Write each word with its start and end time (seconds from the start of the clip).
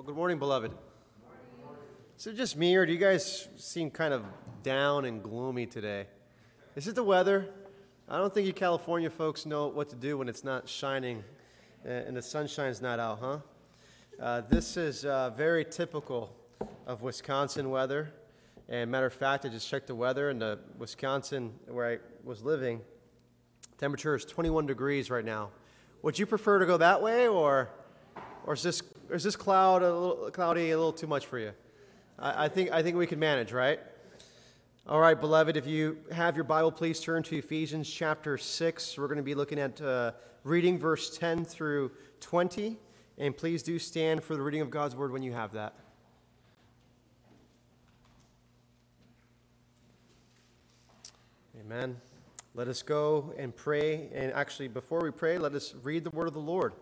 Well, 0.00 0.06
good 0.06 0.16
morning, 0.16 0.38
beloved. 0.38 0.72
Is 2.18 2.26
it 2.26 2.34
just 2.34 2.56
me, 2.56 2.74
or 2.74 2.86
do 2.86 2.92
you 2.94 2.98
guys 2.98 3.48
seem 3.58 3.90
kind 3.90 4.14
of 4.14 4.24
down 4.62 5.04
and 5.04 5.22
gloomy 5.22 5.66
today? 5.66 6.06
Is 6.74 6.88
it 6.88 6.94
the 6.94 7.04
weather? 7.04 7.50
I 8.08 8.16
don't 8.16 8.32
think 8.32 8.46
you 8.46 8.54
California 8.54 9.10
folks 9.10 9.44
know 9.44 9.68
what 9.68 9.90
to 9.90 9.96
do 9.96 10.16
when 10.16 10.26
it's 10.26 10.42
not 10.42 10.66
shining 10.66 11.22
uh, 11.84 11.90
and 11.90 12.16
the 12.16 12.22
sunshine's 12.22 12.80
not 12.80 12.98
out, 12.98 13.18
huh? 13.20 13.38
Uh, 14.18 14.40
this 14.48 14.78
is 14.78 15.04
uh, 15.04 15.34
very 15.36 15.66
typical 15.66 16.34
of 16.86 17.02
Wisconsin 17.02 17.68
weather. 17.68 18.10
And 18.70 18.90
matter 18.90 19.04
of 19.04 19.12
fact, 19.12 19.44
I 19.44 19.50
just 19.50 19.68
checked 19.68 19.88
the 19.88 19.94
weather 19.94 20.30
in 20.30 20.38
the 20.38 20.60
Wisconsin 20.78 21.52
where 21.68 21.86
I 21.86 21.98
was 22.24 22.42
living. 22.42 22.80
Temperature 23.76 24.14
is 24.14 24.24
21 24.24 24.64
degrees 24.64 25.10
right 25.10 25.26
now. 25.26 25.50
Would 26.00 26.18
you 26.18 26.24
prefer 26.24 26.58
to 26.58 26.64
go 26.64 26.78
that 26.78 27.02
way, 27.02 27.28
or, 27.28 27.68
or 28.46 28.54
is 28.54 28.62
this 28.62 28.82
is 29.12 29.24
this 29.24 29.36
cloud 29.36 29.82
a 29.82 29.92
little 29.92 30.30
cloudy 30.30 30.70
a 30.70 30.76
little 30.76 30.92
too 30.92 31.06
much 31.06 31.26
for 31.26 31.38
you? 31.38 31.52
I, 32.18 32.44
I 32.44 32.48
think 32.48 32.70
I 32.70 32.82
think 32.82 32.96
we 32.96 33.06
can 33.06 33.18
manage, 33.18 33.52
right? 33.52 33.80
All 34.86 35.00
right, 35.00 35.20
beloved, 35.20 35.56
if 35.56 35.66
you 35.66 35.98
have 36.10 36.36
your 36.36 36.44
Bible, 36.44 36.72
please 36.72 37.00
turn 37.00 37.22
to 37.24 37.36
Ephesians 37.36 37.88
chapter 37.88 38.38
6. 38.38 38.98
We're 38.98 39.06
going 39.06 39.18
to 39.18 39.22
be 39.22 39.34
looking 39.34 39.58
at 39.58 39.80
uh, 39.80 40.12
reading 40.42 40.78
verse 40.78 41.16
10 41.16 41.44
through 41.44 41.92
20. 42.20 42.76
And 43.18 43.36
please 43.36 43.62
do 43.62 43.78
stand 43.78 44.24
for 44.24 44.34
the 44.34 44.42
reading 44.42 44.62
of 44.62 44.70
God's 44.70 44.96
word 44.96 45.12
when 45.12 45.22
you 45.22 45.32
have 45.32 45.52
that. 45.52 45.74
Amen. 51.60 51.96
Let 52.54 52.66
us 52.66 52.82
go 52.82 53.32
and 53.36 53.54
pray. 53.54 54.08
And 54.14 54.32
actually, 54.32 54.68
before 54.68 55.02
we 55.02 55.10
pray, 55.10 55.38
let 55.38 55.54
us 55.54 55.74
read 55.82 56.02
the 56.02 56.10
word 56.10 56.26
of 56.26 56.34
the 56.34 56.40
Lord. 56.40 56.72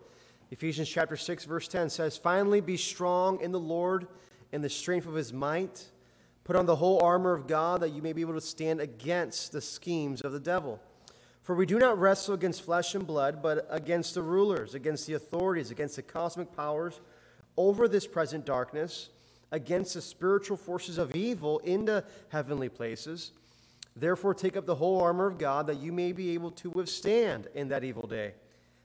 Ephesians 0.51 0.89
chapter 0.89 1.15
6, 1.15 1.45
verse 1.45 1.67
10 1.67 1.89
says, 1.89 2.17
Finally, 2.17 2.61
be 2.61 2.77
strong 2.77 3.39
in 3.41 3.51
the 3.51 3.59
Lord 3.59 4.07
and 4.51 4.63
the 4.63 4.69
strength 4.69 5.05
of 5.05 5.13
his 5.13 5.31
might. 5.31 5.85
Put 6.43 6.55
on 6.55 6.65
the 6.65 6.75
whole 6.75 6.99
armor 7.03 7.33
of 7.33 7.45
God 7.45 7.81
that 7.81 7.91
you 7.91 8.01
may 8.01 8.13
be 8.13 8.21
able 8.21 8.33
to 8.33 8.41
stand 8.41 8.81
against 8.81 9.51
the 9.51 9.61
schemes 9.61 10.21
of 10.21 10.31
the 10.31 10.39
devil. 10.39 10.81
For 11.43 11.53
we 11.53 11.67
do 11.67 11.77
not 11.77 11.99
wrestle 11.99 12.33
against 12.33 12.63
flesh 12.63 12.95
and 12.95 13.05
blood, 13.05 13.43
but 13.43 13.67
against 13.69 14.15
the 14.15 14.23
rulers, 14.23 14.73
against 14.73 15.05
the 15.05 15.13
authorities, 15.13 15.69
against 15.69 15.95
the 15.95 16.01
cosmic 16.01 16.55
powers 16.55 16.99
over 17.55 17.87
this 17.87 18.07
present 18.07 18.45
darkness, 18.45 19.09
against 19.51 19.93
the 19.93 20.01
spiritual 20.01 20.57
forces 20.57 20.97
of 20.97 21.15
evil 21.15 21.59
in 21.59 21.85
the 21.85 22.03
heavenly 22.29 22.69
places. 22.69 23.31
Therefore, 23.95 24.33
take 24.33 24.57
up 24.57 24.65
the 24.65 24.75
whole 24.75 25.01
armor 25.01 25.27
of 25.27 25.37
God 25.37 25.67
that 25.67 25.77
you 25.77 25.91
may 25.91 26.11
be 26.11 26.31
able 26.31 26.51
to 26.51 26.71
withstand 26.71 27.47
in 27.53 27.67
that 27.69 27.83
evil 27.83 28.07
day 28.07 28.33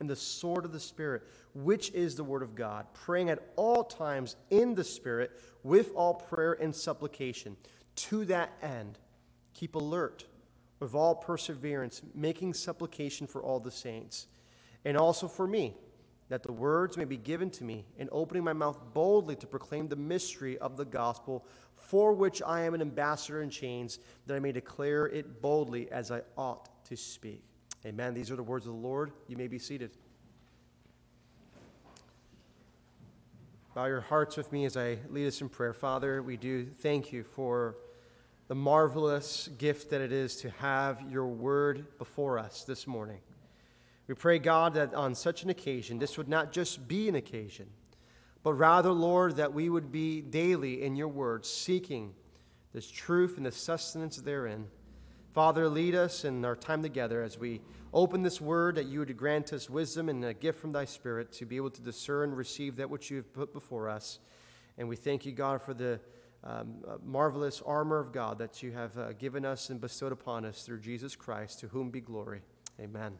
and 0.00 0.08
the 0.08 0.16
sword 0.16 0.64
of 0.64 0.72
the 0.72 0.80
Spirit, 0.80 1.22
which 1.54 1.90
is 1.90 2.14
the 2.14 2.24
Word 2.24 2.42
of 2.42 2.54
God, 2.54 2.86
praying 2.94 3.30
at 3.30 3.52
all 3.56 3.84
times 3.84 4.36
in 4.50 4.74
the 4.74 4.84
Spirit 4.84 5.32
with 5.62 5.92
all 5.94 6.14
prayer 6.14 6.52
and 6.52 6.74
supplication. 6.74 7.56
To 7.96 8.24
that 8.26 8.52
end, 8.62 8.98
keep 9.54 9.74
alert 9.74 10.24
with 10.80 10.94
all 10.94 11.16
perseverance, 11.16 12.02
making 12.14 12.54
supplication 12.54 13.26
for 13.26 13.42
all 13.42 13.58
the 13.58 13.70
saints, 13.70 14.26
and 14.84 14.96
also 14.96 15.26
for 15.26 15.46
me, 15.46 15.74
that 16.28 16.42
the 16.42 16.52
words 16.52 16.96
may 16.96 17.06
be 17.06 17.16
given 17.16 17.50
to 17.50 17.64
me, 17.64 17.86
and 17.98 18.08
opening 18.12 18.44
my 18.44 18.52
mouth 18.52 18.78
boldly 18.92 19.34
to 19.36 19.46
proclaim 19.46 19.88
the 19.88 19.96
mystery 19.96 20.58
of 20.58 20.76
the 20.76 20.84
gospel, 20.84 21.44
for 21.74 22.12
which 22.12 22.42
I 22.42 22.62
am 22.62 22.74
an 22.74 22.82
ambassador 22.82 23.42
in 23.42 23.50
chains, 23.50 23.98
that 24.26 24.36
I 24.36 24.38
may 24.38 24.52
declare 24.52 25.06
it 25.06 25.40
boldly 25.40 25.90
as 25.90 26.10
I 26.10 26.20
ought 26.36 26.84
to 26.84 26.96
speak. 26.96 27.42
Amen. 27.86 28.12
These 28.12 28.30
are 28.30 28.36
the 28.36 28.42
words 28.42 28.66
of 28.66 28.72
the 28.72 28.78
Lord. 28.78 29.12
You 29.28 29.36
may 29.36 29.46
be 29.46 29.58
seated. 29.58 29.90
Bow 33.74 33.86
your 33.86 34.00
hearts 34.00 34.36
with 34.36 34.50
me 34.50 34.64
as 34.64 34.76
I 34.76 34.98
lead 35.08 35.28
us 35.28 35.40
in 35.40 35.48
prayer. 35.48 35.72
Father, 35.72 36.20
we 36.20 36.36
do 36.36 36.66
thank 36.66 37.12
you 37.12 37.22
for 37.22 37.76
the 38.48 38.54
marvelous 38.54 39.48
gift 39.58 39.90
that 39.90 40.00
it 40.00 40.10
is 40.10 40.34
to 40.36 40.50
have 40.50 41.00
your 41.08 41.26
word 41.26 41.86
before 41.98 42.38
us 42.38 42.64
this 42.64 42.86
morning. 42.86 43.20
We 44.08 44.14
pray, 44.14 44.40
God, 44.40 44.74
that 44.74 44.94
on 44.94 45.14
such 45.14 45.44
an 45.44 45.50
occasion, 45.50 45.98
this 45.98 46.18
would 46.18 46.28
not 46.28 46.50
just 46.50 46.88
be 46.88 47.08
an 47.08 47.14
occasion, 47.14 47.66
but 48.42 48.54
rather, 48.54 48.90
Lord, 48.90 49.36
that 49.36 49.52
we 49.52 49.68
would 49.68 49.92
be 49.92 50.22
daily 50.22 50.82
in 50.82 50.96
your 50.96 51.08
word, 51.08 51.46
seeking 51.46 52.14
this 52.72 52.90
truth 52.90 53.36
and 53.36 53.46
the 53.46 53.52
sustenance 53.52 54.16
therein. 54.16 54.66
Father, 55.38 55.68
lead 55.68 55.94
us 55.94 56.24
in 56.24 56.44
our 56.44 56.56
time 56.56 56.82
together 56.82 57.22
as 57.22 57.38
we 57.38 57.60
open 57.94 58.24
this 58.24 58.40
word, 58.40 58.74
that 58.74 58.86
you 58.86 58.98
would 58.98 59.16
grant 59.16 59.52
us 59.52 59.70
wisdom 59.70 60.08
and 60.08 60.24
a 60.24 60.34
gift 60.34 60.58
from 60.58 60.72
thy 60.72 60.84
Spirit 60.84 61.30
to 61.34 61.46
be 61.46 61.54
able 61.54 61.70
to 61.70 61.80
discern 61.80 62.30
and 62.30 62.36
receive 62.36 62.74
that 62.74 62.90
which 62.90 63.08
you 63.08 63.18
have 63.18 63.32
put 63.32 63.52
before 63.52 63.88
us. 63.88 64.18
And 64.78 64.88
we 64.88 64.96
thank 64.96 65.24
you, 65.24 65.30
God, 65.30 65.62
for 65.62 65.74
the 65.74 66.00
um, 66.42 66.78
uh, 66.84 66.96
marvelous 67.04 67.62
armor 67.64 68.00
of 68.00 68.10
God 68.10 68.36
that 68.38 68.64
you 68.64 68.72
have 68.72 68.98
uh, 68.98 69.12
given 69.12 69.44
us 69.44 69.70
and 69.70 69.80
bestowed 69.80 70.10
upon 70.10 70.44
us 70.44 70.64
through 70.64 70.80
Jesus 70.80 71.14
Christ, 71.14 71.60
to 71.60 71.68
whom 71.68 71.90
be 71.90 72.00
glory. 72.00 72.40
Amen. 72.80 73.16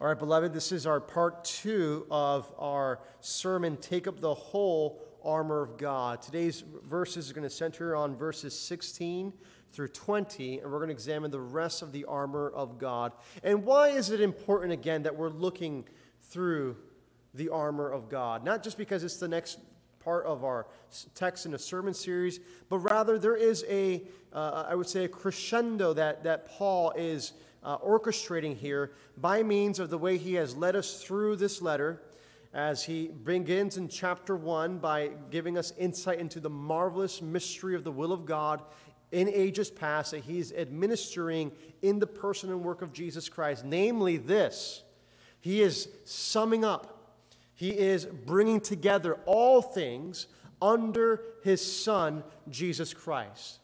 All 0.00 0.06
right, 0.06 0.18
beloved, 0.18 0.54
this 0.54 0.72
is 0.72 0.86
our 0.86 1.00
part 1.00 1.44
two 1.44 2.06
of 2.10 2.50
our 2.58 3.00
sermon, 3.20 3.76
Take 3.76 4.06
Up 4.06 4.20
the 4.20 4.32
Whole 4.32 5.02
Armor 5.24 5.62
of 5.62 5.78
God. 5.78 6.22
Today's 6.22 6.62
verses 6.88 7.30
are 7.30 7.34
going 7.34 7.48
to 7.48 7.50
center 7.50 7.96
on 7.96 8.16
verses 8.16 8.58
16 8.58 9.32
through 9.72 9.88
20, 9.88 10.60
and 10.60 10.70
we're 10.70 10.78
going 10.78 10.88
to 10.88 10.94
examine 10.94 11.30
the 11.30 11.40
rest 11.40 11.82
of 11.82 11.92
the 11.92 12.04
armor 12.04 12.50
of 12.50 12.78
God. 12.78 13.12
And 13.42 13.64
why 13.64 13.88
is 13.88 14.10
it 14.10 14.20
important, 14.20 14.72
again, 14.72 15.02
that 15.02 15.16
we're 15.16 15.30
looking 15.30 15.84
through 16.22 16.76
the 17.34 17.48
armor 17.48 17.90
of 17.90 18.08
God? 18.08 18.44
Not 18.44 18.62
just 18.62 18.78
because 18.78 19.02
it's 19.02 19.16
the 19.16 19.28
next 19.28 19.58
part 19.98 20.26
of 20.26 20.44
our 20.44 20.66
text 21.14 21.46
in 21.46 21.54
a 21.54 21.58
sermon 21.58 21.94
series, 21.94 22.38
but 22.68 22.78
rather 22.78 23.18
there 23.18 23.36
is 23.36 23.64
a, 23.68 24.02
uh, 24.32 24.66
I 24.68 24.74
would 24.74 24.88
say, 24.88 25.04
a 25.04 25.08
crescendo 25.08 25.94
that, 25.94 26.22
that 26.24 26.46
Paul 26.46 26.92
is 26.92 27.32
uh, 27.64 27.78
orchestrating 27.78 28.56
here 28.56 28.92
by 29.16 29.42
means 29.42 29.78
of 29.78 29.90
the 29.90 29.98
way 29.98 30.18
he 30.18 30.34
has 30.34 30.54
led 30.54 30.76
us 30.76 31.02
through 31.02 31.36
this 31.36 31.62
letter 31.62 32.02
as 32.54 32.84
he 32.84 33.08
begins 33.08 33.76
in 33.76 33.88
chapter 33.88 34.36
1 34.36 34.78
by 34.78 35.10
giving 35.30 35.58
us 35.58 35.72
insight 35.76 36.20
into 36.20 36.38
the 36.38 36.48
marvelous 36.48 37.20
mystery 37.20 37.74
of 37.74 37.82
the 37.82 37.90
will 37.90 38.12
of 38.12 38.24
God 38.24 38.62
in 39.10 39.28
ages 39.28 39.70
past 39.70 40.12
that 40.12 40.20
he's 40.20 40.52
administering 40.52 41.50
in 41.82 41.98
the 41.98 42.06
person 42.06 42.50
and 42.50 42.62
work 42.62 42.80
of 42.80 42.92
Jesus 42.92 43.28
Christ. 43.28 43.64
Namely, 43.64 44.16
this 44.16 44.84
He 45.40 45.62
is 45.62 45.88
summing 46.04 46.64
up, 46.64 47.16
He 47.54 47.70
is 47.70 48.06
bringing 48.06 48.60
together 48.60 49.18
all 49.26 49.60
things 49.60 50.28
under 50.62 51.20
His 51.42 51.60
Son, 51.60 52.22
Jesus 52.48 52.94
Christ. 52.94 53.58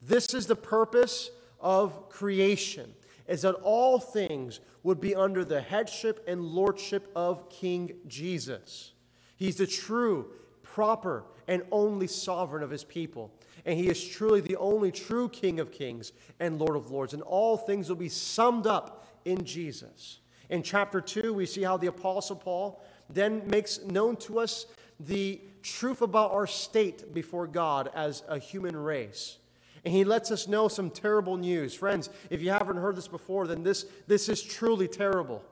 This 0.00 0.32
is 0.32 0.46
the 0.46 0.56
purpose 0.56 1.30
of 1.60 2.08
creation, 2.08 2.92
is 3.26 3.42
that 3.42 3.54
all 3.54 3.98
things 3.98 4.60
would 4.82 5.00
be 5.00 5.14
under 5.14 5.44
the 5.44 5.60
headship 5.60 6.24
and 6.26 6.44
lordship 6.44 7.10
of 7.14 7.48
King 7.48 7.94
Jesus. 8.06 8.92
He's 9.36 9.56
the 9.56 9.66
true, 9.66 10.32
proper, 10.62 11.24
and 11.48 11.62
only 11.70 12.06
sovereign 12.06 12.62
of 12.62 12.70
his 12.70 12.84
people 12.84 13.32
and 13.64 13.78
he 13.78 13.88
is 13.88 14.02
truly 14.02 14.40
the 14.40 14.56
only 14.56 14.90
true 14.90 15.28
King 15.28 15.60
of 15.60 15.70
kings 15.70 16.12
and 16.40 16.58
Lord 16.58 16.76
of 16.76 16.90
lords. 16.90 17.14
And 17.14 17.22
all 17.22 17.56
things 17.56 17.88
will 17.88 17.96
be 17.96 18.08
summed 18.08 18.66
up 18.66 19.06
in 19.24 19.44
Jesus. 19.44 20.18
In 20.50 20.62
chapter 20.62 21.00
2, 21.00 21.32
we 21.32 21.46
see 21.46 21.62
how 21.62 21.76
the 21.76 21.86
Apostle 21.86 22.36
Paul 22.36 22.82
then 23.08 23.42
makes 23.46 23.80
known 23.82 24.16
to 24.16 24.40
us 24.40 24.66
the 24.98 25.40
truth 25.62 26.02
about 26.02 26.32
our 26.32 26.46
state 26.46 27.14
before 27.14 27.46
God 27.46 27.90
as 27.94 28.22
a 28.28 28.38
human 28.38 28.76
race. 28.76 29.38
And 29.84 29.92
he 29.92 30.04
lets 30.04 30.30
us 30.30 30.46
know 30.46 30.68
some 30.68 30.90
terrible 30.90 31.36
news. 31.36 31.74
Friends, 31.74 32.08
if 32.30 32.40
you 32.40 32.50
haven't 32.50 32.76
heard 32.76 32.96
this 32.96 33.08
before, 33.08 33.46
then 33.46 33.62
this, 33.62 33.86
this 34.06 34.28
is 34.28 34.42
truly 34.42 34.86
terrible. 34.86 35.42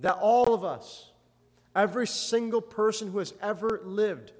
That 0.00 0.14
all 0.14 0.54
of 0.54 0.64
us, 0.64 1.10
every 1.74 2.06
single 2.06 2.60
person 2.60 3.10
who 3.10 3.18
has 3.18 3.34
ever 3.42 3.80
lived, 3.84 4.32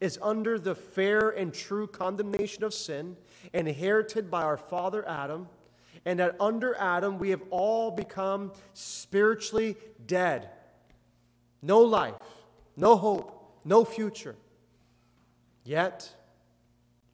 is 0.00 0.18
under 0.22 0.58
the 0.58 0.74
fair 0.74 1.30
and 1.30 1.52
true 1.52 1.86
condemnation 1.86 2.64
of 2.64 2.72
sin, 2.72 3.16
inherited 3.52 4.30
by 4.30 4.42
our 4.42 4.56
father 4.56 5.06
Adam, 5.08 5.48
and 6.06 6.18
that 6.20 6.36
under 6.40 6.74
Adam 6.76 7.18
we 7.18 7.30
have 7.30 7.42
all 7.50 7.90
become 7.90 8.52
spiritually 8.72 9.76
dead. 10.06 10.48
No 11.60 11.80
life, 11.80 12.14
no 12.76 12.96
hope, 12.96 13.60
no 13.64 13.84
future. 13.84 14.36
Yet, 15.64 16.14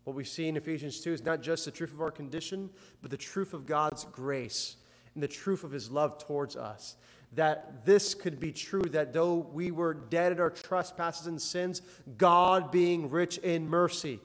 What 0.06 0.14
we 0.14 0.22
see 0.22 0.46
in 0.46 0.56
Ephesians 0.56 1.00
2 1.00 1.14
is 1.14 1.24
not 1.24 1.42
just 1.42 1.64
the 1.64 1.72
truth 1.72 1.92
of 1.92 2.00
our 2.00 2.12
condition, 2.12 2.70
but 3.02 3.10
the 3.10 3.16
truth 3.16 3.52
of 3.52 3.66
God's 3.66 4.04
grace 4.04 4.76
and 5.14 5.22
the 5.22 5.26
truth 5.26 5.64
of 5.64 5.72
his 5.72 5.90
love 5.90 6.24
towards 6.24 6.54
us. 6.54 6.94
That 7.32 7.84
this 7.84 8.14
could 8.14 8.38
be 8.38 8.52
true, 8.52 8.84
that 8.92 9.12
though 9.12 9.34
we 9.34 9.72
were 9.72 9.94
dead 9.94 10.30
in 10.30 10.38
our 10.38 10.50
trespasses 10.50 11.26
and 11.26 11.42
sins, 11.42 11.82
God, 12.18 12.70
being 12.70 13.10
rich 13.10 13.38
in 13.38 13.68
mercy, 13.68 14.20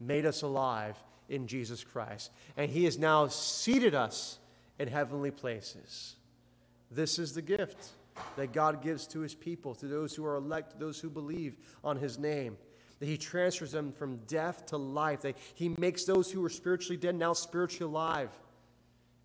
made 0.00 0.24
us 0.24 0.40
alive 0.40 0.96
in 1.28 1.46
Jesus 1.46 1.84
Christ. 1.84 2.30
And 2.56 2.70
he 2.70 2.84
has 2.84 2.96
now 2.96 3.26
seated 3.26 3.94
us 3.94 4.38
in 4.78 4.88
heavenly 4.88 5.32
places. 5.32 6.14
This 6.90 7.18
is 7.18 7.34
the 7.34 7.42
gift 7.42 7.90
that 8.36 8.54
God 8.54 8.80
gives 8.82 9.06
to 9.08 9.20
his 9.20 9.34
people, 9.34 9.74
to 9.74 9.86
those 9.86 10.14
who 10.14 10.24
are 10.24 10.36
elect, 10.36 10.70
to 10.70 10.78
those 10.78 10.98
who 10.98 11.10
believe 11.10 11.58
on 11.84 11.98
his 11.98 12.18
name 12.18 12.56
that 12.98 13.06
he 13.06 13.16
transfers 13.16 13.72
them 13.72 13.92
from 13.92 14.16
death 14.26 14.66
to 14.66 14.76
life, 14.76 15.20
that 15.22 15.36
he 15.54 15.68
makes 15.78 16.04
those 16.04 16.30
who 16.30 16.40
were 16.40 16.48
spiritually 16.48 16.96
dead 16.96 17.14
now 17.14 17.32
spiritually 17.32 17.90
alive. 17.90 18.30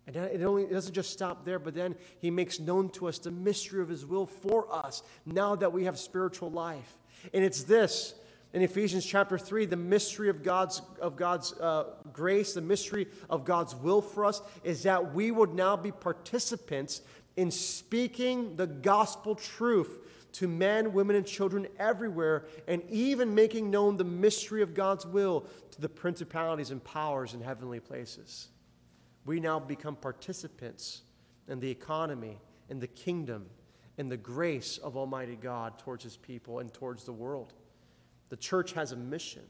And 0.06 0.16
it, 0.16 0.42
only, 0.42 0.64
it 0.64 0.72
doesn't 0.72 0.94
just 0.94 1.12
stop 1.12 1.44
there, 1.44 1.58
but 1.58 1.74
then 1.74 1.94
he 2.18 2.30
makes 2.30 2.58
known 2.58 2.90
to 2.90 3.08
us 3.08 3.18
the 3.18 3.30
mystery 3.30 3.80
of 3.80 3.88
his 3.88 4.04
will 4.04 4.26
for 4.26 4.72
us 4.74 5.02
now 5.24 5.54
that 5.56 5.72
we 5.72 5.84
have 5.84 5.98
spiritual 5.98 6.50
life. 6.50 6.98
And 7.32 7.44
it's 7.44 7.62
this 7.62 8.14
in 8.52 8.62
Ephesians 8.62 9.06
chapter 9.06 9.38
3 9.38 9.66
the 9.66 9.76
mystery 9.76 10.28
of 10.28 10.42
God's, 10.42 10.82
of 11.00 11.16
God's 11.16 11.52
uh, 11.54 11.84
grace, 12.12 12.54
the 12.54 12.60
mystery 12.60 13.06
of 13.30 13.44
God's 13.44 13.74
will 13.76 14.02
for 14.02 14.24
us 14.24 14.42
is 14.64 14.82
that 14.82 15.14
we 15.14 15.30
would 15.30 15.54
now 15.54 15.76
be 15.76 15.92
participants 15.92 17.02
in 17.36 17.50
speaking 17.50 18.56
the 18.56 18.66
gospel 18.66 19.34
truth 19.34 20.00
to 20.32 20.48
men, 20.48 20.92
women, 20.92 21.16
and 21.16 21.26
children 21.26 21.66
everywhere, 21.78 22.46
and 22.66 22.82
even 22.88 23.34
making 23.34 23.70
known 23.70 23.96
the 23.96 24.04
mystery 24.04 24.62
of 24.62 24.74
God's 24.74 25.06
will 25.06 25.46
to 25.70 25.80
the 25.80 25.88
principalities 25.88 26.70
and 26.70 26.82
powers 26.82 27.34
in 27.34 27.40
heavenly 27.40 27.80
places. 27.80 28.48
We 29.24 29.40
now 29.40 29.58
become 29.60 29.96
participants 29.96 31.02
in 31.48 31.60
the 31.60 31.70
economy, 31.70 32.38
in 32.68 32.78
the 32.78 32.86
kingdom, 32.86 33.46
in 33.98 34.08
the 34.08 34.16
grace 34.16 34.78
of 34.78 34.96
Almighty 34.96 35.36
God 35.36 35.78
towards 35.78 36.02
His 36.02 36.16
people 36.16 36.58
and 36.60 36.72
towards 36.72 37.04
the 37.04 37.12
world. 37.12 37.52
The 38.30 38.36
church 38.36 38.72
has 38.72 38.92
a 38.92 38.96
mission, 38.96 39.42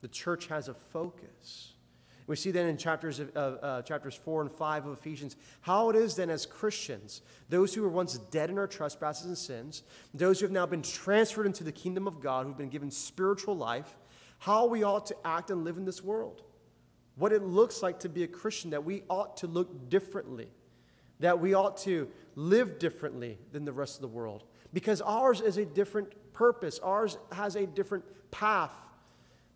the 0.00 0.08
church 0.08 0.46
has 0.48 0.68
a 0.68 0.74
focus. 0.74 1.72
We 2.26 2.34
see 2.34 2.50
then 2.50 2.66
in 2.66 2.76
chapters, 2.76 3.20
of, 3.20 3.30
uh, 3.36 3.82
chapters 3.82 4.14
4 4.14 4.42
and 4.42 4.50
5 4.50 4.86
of 4.86 4.98
Ephesians 4.98 5.36
how 5.60 5.90
it 5.90 5.96
is 5.96 6.16
then 6.16 6.28
as 6.28 6.44
Christians, 6.44 7.22
those 7.48 7.72
who 7.74 7.82
were 7.82 7.88
once 7.88 8.18
dead 8.18 8.50
in 8.50 8.58
our 8.58 8.66
trespasses 8.66 9.26
and 9.26 9.38
sins, 9.38 9.82
those 10.12 10.40
who 10.40 10.46
have 10.46 10.52
now 10.52 10.66
been 10.66 10.82
transferred 10.82 11.46
into 11.46 11.62
the 11.62 11.72
kingdom 11.72 12.08
of 12.08 12.20
God, 12.20 12.46
who've 12.46 12.56
been 12.56 12.68
given 12.68 12.90
spiritual 12.90 13.56
life, 13.56 13.96
how 14.38 14.66
we 14.66 14.82
ought 14.82 15.06
to 15.06 15.16
act 15.24 15.50
and 15.50 15.64
live 15.64 15.76
in 15.76 15.84
this 15.84 16.02
world. 16.02 16.42
What 17.14 17.32
it 17.32 17.42
looks 17.42 17.82
like 17.82 18.00
to 18.00 18.08
be 18.08 18.24
a 18.24 18.28
Christian, 18.28 18.70
that 18.70 18.84
we 18.84 19.02
ought 19.08 19.38
to 19.38 19.46
look 19.46 19.88
differently, 19.88 20.48
that 21.20 21.40
we 21.40 21.54
ought 21.54 21.78
to 21.78 22.08
live 22.34 22.78
differently 22.78 23.38
than 23.52 23.64
the 23.64 23.72
rest 23.72 23.96
of 23.96 24.02
the 24.02 24.08
world. 24.08 24.44
Because 24.72 25.00
ours 25.00 25.40
is 25.40 25.56
a 25.56 25.64
different 25.64 26.12
purpose, 26.32 26.78
ours 26.80 27.16
has 27.32 27.56
a 27.56 27.66
different 27.66 28.04
path. 28.30 28.74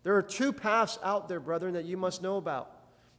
There 0.03 0.15
are 0.15 0.23
two 0.23 0.51
paths 0.51 0.97
out 1.03 1.29
there, 1.29 1.39
brethren, 1.39 1.73
that 1.73 1.85
you 1.85 1.97
must 1.97 2.21
know 2.21 2.37
about. 2.37 2.71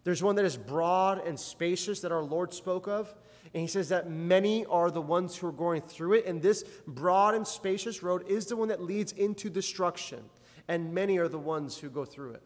There's 0.05 0.23
one 0.23 0.37
that 0.37 0.45
is 0.45 0.57
broad 0.57 1.25
and 1.27 1.39
spacious 1.39 2.01
that 2.01 2.11
our 2.13 2.23
Lord 2.23 2.53
spoke 2.53 2.89
of. 2.89 3.15
And 3.55 3.61
he 3.61 3.67
says 3.67 3.91
that 3.91 4.11
many 4.11 4.65
are 4.67 4.91
the 4.91 5.03
ones 5.03 5.37
who 5.37 5.47
are 5.47 5.53
going 5.53 5.83
through 5.83 6.15
it. 6.15 6.27
And 6.27 6.41
this 6.41 6.65
broad 6.87 7.35
and 7.35 7.47
spacious 7.47 8.03
road 8.03 8.29
is 8.29 8.47
the 8.47 8.57
one 8.57 8.69
that 8.69 8.83
leads 8.83 9.13
into 9.13 9.51
destruction. 9.51 10.21
And 10.69 10.93
many 10.95 11.19
are 11.19 11.29
the 11.29 11.39
ones 11.39 11.77
who 11.77 11.91
go 11.91 12.05
through 12.05 12.33
it. 12.33 12.43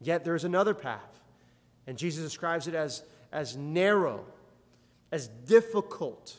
Yet 0.00 0.24
there's 0.24 0.44
another 0.44 0.74
path. 0.74 1.20
And 1.86 1.96
Jesus 1.96 2.22
describes 2.24 2.68
it 2.68 2.74
as, 2.74 3.02
as 3.32 3.56
narrow, 3.56 4.24
as 5.10 5.28
difficult. 5.28 6.36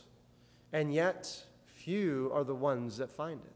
And 0.72 0.94
yet 0.94 1.44
few 1.66 2.32
are 2.34 2.44
the 2.44 2.56
ones 2.56 2.98
that 2.98 3.12
find 3.12 3.42
it. 3.44 3.53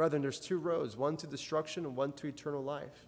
Brethren, 0.00 0.22
there's 0.22 0.40
two 0.40 0.56
roads 0.56 0.96
one 0.96 1.18
to 1.18 1.26
destruction 1.26 1.84
and 1.84 1.94
one 1.94 2.12
to 2.12 2.26
eternal 2.26 2.64
life. 2.64 3.06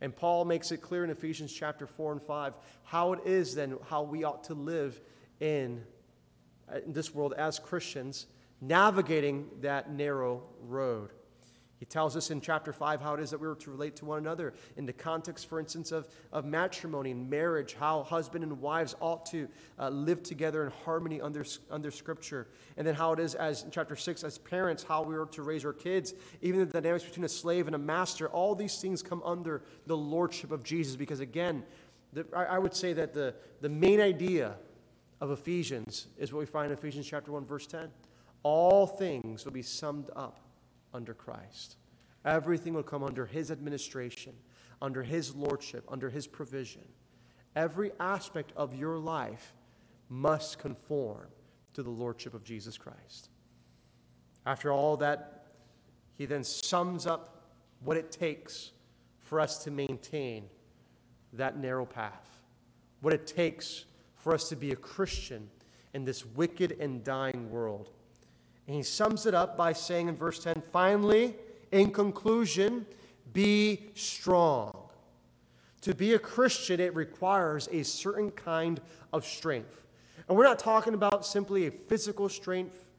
And 0.00 0.14
Paul 0.14 0.44
makes 0.44 0.70
it 0.70 0.76
clear 0.76 1.02
in 1.02 1.10
Ephesians 1.10 1.52
chapter 1.52 1.88
4 1.88 2.12
and 2.12 2.22
5 2.22 2.54
how 2.84 3.14
it 3.14 3.26
is 3.26 3.56
then 3.56 3.76
how 3.88 4.04
we 4.04 4.22
ought 4.22 4.44
to 4.44 4.54
live 4.54 5.00
in, 5.40 5.82
uh, 6.72 6.78
in 6.86 6.92
this 6.92 7.12
world 7.12 7.34
as 7.36 7.58
Christians, 7.58 8.26
navigating 8.60 9.48
that 9.62 9.90
narrow 9.90 10.44
road. 10.68 11.10
He 11.80 11.86
tells 11.86 12.14
us 12.14 12.30
in 12.30 12.42
chapter 12.42 12.74
5 12.74 13.00
how 13.00 13.14
it 13.14 13.20
is 13.20 13.30
that 13.30 13.40
we 13.40 13.48
are 13.48 13.54
to 13.54 13.70
relate 13.70 13.96
to 13.96 14.04
one 14.04 14.18
another 14.18 14.52
in 14.76 14.84
the 14.84 14.92
context, 14.92 15.48
for 15.48 15.58
instance, 15.58 15.92
of, 15.92 16.06
of 16.30 16.44
matrimony 16.44 17.10
and 17.10 17.30
marriage, 17.30 17.74
how 17.80 18.02
husband 18.02 18.44
and 18.44 18.60
wives 18.60 18.94
ought 19.00 19.24
to 19.26 19.48
uh, 19.78 19.88
live 19.88 20.22
together 20.22 20.62
in 20.62 20.70
harmony 20.84 21.22
under, 21.22 21.42
under 21.70 21.90
Scripture. 21.90 22.48
And 22.76 22.86
then 22.86 22.94
how 22.94 23.14
it 23.14 23.18
is, 23.18 23.34
as 23.34 23.62
in 23.62 23.70
chapter 23.70 23.96
6, 23.96 24.22
as 24.24 24.36
parents, 24.36 24.82
how 24.82 25.02
we 25.02 25.16
are 25.16 25.24
to 25.24 25.42
raise 25.42 25.64
our 25.64 25.72
kids, 25.72 26.12
even 26.42 26.60
the 26.60 26.66
dynamics 26.66 27.04
between 27.04 27.24
a 27.24 27.30
slave 27.30 27.66
and 27.66 27.74
a 27.74 27.78
master. 27.78 28.28
All 28.28 28.54
these 28.54 28.78
things 28.78 29.02
come 29.02 29.22
under 29.24 29.62
the 29.86 29.96
lordship 29.96 30.52
of 30.52 30.62
Jesus 30.62 30.96
because, 30.96 31.20
again, 31.20 31.64
the, 32.12 32.26
I, 32.36 32.44
I 32.44 32.58
would 32.58 32.74
say 32.74 32.92
that 32.92 33.14
the, 33.14 33.34
the 33.62 33.70
main 33.70 34.02
idea 34.02 34.56
of 35.22 35.30
Ephesians 35.30 36.08
is 36.18 36.30
what 36.30 36.40
we 36.40 36.46
find 36.46 36.70
in 36.70 36.76
Ephesians 36.76 37.06
chapter 37.06 37.32
1, 37.32 37.46
verse 37.46 37.66
10. 37.66 37.88
All 38.42 38.86
things 38.86 39.46
will 39.46 39.52
be 39.52 39.62
summed 39.62 40.10
up 40.14 40.40
under 40.92 41.14
Christ. 41.14 41.76
Everything 42.24 42.74
will 42.74 42.82
come 42.82 43.02
under 43.02 43.26
His 43.26 43.50
administration, 43.50 44.34
under 44.82 45.02
His 45.02 45.34
lordship, 45.34 45.84
under 45.88 46.10
His 46.10 46.26
provision. 46.26 46.84
Every 47.56 47.92
aspect 47.98 48.52
of 48.56 48.74
your 48.74 48.98
life 48.98 49.54
must 50.08 50.58
conform 50.58 51.28
to 51.74 51.82
the 51.82 51.90
lordship 51.90 52.34
of 52.34 52.44
Jesus 52.44 52.76
Christ. 52.76 53.30
After 54.46 54.72
all 54.72 54.96
that, 54.98 55.46
he 56.16 56.26
then 56.26 56.44
sums 56.44 57.06
up 57.06 57.46
what 57.82 57.96
it 57.96 58.10
takes 58.10 58.72
for 59.18 59.40
us 59.40 59.62
to 59.64 59.70
maintain 59.70 60.44
that 61.32 61.56
narrow 61.56 61.86
path, 61.86 62.40
what 63.00 63.14
it 63.14 63.26
takes 63.26 63.84
for 64.16 64.34
us 64.34 64.48
to 64.48 64.56
be 64.56 64.72
a 64.72 64.76
Christian 64.76 65.48
in 65.94 66.04
this 66.04 66.26
wicked 66.26 66.76
and 66.80 67.02
dying 67.02 67.50
world. 67.50 67.90
And 68.70 68.76
he 68.76 68.84
sums 68.84 69.26
it 69.26 69.34
up 69.34 69.56
by 69.56 69.72
saying 69.72 70.06
in 70.06 70.14
verse 70.14 70.38
10 70.38 70.62
finally, 70.70 71.34
in 71.72 71.90
conclusion, 71.90 72.86
be 73.32 73.90
strong. 73.96 74.84
To 75.80 75.92
be 75.92 76.14
a 76.14 76.20
Christian, 76.20 76.78
it 76.78 76.94
requires 76.94 77.68
a 77.72 77.82
certain 77.82 78.30
kind 78.30 78.80
of 79.12 79.26
strength. 79.26 79.88
And 80.28 80.38
we're 80.38 80.44
not 80.44 80.60
talking 80.60 80.94
about 80.94 81.26
simply 81.26 81.66
a 81.66 81.72
physical 81.72 82.28
strength, 82.28 82.90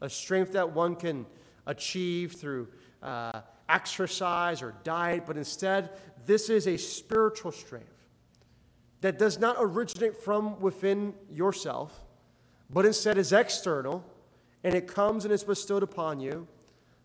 a 0.00 0.10
strength 0.10 0.50
that 0.54 0.72
one 0.72 0.96
can 0.96 1.26
achieve 1.66 2.32
through 2.32 2.66
uh, 3.00 3.42
exercise 3.68 4.62
or 4.62 4.74
diet, 4.82 5.26
but 5.28 5.36
instead, 5.36 5.90
this 6.26 6.50
is 6.50 6.66
a 6.66 6.76
spiritual 6.76 7.52
strength 7.52 8.08
that 9.00 9.16
does 9.16 9.38
not 9.38 9.58
originate 9.60 10.16
from 10.16 10.58
within 10.58 11.14
yourself, 11.30 12.00
but 12.68 12.84
instead 12.84 13.16
is 13.16 13.32
external 13.32 14.04
and 14.64 14.74
it 14.74 14.88
comes 14.88 15.24
and 15.24 15.32
is 15.32 15.44
bestowed 15.44 15.82
upon 15.82 16.18
you 16.18 16.48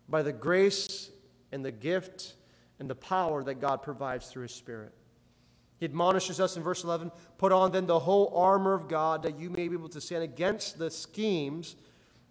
by 0.08 0.22
the 0.22 0.32
grace 0.32 1.10
and 1.52 1.64
the 1.64 1.70
gift 1.70 2.34
and 2.80 2.88
the 2.88 2.94
power 2.94 3.44
that 3.44 3.60
God 3.60 3.82
provides 3.82 4.28
through 4.28 4.44
His 4.44 4.54
Spirit. 4.54 4.92
He 5.78 5.84
admonishes 5.84 6.40
us 6.40 6.56
in 6.56 6.62
verse 6.62 6.82
11 6.82 7.12
put 7.38 7.52
on 7.52 7.70
then 7.72 7.86
the 7.86 7.98
whole 7.98 8.32
armor 8.34 8.72
of 8.72 8.88
God 8.88 9.22
that 9.22 9.38
you 9.38 9.50
may 9.50 9.68
be 9.68 9.74
able 9.74 9.88
to 9.90 10.00
stand 10.00 10.24
against 10.24 10.78
the 10.78 10.90
schemes 10.90 11.76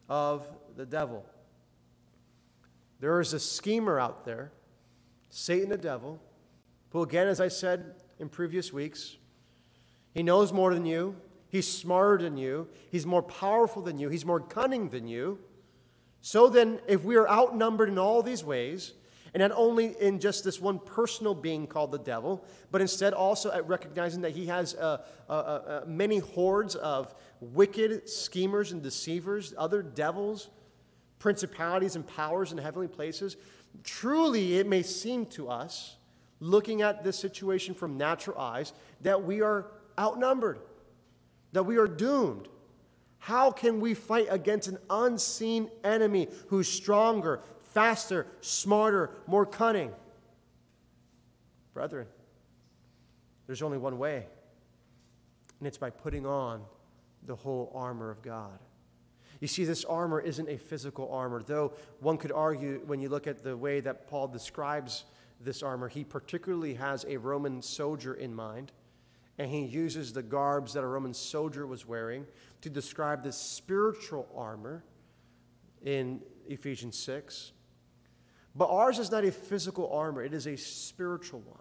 of 0.10 0.46
the 0.76 0.86
devil. 0.86 1.26
There 3.00 3.22
is 3.22 3.34
a 3.34 3.40
schemer 3.40 4.00
out 4.00 4.26
there, 4.26 4.52
Satan 5.30 5.70
the 5.70 5.78
devil, 5.78 6.22
who, 6.90 7.02
again, 7.02 7.28
as 7.28 7.40
I 7.40 7.48
said 7.48 7.96
in 8.20 8.30
previous 8.30 8.74
weeks, 8.74 9.16
he 10.14 10.24
knows 10.24 10.52
more 10.52 10.74
than 10.74 10.86
you. 10.86 11.16
He's 11.50 11.72
smarter 11.72 12.24
than 12.24 12.38
you. 12.38 12.68
He's 12.92 13.06
more 13.06 13.24
powerful 13.24 13.82
than 13.82 13.98
you. 13.98 14.10
He's 14.10 14.26
more 14.26 14.40
cunning 14.40 14.90
than 14.90 15.08
you. 15.08 15.40
So 16.22 16.48
then, 16.48 16.80
if 16.88 17.04
we 17.04 17.16
are 17.16 17.28
outnumbered 17.28 17.90
in 17.90 17.98
all 17.98 18.22
these 18.22 18.44
ways, 18.44 18.94
and 19.34 19.42
not 19.42 19.52
only 19.56 19.96
in 20.00 20.20
just 20.20 20.44
this 20.44 20.60
one 20.60 20.80
personal 20.80 21.34
being 21.34 21.68
called 21.68 21.92
the 21.92 22.00
devil, 22.00 22.44
but 22.72 22.82
instead 22.82 23.14
also 23.14 23.52
at 23.52 23.68
recognizing 23.68 24.22
that 24.22 24.32
he 24.32 24.48
has 24.48 24.76
uh, 24.76 25.02
uh, 25.28 25.32
uh, 25.32 25.84
many 25.88 26.20
hordes 26.20 26.76
of 26.76 27.14
wicked 27.40 28.10
schemers 28.10 28.72
and 28.72 28.82
deceivers, 28.82 29.54
other 29.58 29.82
devils, 29.82 30.50
principalities 31.20 31.96
and 31.96 32.08
powers 32.08 32.52
in 32.52 32.58
heavenly 32.58 32.88
places, 32.88 33.38
truly 33.84 34.58
it 34.58 34.68
may 34.68 34.82
seem 34.82 35.26
to 35.26 35.50
us, 35.50 35.96
looking 36.40 36.82
at 36.82 37.04
this 37.04 37.20
situation 37.20 37.74
from 37.76 37.98
natural 37.98 38.38
eyes, 38.40 38.74
that 39.02 39.24
we 39.24 39.42
are 39.42 39.68
outnumbered 39.98 40.60
that 41.52 41.64
we 41.64 41.78
are 41.78 41.88
doomed. 41.88 42.48
How 43.18 43.52
can 43.52 43.80
we 43.82 43.94
fight 43.94 44.28
against 44.30 44.68
an 44.68 44.78
unseen 44.90 45.70
enemy 45.84 46.28
who's 46.48 46.68
stronger, 46.68 47.42
faster, 47.74 48.28
smarter, 48.42 49.12
more 49.28 49.46
cunning? 49.46 49.92
Brethren, 51.74 52.08
there's 53.46 53.62
only 53.62 53.78
one 53.78 53.98
way, 53.98 54.26
and 55.60 55.68
it's 55.68 55.78
by 55.78 55.90
putting 55.90 56.26
on 56.26 56.62
the 57.24 57.36
whole 57.36 57.72
armor 57.76 58.10
of 58.10 58.22
God. 58.22 58.60
You 59.40 59.48
see, 59.48 59.64
this 59.64 59.86
armor 59.86 60.20
isn't 60.20 60.50
a 60.50 60.58
physical 60.58 61.12
armor, 61.12 61.42
though 61.42 61.74
one 62.00 62.18
could 62.18 62.32
argue 62.32 62.82
when 62.86 63.00
you 63.00 63.10
look 63.10 63.28
at 63.28 63.44
the 63.44 63.56
way 63.56 63.80
that 63.80 64.08
Paul 64.08 64.28
describes 64.28 65.06
this 65.42 65.64
armor, 65.64 65.88
he 65.88 66.04
particularly 66.04 66.74
has 66.74 67.06
a 67.08 67.18
Roman 67.18 67.62
soldier 67.62 68.14
in 68.14 68.34
mind, 68.34 68.72
and 69.40 69.50
he 69.50 69.62
uses 69.62 70.12
the 70.12 70.22
garbs 70.22 70.74
that 70.74 70.84
a 70.84 70.88
Roman 70.88 71.14
soldier 71.14 71.66
was 71.66 71.88
wearing 71.88 72.28
to 72.62 72.70
describe 72.70 73.24
this 73.24 73.38
spiritual 73.38 74.28
armor 74.36 74.84
in 75.82 76.20
Ephesians 76.50 76.98
6. 77.00 77.54
But 78.54 78.70
ours 78.70 79.00
is 79.00 79.10
not 79.10 79.24
a 79.24 79.32
physical 79.32 79.92
armor, 79.94 80.22
it 80.22 80.34
is 80.34 80.46
a 80.46 80.58
spiritual 80.58 81.40
one. 81.40 81.58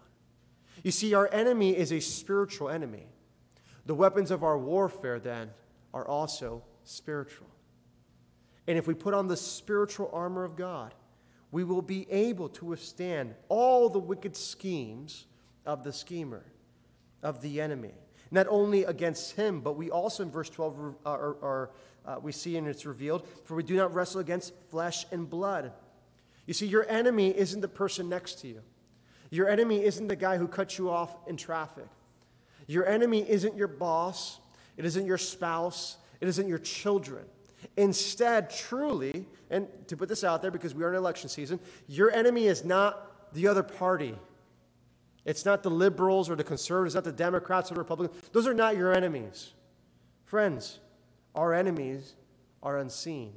You 0.83 0.91
see, 0.91 1.13
our 1.13 1.29
enemy 1.33 1.75
is 1.75 1.93
a 1.93 2.01
spiritual 2.01 2.69
enemy. 2.69 3.07
The 3.85 3.95
weapons 3.95 4.29
of 4.29 4.43
our 4.43 4.57
warfare, 4.57 5.19
then, 5.19 5.49
are 5.93 6.07
also 6.07 6.63
spiritual. 6.83 7.47
And 8.67 8.77
if 8.77 8.87
we 8.87 8.93
put 8.93 9.13
on 9.13 9.27
the 9.27 9.37
spiritual 9.37 10.09
armor 10.13 10.43
of 10.43 10.57
God, 10.57 10.93
we 11.51 11.63
will 11.63 11.81
be 11.81 12.09
able 12.11 12.49
to 12.49 12.65
withstand 12.65 13.35
all 13.47 13.89
the 13.89 13.99
wicked 13.99 14.35
schemes 14.35 15.25
of 15.65 15.83
the 15.83 15.93
schemer, 15.93 16.43
of 17.23 17.41
the 17.41 17.61
enemy. 17.61 17.91
Not 18.31 18.47
only 18.49 18.83
against 18.83 19.35
him, 19.35 19.61
but 19.61 19.75
we 19.75 19.89
also 19.89 20.23
in 20.23 20.31
verse 20.31 20.49
12 20.49 20.95
uh, 21.05 21.09
are, 21.09 21.35
are 21.41 21.71
uh, 22.05 22.17
we 22.21 22.31
see 22.31 22.57
and 22.57 22.67
it's 22.67 22.85
revealed, 22.85 23.27
for 23.45 23.55
we 23.55 23.63
do 23.63 23.75
not 23.75 23.93
wrestle 23.93 24.21
against 24.21 24.53
flesh 24.69 25.05
and 25.11 25.29
blood. 25.29 25.71
You 26.45 26.53
see, 26.53 26.65
your 26.65 26.87
enemy 26.89 27.37
isn't 27.37 27.61
the 27.61 27.67
person 27.67 28.09
next 28.09 28.39
to 28.41 28.47
you. 28.47 28.61
Your 29.29 29.47
enemy 29.47 29.83
isn't 29.83 30.07
the 30.07 30.15
guy 30.15 30.37
who 30.37 30.47
cut 30.47 30.77
you 30.77 30.89
off 30.89 31.15
in 31.27 31.37
traffic. 31.37 31.87
Your 32.67 32.87
enemy 32.87 33.27
isn't 33.27 33.55
your 33.55 33.67
boss. 33.67 34.39
It 34.77 34.85
isn't 34.85 35.05
your 35.05 35.17
spouse. 35.17 35.97
It 36.21 36.27
isn't 36.27 36.47
your 36.47 36.57
children. 36.57 37.25
Instead, 37.77 38.49
truly, 38.49 39.25
and 39.49 39.67
to 39.87 39.97
put 39.97 40.09
this 40.09 40.23
out 40.23 40.41
there 40.41 40.51
because 40.51 40.73
we 40.73 40.83
are 40.83 40.89
in 40.89 40.95
election 40.95 41.29
season, 41.29 41.59
your 41.87 42.11
enemy 42.11 42.45
is 42.45 42.63
not 42.63 43.33
the 43.33 43.47
other 43.47 43.63
party. 43.63 44.15
It's 45.29 45.45
not 45.45 45.61
the 45.61 45.69
liberals 45.69 46.27
or 46.27 46.35
the 46.35 46.43
conservatives, 46.43 46.95
not 46.95 47.03
the 47.03 47.11
Democrats 47.11 47.69
or 47.69 47.75
the 47.75 47.81
Republicans. 47.81 48.19
Those 48.31 48.47
are 48.47 48.53
not 48.55 48.75
your 48.75 48.91
enemies. 48.91 49.53
Friends, 50.25 50.79
our 51.35 51.53
enemies 51.53 52.15
are 52.63 52.79
unseen. 52.79 53.33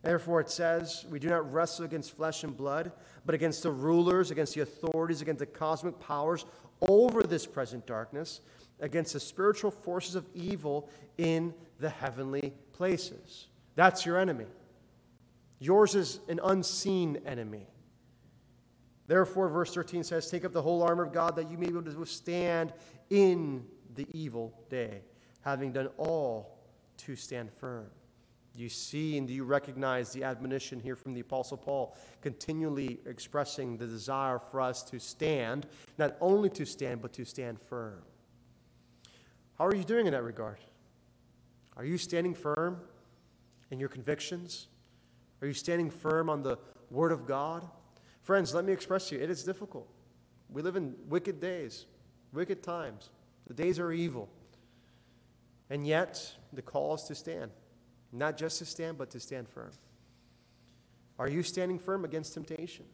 Therefore, 0.00 0.40
it 0.40 0.48
says, 0.48 1.04
We 1.10 1.18
do 1.18 1.28
not 1.28 1.52
wrestle 1.52 1.84
against 1.84 2.16
flesh 2.16 2.44
and 2.44 2.56
blood, 2.56 2.92
but 3.26 3.34
against 3.34 3.62
the 3.62 3.70
rulers, 3.70 4.30
against 4.30 4.54
the 4.54 4.62
authorities, 4.62 5.20
against 5.20 5.40
the 5.40 5.44
cosmic 5.44 6.00
powers 6.00 6.46
over 6.88 7.24
this 7.24 7.44
present 7.44 7.86
darkness, 7.86 8.40
against 8.80 9.12
the 9.12 9.20
spiritual 9.20 9.70
forces 9.70 10.14
of 10.14 10.24
evil 10.32 10.88
in 11.18 11.52
the 11.78 11.90
heavenly 11.90 12.54
places. 12.72 13.48
That's 13.74 14.06
your 14.06 14.16
enemy. 14.16 14.46
Yours 15.58 15.94
is 15.94 16.20
an 16.30 16.40
unseen 16.42 17.20
enemy. 17.26 17.66
Therefore, 19.10 19.48
verse 19.48 19.74
13 19.74 20.04
says, 20.04 20.30
Take 20.30 20.44
up 20.44 20.52
the 20.52 20.62
whole 20.62 20.84
armor 20.84 21.02
of 21.02 21.12
God 21.12 21.34
that 21.34 21.50
you 21.50 21.58
may 21.58 21.66
be 21.66 21.72
able 21.72 21.82
to 21.82 21.98
withstand 21.98 22.72
in 23.10 23.64
the 23.96 24.06
evil 24.12 24.54
day, 24.68 25.02
having 25.40 25.72
done 25.72 25.88
all 25.96 26.60
to 26.98 27.16
stand 27.16 27.50
firm. 27.50 27.88
Do 28.54 28.62
you 28.62 28.68
see 28.68 29.18
and 29.18 29.26
do 29.26 29.34
you 29.34 29.42
recognize 29.42 30.12
the 30.12 30.22
admonition 30.22 30.78
here 30.78 30.94
from 30.94 31.12
the 31.12 31.22
Apostle 31.22 31.56
Paul, 31.56 31.96
continually 32.20 33.00
expressing 33.04 33.76
the 33.76 33.86
desire 33.88 34.38
for 34.38 34.60
us 34.60 34.84
to 34.84 35.00
stand, 35.00 35.66
not 35.98 36.16
only 36.20 36.48
to 36.50 36.64
stand, 36.64 37.02
but 37.02 37.12
to 37.14 37.24
stand 37.24 37.60
firm? 37.60 38.02
How 39.58 39.66
are 39.66 39.74
you 39.74 39.82
doing 39.82 40.06
in 40.06 40.12
that 40.12 40.22
regard? 40.22 40.58
Are 41.76 41.84
you 41.84 41.98
standing 41.98 42.32
firm 42.32 42.80
in 43.72 43.80
your 43.80 43.88
convictions? 43.88 44.68
Are 45.42 45.48
you 45.48 45.54
standing 45.54 45.90
firm 45.90 46.30
on 46.30 46.44
the 46.44 46.58
Word 46.92 47.10
of 47.10 47.26
God? 47.26 47.68
Friends, 48.30 48.54
let 48.54 48.64
me 48.64 48.72
express 48.72 49.08
to 49.08 49.16
you, 49.16 49.22
it 49.24 49.28
is 49.28 49.42
difficult. 49.42 49.88
We 50.50 50.62
live 50.62 50.76
in 50.76 50.94
wicked 51.08 51.40
days, 51.40 51.86
wicked 52.32 52.62
times. 52.62 53.10
The 53.48 53.54
days 53.54 53.80
are 53.80 53.90
evil. 53.90 54.28
And 55.68 55.84
yet, 55.84 56.36
the 56.52 56.62
call 56.62 56.94
is 56.94 57.02
to 57.08 57.16
stand. 57.16 57.50
Not 58.12 58.36
just 58.36 58.58
to 58.58 58.64
stand, 58.64 58.98
but 58.98 59.10
to 59.10 59.18
stand 59.18 59.48
firm. 59.48 59.72
Are 61.18 61.28
you 61.28 61.42
standing 61.42 61.76
firm 61.76 62.04
against 62.04 62.34
temptation? 62.34 62.84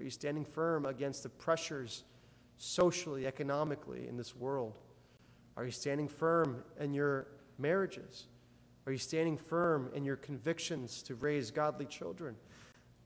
Are 0.00 0.02
you 0.02 0.10
standing 0.10 0.44
firm 0.44 0.84
against 0.84 1.22
the 1.22 1.28
pressures 1.28 2.02
socially, 2.58 3.24
economically 3.24 4.08
in 4.08 4.16
this 4.16 4.34
world? 4.34 4.76
Are 5.56 5.64
you 5.64 5.70
standing 5.70 6.08
firm 6.08 6.64
in 6.80 6.92
your 6.92 7.28
marriages? 7.56 8.24
Are 8.84 8.90
you 8.90 8.98
standing 8.98 9.36
firm 9.36 9.92
in 9.94 10.04
your 10.04 10.16
convictions 10.16 11.04
to 11.04 11.14
raise 11.14 11.52
godly 11.52 11.86
children? 11.86 12.34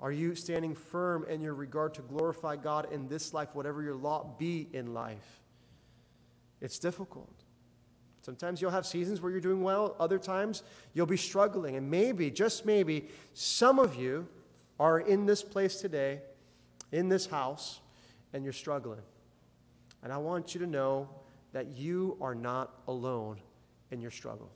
Are 0.00 0.12
you 0.12 0.34
standing 0.34 0.74
firm 0.74 1.26
in 1.28 1.42
your 1.42 1.54
regard 1.54 1.94
to 1.94 2.02
glorify 2.02 2.56
God 2.56 2.90
in 2.90 3.06
this 3.08 3.34
life, 3.34 3.54
whatever 3.54 3.82
your 3.82 3.94
lot 3.94 4.38
be 4.38 4.68
in 4.72 4.94
life? 4.94 5.42
It's 6.60 6.78
difficult. 6.78 7.44
Sometimes 8.22 8.60
you'll 8.60 8.70
have 8.70 8.86
seasons 8.86 9.20
where 9.20 9.30
you're 9.30 9.40
doing 9.40 9.62
well, 9.62 9.96
other 9.98 10.18
times 10.18 10.62
you'll 10.94 11.06
be 11.06 11.16
struggling. 11.16 11.76
And 11.76 11.90
maybe, 11.90 12.30
just 12.30 12.66
maybe, 12.66 13.08
some 13.34 13.78
of 13.78 13.94
you 13.94 14.26
are 14.78 15.00
in 15.00 15.26
this 15.26 15.42
place 15.42 15.76
today, 15.76 16.20
in 16.92 17.08
this 17.08 17.26
house, 17.26 17.80
and 18.32 18.44
you're 18.44 18.52
struggling. 18.52 19.00
And 20.02 20.12
I 20.12 20.18
want 20.18 20.54
you 20.54 20.60
to 20.60 20.66
know 20.66 21.08
that 21.52 21.68
you 21.68 22.16
are 22.20 22.34
not 22.34 22.80
alone 22.88 23.38
in 23.90 24.00
your 24.00 24.10
struggle. 24.10 24.50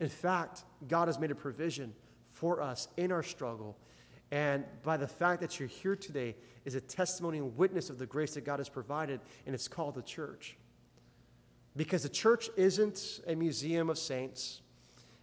In 0.00 0.08
fact, 0.08 0.64
God 0.86 1.08
has 1.08 1.18
made 1.18 1.30
a 1.30 1.36
provision 1.36 1.92
for 2.32 2.62
us 2.62 2.88
in 2.96 3.12
our 3.12 3.22
struggle. 3.22 3.76
And 4.30 4.64
by 4.82 4.96
the 4.96 5.08
fact 5.08 5.40
that 5.40 5.58
you're 5.58 5.68
here 5.68 5.96
today 5.96 6.36
is 6.64 6.74
a 6.74 6.80
testimony 6.80 7.38
and 7.38 7.56
witness 7.56 7.88
of 7.88 7.98
the 7.98 8.06
grace 8.06 8.34
that 8.34 8.44
God 8.44 8.58
has 8.58 8.68
provided, 8.68 9.20
and 9.46 9.54
it's 9.54 9.68
called 9.68 9.94
the 9.94 10.02
church. 10.02 10.56
Because 11.76 12.02
the 12.02 12.08
church 12.08 12.50
isn't 12.56 13.20
a 13.26 13.34
museum 13.34 13.88
of 13.88 13.98
saints, 13.98 14.60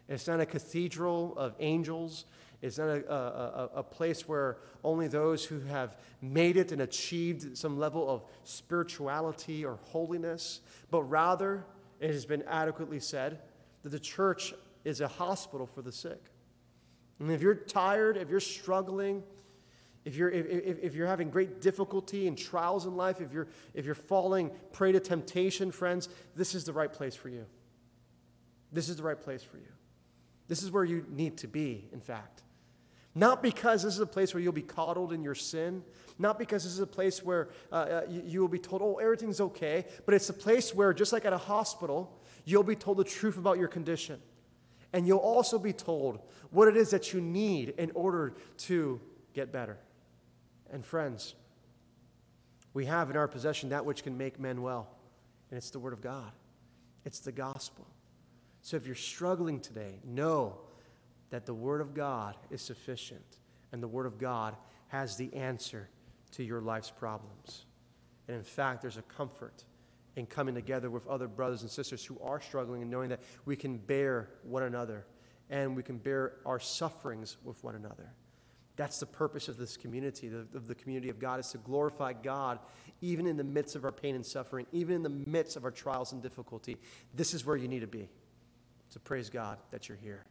it's 0.07 0.27
not 0.27 0.39
a 0.39 0.45
cathedral 0.45 1.37
of 1.37 1.53
angels, 1.59 2.25
it's 2.61 2.77
not 2.77 2.87
a, 2.87 3.13
a, 3.13 3.69
a, 3.75 3.83
place 3.83 4.27
where 4.27 4.57
only 4.83 5.07
those 5.07 5.45
who 5.45 5.59
have 5.61 5.97
made 6.21 6.57
it 6.57 6.71
and 6.71 6.81
achieved 6.81 7.57
some 7.57 7.77
level 7.77 8.09
of 8.09 8.23
spirituality 8.43 9.65
or 9.65 9.75
holiness, 9.83 10.61
but 10.89 11.03
rather, 11.03 11.65
it 11.99 12.11
has 12.11 12.25
been 12.25 12.43
adequately 12.43 12.99
said 12.99 13.39
that 13.83 13.89
the 13.89 13.99
church 13.99 14.53
is 14.83 15.01
a 15.01 15.07
hospital 15.07 15.67
for 15.67 15.81
the 15.81 15.91
sick. 15.91 16.23
And 17.19 17.31
if 17.31 17.41
you're 17.41 17.55
tired, 17.55 18.17
if 18.17 18.29
you're 18.29 18.39
struggling, 18.39 19.23
if 20.03 20.15
you're, 20.15 20.29
if, 20.29 20.45
if, 20.45 20.83
if, 20.83 20.95
you're 20.95 21.07
having 21.07 21.29
great 21.29 21.61
difficulty 21.61 22.27
and 22.27 22.37
trials 22.37 22.85
in 22.85 22.95
life, 22.95 23.21
if 23.21 23.33
you're, 23.33 23.47
if 23.73 23.85
you're 23.85 23.95
falling 23.95 24.51
prey 24.71 24.91
to 24.91 24.99
temptation, 24.99 25.71
friends, 25.71 26.09
this 26.35 26.53
is 26.53 26.63
the 26.63 26.73
right 26.73 26.91
place 26.91 27.15
for 27.15 27.29
you. 27.29 27.45
This 28.71 28.87
is 28.89 28.97
the 28.97 29.03
right 29.03 29.19
place 29.19 29.41
for 29.41 29.57
you. 29.57 29.71
This 30.47 30.61
is 30.61 30.69
where 30.69 30.83
you 30.83 31.05
need 31.09 31.37
to 31.37 31.47
be, 31.47 31.87
in 31.91 32.01
fact. 32.01 32.43
Not 33.15 33.41
because 33.41 33.81
this 33.81 33.93
is 33.93 33.99
a 33.99 34.05
place 34.05 34.33
where 34.33 34.43
you'll 34.43 34.51
be 34.51 34.61
coddled 34.61 35.13
in 35.13 35.23
your 35.23 35.33
sin, 35.33 35.81
not 36.19 36.37
because 36.37 36.63
this 36.63 36.73
is 36.73 36.79
a 36.79 36.87
place 36.87 37.23
where 37.23 37.49
uh, 37.71 37.75
uh, 37.75 38.01
you, 38.09 38.23
you 38.25 38.41
will 38.41 38.49
be 38.49 38.59
told, 38.59 38.81
oh, 38.81 38.95
everything's 38.95 39.39
okay, 39.39 39.85
but 40.05 40.13
it's 40.13 40.29
a 40.29 40.33
place 40.33 40.75
where, 40.75 40.93
just 40.93 41.13
like 41.13 41.25
at 41.25 41.33
a 41.33 41.37
hospital, 41.37 42.21
you'll 42.43 42.63
be 42.63 42.75
told 42.75 42.97
the 42.97 43.03
truth 43.03 43.37
about 43.37 43.57
your 43.57 43.69
condition. 43.69 44.21
And 44.95 45.05
you'll 45.05 45.17
also 45.17 45.59
be 45.59 45.73
told 45.73 46.19
what 46.51 46.69
it 46.69 46.77
is 46.77 46.91
that 46.91 47.11
you 47.11 47.19
need 47.19 47.73
in 47.77 47.91
order 47.91 48.33
to 48.59 49.01
get 49.33 49.51
better. 49.51 49.77
And 50.71 50.85
friends, 50.85 51.35
we 52.73 52.85
have 52.85 53.09
in 53.09 53.17
our 53.17 53.27
possession 53.27 53.69
that 53.69 53.83
which 53.83 54.03
can 54.03 54.17
make 54.17 54.39
men 54.39 54.61
well, 54.61 54.87
and 55.51 55.57
it's 55.57 55.69
the 55.69 55.79
Word 55.79 55.91
of 55.91 56.01
God, 56.01 56.31
it's 57.03 57.19
the 57.19 57.33
gospel. 57.33 57.85
So 58.61 58.77
if 58.77 58.85
you're 58.85 58.95
struggling 58.95 59.59
today, 59.59 59.99
know 60.05 60.59
that 61.29 61.45
the 61.45 61.53
Word 61.53 61.81
of 61.81 61.93
God 61.93 62.37
is 62.49 62.61
sufficient, 62.61 63.39
and 63.73 63.83
the 63.83 63.89
Word 63.89 64.05
of 64.05 64.17
God 64.17 64.55
has 64.87 65.17
the 65.17 65.33
answer 65.33 65.89
to 66.31 66.43
your 66.43 66.61
life's 66.61 66.89
problems. 66.89 67.65
And 68.29 68.37
in 68.37 68.43
fact, 68.43 68.81
there's 68.81 68.95
a 68.95 69.01
comfort 69.01 69.65
in 70.15 70.25
coming 70.25 70.55
together 70.55 70.89
with 70.89 71.05
other 71.07 71.27
brothers 71.27 71.61
and 71.61 71.69
sisters 71.69 72.03
who 72.05 72.17
are 72.21 72.39
struggling 72.39 72.81
and 72.81 72.89
knowing 72.89 73.09
that 73.09 73.21
we 73.45 73.55
can 73.55 73.77
bear 73.77 74.29
one 74.43 74.63
another 74.63 75.05
and 75.49 75.75
we 75.75 75.83
can 75.83 75.97
bear 75.97 76.37
our 76.45 76.59
sufferings 76.59 77.37
with 77.43 77.63
one 77.63 77.75
another. 77.75 78.11
That's 78.77 78.99
the 78.99 79.05
purpose 79.05 79.47
of 79.47 79.57
this 79.57 79.77
community, 79.77 80.27
of 80.27 80.67
the 80.67 80.75
community 80.75 81.09
of 81.09 81.19
God, 81.19 81.39
is 81.39 81.49
to 81.51 81.57
glorify 81.59 82.13
God 82.13 82.59
even 83.01 83.25
in 83.25 83.37
the 83.37 83.43
midst 83.43 83.75
of 83.75 83.85
our 83.85 83.91
pain 83.91 84.15
and 84.15 84.25
suffering, 84.25 84.65
even 84.71 84.95
in 84.95 85.03
the 85.03 85.09
midst 85.09 85.55
of 85.55 85.63
our 85.63 85.71
trials 85.71 86.11
and 86.11 86.21
difficulty. 86.21 86.77
This 87.13 87.33
is 87.33 87.45
where 87.45 87.55
you 87.55 87.67
need 87.67 87.81
to 87.81 87.87
be. 87.87 88.09
So 88.89 88.99
praise 89.03 89.29
God 89.29 89.59
that 89.71 89.87
you're 89.87 89.97
here. 89.97 90.25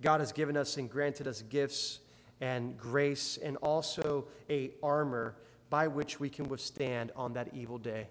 God 0.00 0.20
has 0.20 0.32
given 0.32 0.56
us 0.56 0.76
and 0.76 0.88
granted 0.88 1.26
us 1.26 1.42
gifts 1.42 2.00
and 2.40 2.76
grace 2.78 3.38
and 3.42 3.56
also 3.58 4.28
a 4.48 4.70
armor 4.82 5.34
by 5.70 5.88
which 5.88 6.20
we 6.20 6.28
can 6.28 6.48
withstand 6.48 7.12
on 7.16 7.32
that 7.34 7.48
evil 7.52 7.78
day. 7.78 8.08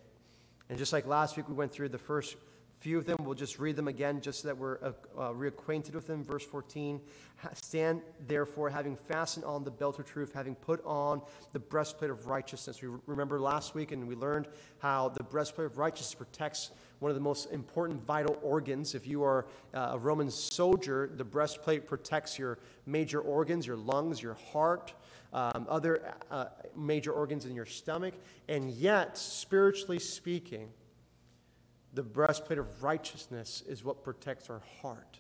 And 0.70 0.78
just 0.78 0.94
like 0.94 1.08
last 1.08 1.38
week, 1.38 1.48
we 1.48 1.56
went 1.56 1.72
through 1.72 1.90
the 1.90 1.98
first 1.98 2.36
few 2.80 2.98
of 2.98 3.06
them. 3.06 3.18
We'll 3.24 3.36
just 3.36 3.58
read 3.60 3.76
them 3.76 3.88
again 3.88 4.22
just 4.22 4.42
so 4.42 4.50
that 4.50 4.58
we're 4.58 4.78
uh, 4.84 4.92
uh, 5.18 5.34
reacquainted 5.34 5.94
with 5.94 6.08
them. 6.08 6.24
Verse 6.24 6.44
14 6.46 7.00
Stand 7.54 8.02
therefore, 8.28 8.70
having 8.70 8.96
fastened 8.96 9.46
on 9.46 9.64
the 9.64 9.72
belt 9.72 10.00
of 10.00 10.06
truth, 10.06 10.34
having 10.34 10.56
put 10.56 10.84
on 10.84 11.22
the 11.54 11.60
breastplate 11.60 12.10
of 12.10 12.26
righteousness. 12.28 12.82
We 12.82 12.90
remember 13.06 13.40
last 13.40 13.76
week, 13.76 13.92
and 13.92 14.08
we 14.08 14.16
learned 14.16 14.48
how 14.80 15.10
the 15.10 15.24
breastplate 15.24 15.68
of 15.68 15.78
righteousness 15.78 16.16
protects 16.16 16.72
one 17.00 17.12
of 17.12 17.16
the 17.16 17.22
most 17.22 17.52
important 17.52 18.04
vital 18.04 18.40
organs. 18.42 18.96
If 18.96 19.06
you 19.06 19.24
are 19.24 19.46
uh, 19.74 19.92
a 19.94 20.00
Roman 20.00 20.32
soldier, 20.32 21.12
the 21.16 21.24
breastplate 21.24 21.86
protects 21.86 22.40
your 22.40 22.58
major 22.88 23.22
organs, 23.22 23.68
your 23.68 23.78
lungs, 23.78 24.22
your 24.22 24.34
heart, 24.52 24.94
um, 25.34 25.66
other 25.70 26.14
uh, 26.32 26.46
major 26.76 27.12
organs 27.12 27.46
in 27.46 27.56
your 27.56 27.66
stomach. 27.66 28.14
And 28.48 28.72
yet, 28.72 29.18
spiritually 29.18 30.00
speaking, 30.00 30.70
the 31.94 32.04
breastplate 32.04 32.60
of 32.60 32.84
righteousness 32.84 33.64
is 33.68 33.84
what 33.84 34.04
protects 34.04 34.50
our 34.50 34.62
heart. 34.82 35.20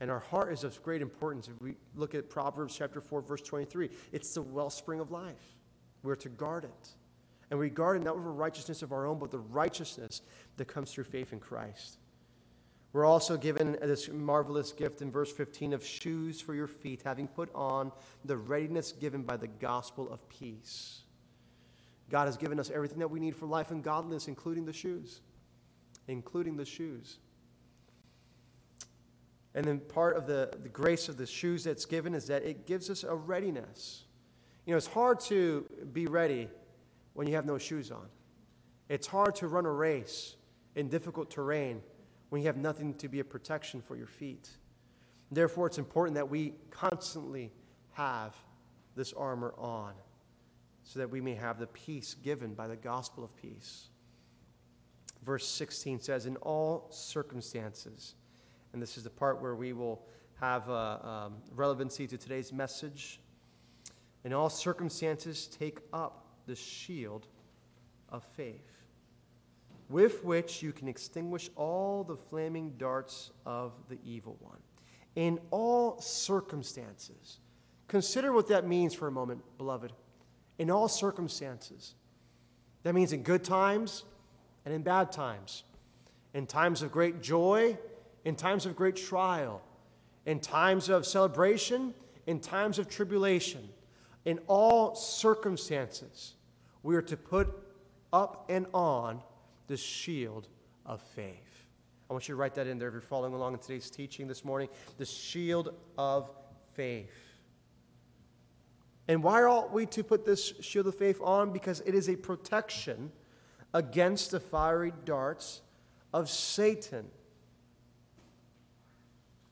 And 0.00 0.10
our 0.10 0.20
heart 0.20 0.52
is 0.52 0.64
of 0.64 0.80
great 0.82 1.02
importance. 1.02 1.48
If 1.48 1.60
we 1.60 1.74
look 1.96 2.14
at 2.14 2.30
Proverbs 2.30 2.76
chapter 2.76 3.00
4, 3.00 3.20
verse 3.22 3.42
23, 3.42 3.90
it's 4.12 4.32
the 4.34 4.42
wellspring 4.42 5.00
of 5.00 5.10
life. 5.10 5.56
We're 6.02 6.14
to 6.16 6.28
guard 6.28 6.64
it. 6.64 6.88
And 7.50 7.58
we 7.58 7.70
guard 7.70 7.96
it 7.96 8.04
not 8.04 8.16
with 8.16 8.26
a 8.26 8.30
righteousness 8.30 8.82
of 8.82 8.92
our 8.92 9.06
own, 9.06 9.18
but 9.18 9.30
the 9.30 9.38
righteousness 9.38 10.22
that 10.56 10.66
comes 10.66 10.92
through 10.92 11.04
faith 11.04 11.32
in 11.32 11.40
Christ. 11.40 11.97
We're 12.92 13.04
also 13.04 13.36
given 13.36 13.76
this 13.82 14.08
marvelous 14.08 14.72
gift 14.72 15.02
in 15.02 15.10
verse 15.10 15.30
15 15.30 15.74
of 15.74 15.84
shoes 15.84 16.40
for 16.40 16.54
your 16.54 16.66
feet, 16.66 17.02
having 17.04 17.28
put 17.28 17.54
on 17.54 17.92
the 18.24 18.36
readiness 18.36 18.92
given 18.92 19.22
by 19.22 19.36
the 19.36 19.46
gospel 19.46 20.10
of 20.10 20.26
peace. 20.28 21.02
God 22.08 22.24
has 22.24 22.38
given 22.38 22.58
us 22.58 22.70
everything 22.70 22.98
that 23.00 23.10
we 23.10 23.20
need 23.20 23.36
for 23.36 23.46
life 23.46 23.70
and 23.70 23.84
godliness, 23.84 24.28
including 24.28 24.64
the 24.64 24.72
shoes. 24.72 25.20
Including 26.06 26.56
the 26.56 26.64
shoes. 26.64 27.18
And 29.54 29.64
then 29.64 29.80
part 29.80 30.16
of 30.16 30.26
the, 30.26 30.50
the 30.62 30.68
grace 30.70 31.10
of 31.10 31.18
the 31.18 31.26
shoes 31.26 31.64
that's 31.64 31.84
given 31.84 32.14
is 32.14 32.26
that 32.28 32.44
it 32.44 32.66
gives 32.66 32.88
us 32.88 33.04
a 33.04 33.14
readiness. 33.14 34.04
You 34.64 34.72
know, 34.72 34.78
it's 34.78 34.86
hard 34.86 35.20
to 35.20 35.66
be 35.92 36.06
ready 36.06 36.48
when 37.12 37.26
you 37.26 37.34
have 37.34 37.44
no 37.44 37.58
shoes 37.58 37.90
on. 37.90 38.06
It's 38.88 39.06
hard 39.06 39.34
to 39.36 39.48
run 39.48 39.66
a 39.66 39.72
race 39.72 40.36
in 40.74 40.88
difficult 40.88 41.30
terrain 41.30 41.82
when 42.28 42.42
you 42.42 42.46
have 42.46 42.56
nothing 42.56 42.94
to 42.94 43.08
be 43.08 43.20
a 43.20 43.24
protection 43.24 43.80
for 43.80 43.96
your 43.96 44.06
feet. 44.06 44.48
Therefore, 45.30 45.66
it's 45.66 45.78
important 45.78 46.14
that 46.14 46.28
we 46.28 46.54
constantly 46.70 47.52
have 47.92 48.36
this 48.96 49.12
armor 49.12 49.54
on 49.58 49.92
so 50.82 50.98
that 50.98 51.10
we 51.10 51.20
may 51.20 51.34
have 51.34 51.58
the 51.58 51.66
peace 51.66 52.14
given 52.14 52.54
by 52.54 52.66
the 52.66 52.76
gospel 52.76 53.22
of 53.22 53.36
peace. 53.36 53.88
Verse 55.24 55.46
16 55.46 56.00
says, 56.00 56.26
In 56.26 56.36
all 56.36 56.86
circumstances, 56.90 58.14
and 58.72 58.80
this 58.80 58.96
is 58.96 59.04
the 59.04 59.10
part 59.10 59.42
where 59.42 59.54
we 59.54 59.72
will 59.72 60.06
have 60.40 60.68
uh, 60.70 60.98
um, 61.02 61.34
relevancy 61.54 62.06
to 62.06 62.16
today's 62.16 62.52
message. 62.52 63.20
In 64.24 64.32
all 64.32 64.48
circumstances, 64.48 65.46
take 65.46 65.78
up 65.92 66.26
the 66.46 66.54
shield 66.54 67.26
of 68.08 68.24
faith, 68.36 68.77
with 69.88 70.24
which 70.24 70.62
you 70.62 70.72
can 70.72 70.88
extinguish 70.88 71.50
all 71.56 72.04
the 72.04 72.16
flaming 72.16 72.74
darts 72.78 73.30
of 73.46 73.72
the 73.88 73.98
evil 74.04 74.36
one. 74.40 74.58
In 75.16 75.38
all 75.50 76.00
circumstances. 76.00 77.38
Consider 77.88 78.32
what 78.32 78.48
that 78.48 78.66
means 78.66 78.94
for 78.94 79.08
a 79.08 79.12
moment, 79.12 79.42
beloved. 79.56 79.92
In 80.58 80.70
all 80.70 80.88
circumstances. 80.88 81.94
That 82.82 82.94
means 82.94 83.12
in 83.12 83.22
good 83.22 83.42
times 83.42 84.04
and 84.64 84.74
in 84.74 84.82
bad 84.82 85.10
times. 85.10 85.64
In 86.34 86.46
times 86.46 86.82
of 86.82 86.92
great 86.92 87.22
joy 87.22 87.78
in 88.28 88.34
times 88.34 88.66
of 88.66 88.76
great 88.76 88.96
trial, 88.96 89.62
in 90.26 90.38
times 90.38 90.90
of 90.90 91.06
celebration, 91.06 91.94
in 92.26 92.40
times 92.40 92.78
of 92.78 92.86
tribulation, 92.86 93.66
in 94.26 94.38
all 94.46 94.94
circumstances, 94.94 96.34
we 96.82 96.94
are 96.94 97.02
to 97.02 97.16
put 97.16 97.48
up 98.12 98.44
and 98.50 98.66
on 98.74 99.22
the 99.68 99.76
shield 99.76 100.48
of 100.84 101.00
faith. 101.00 101.64
I 102.10 102.14
want 102.14 102.26
you 102.26 102.34
to 102.34 102.36
write 102.36 102.54
that 102.54 102.66
in 102.66 102.78
there 102.78 102.88
if 102.88 102.94
you're 102.94 103.00
following 103.00 103.34
along 103.34 103.52
in 103.52 103.58
today's 103.60 103.90
teaching 103.90 104.26
this 104.26 104.44
morning. 104.44 104.68
The 104.96 105.04
shield 105.04 105.74
of 105.96 106.30
faith. 106.72 107.12
And 109.06 109.22
why 109.22 109.42
are 109.42 109.68
we 109.68 109.86
to 109.86 110.02
put 110.02 110.24
this 110.24 110.54
shield 110.60 110.86
of 110.86 110.94
faith 110.94 111.20
on? 111.22 111.52
Because 111.52 111.80
it 111.86 111.94
is 111.94 112.08
a 112.08 112.16
protection 112.16 113.12
against 113.74 114.30
the 114.30 114.40
fiery 114.40 114.92
darts 115.04 115.60
of 116.12 116.28
Satan. 116.28 117.06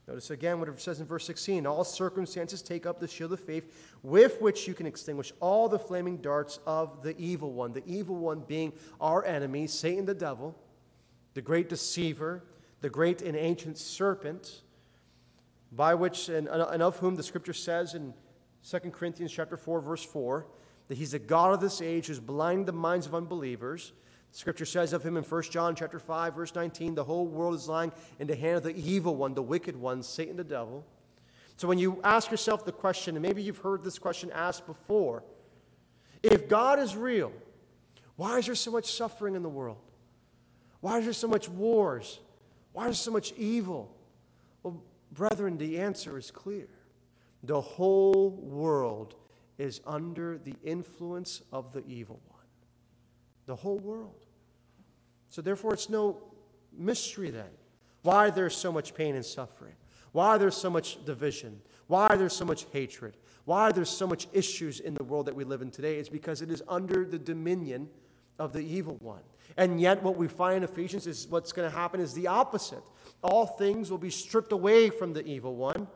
Notice 0.08 0.30
again 0.30 0.60
what 0.60 0.68
it 0.68 0.80
says 0.80 1.00
in 1.00 1.06
verse 1.06 1.26
16 1.26 1.66
all 1.66 1.82
circumstances 1.82 2.62
take 2.62 2.86
up 2.86 3.00
the 3.00 3.08
shield 3.08 3.32
of 3.32 3.40
faith 3.40 3.96
with 4.04 4.40
which 4.40 4.68
you 4.68 4.74
can 4.74 4.86
extinguish 4.86 5.32
all 5.40 5.68
the 5.68 5.78
flaming 5.78 6.18
darts 6.18 6.60
of 6.64 7.02
the 7.02 7.16
evil 7.18 7.52
one. 7.52 7.72
The 7.72 7.82
evil 7.86 8.14
one 8.14 8.40
being 8.46 8.72
our 9.00 9.24
enemy, 9.24 9.66
Satan 9.66 10.04
the 10.04 10.14
devil, 10.14 10.56
the 11.34 11.42
great 11.42 11.68
deceiver, 11.68 12.44
the 12.82 12.90
great 12.90 13.20
and 13.20 13.36
ancient 13.36 13.78
serpent, 13.78 14.62
by 15.72 15.94
which 15.94 16.28
and, 16.28 16.46
and 16.46 16.82
of 16.82 16.98
whom 16.98 17.16
the 17.16 17.22
scripture 17.22 17.52
says 17.52 17.94
in 17.94 18.14
2 18.68 18.78
Corinthians 18.90 19.32
chapter 19.32 19.56
4 19.56 19.80
verse 19.80 20.04
4 20.04 20.46
that 20.88 20.96
he's 20.96 21.10
the 21.12 21.18
god 21.18 21.52
of 21.52 21.60
this 21.60 21.82
age 21.82 22.06
who's 22.06 22.20
blinding 22.20 22.64
the 22.64 22.72
minds 22.72 23.06
of 23.06 23.14
unbelievers 23.14 23.92
Scripture 24.36 24.66
says 24.66 24.92
of 24.92 25.02
him 25.02 25.16
in 25.16 25.24
1 25.24 25.42
John 25.44 25.74
chapter 25.74 25.98
5, 25.98 26.34
verse 26.34 26.54
19, 26.54 26.94
the 26.94 27.04
whole 27.04 27.26
world 27.26 27.54
is 27.54 27.70
lying 27.70 27.90
in 28.18 28.26
the 28.26 28.36
hand 28.36 28.58
of 28.58 28.64
the 28.64 28.76
evil 28.76 29.16
one, 29.16 29.32
the 29.32 29.40
wicked 29.40 29.74
one, 29.74 30.02
Satan 30.02 30.36
the 30.36 30.44
devil. 30.44 30.84
So 31.56 31.66
when 31.66 31.78
you 31.78 32.02
ask 32.04 32.30
yourself 32.30 32.62
the 32.66 32.70
question, 32.70 33.16
and 33.16 33.22
maybe 33.22 33.42
you've 33.42 33.56
heard 33.56 33.82
this 33.82 33.98
question 33.98 34.30
asked 34.32 34.66
before, 34.66 35.24
if 36.22 36.50
God 36.50 36.78
is 36.78 36.94
real, 36.94 37.32
why 38.16 38.36
is 38.36 38.44
there 38.44 38.54
so 38.54 38.70
much 38.70 38.92
suffering 38.92 39.36
in 39.36 39.42
the 39.42 39.48
world? 39.48 39.78
Why 40.80 40.98
is 40.98 41.04
there 41.04 41.14
so 41.14 41.28
much 41.28 41.48
wars? 41.48 42.20
Why 42.74 42.88
is 42.88 42.98
there 42.98 43.04
so 43.04 43.12
much 43.12 43.32
evil? 43.38 43.96
Well, 44.62 44.82
brethren, 45.12 45.56
the 45.56 45.78
answer 45.78 46.18
is 46.18 46.30
clear. 46.30 46.68
The 47.42 47.62
whole 47.62 48.32
world 48.32 49.14
is 49.56 49.80
under 49.86 50.36
the 50.36 50.56
influence 50.62 51.40
of 51.54 51.72
the 51.72 51.82
evil 51.86 52.20
one. 52.28 52.44
The 53.46 53.56
whole 53.56 53.78
world. 53.78 54.25
So, 55.28 55.42
therefore, 55.42 55.74
it's 55.74 55.90
no 55.90 56.22
mystery 56.76 57.30
then 57.30 57.50
why 58.02 58.30
there's 58.30 58.56
so 58.56 58.70
much 58.70 58.94
pain 58.94 59.16
and 59.16 59.26
suffering, 59.26 59.74
why 60.12 60.38
there's 60.38 60.56
so 60.56 60.70
much 60.70 61.04
division, 61.04 61.60
why 61.88 62.14
there's 62.14 62.32
so 62.32 62.44
much 62.44 62.64
hatred, 62.72 63.16
why 63.44 63.72
there's 63.72 63.90
so 63.90 64.06
much 64.06 64.28
issues 64.32 64.78
in 64.78 64.94
the 64.94 65.02
world 65.02 65.26
that 65.26 65.34
we 65.34 65.42
live 65.42 65.60
in 65.60 65.70
today. 65.70 65.96
It's 65.96 66.08
because 66.08 66.40
it 66.40 66.50
is 66.50 66.62
under 66.68 67.04
the 67.04 67.18
dominion 67.18 67.88
of 68.38 68.52
the 68.52 68.60
evil 68.60 68.96
one. 69.00 69.22
And 69.56 69.80
yet, 69.80 70.02
what 70.02 70.16
we 70.16 70.28
find 70.28 70.58
in 70.58 70.64
Ephesians 70.64 71.06
is 71.06 71.26
what's 71.28 71.52
going 71.52 71.68
to 71.68 71.76
happen 71.76 72.00
is 72.00 72.12
the 72.14 72.28
opposite. 72.28 72.82
All 73.22 73.46
things 73.46 73.90
will 73.90 73.98
be 73.98 74.10
stripped 74.10 74.52
away 74.52 74.90
from 74.90 75.12
the 75.12 75.26
evil 75.26 75.56
one 75.56 75.88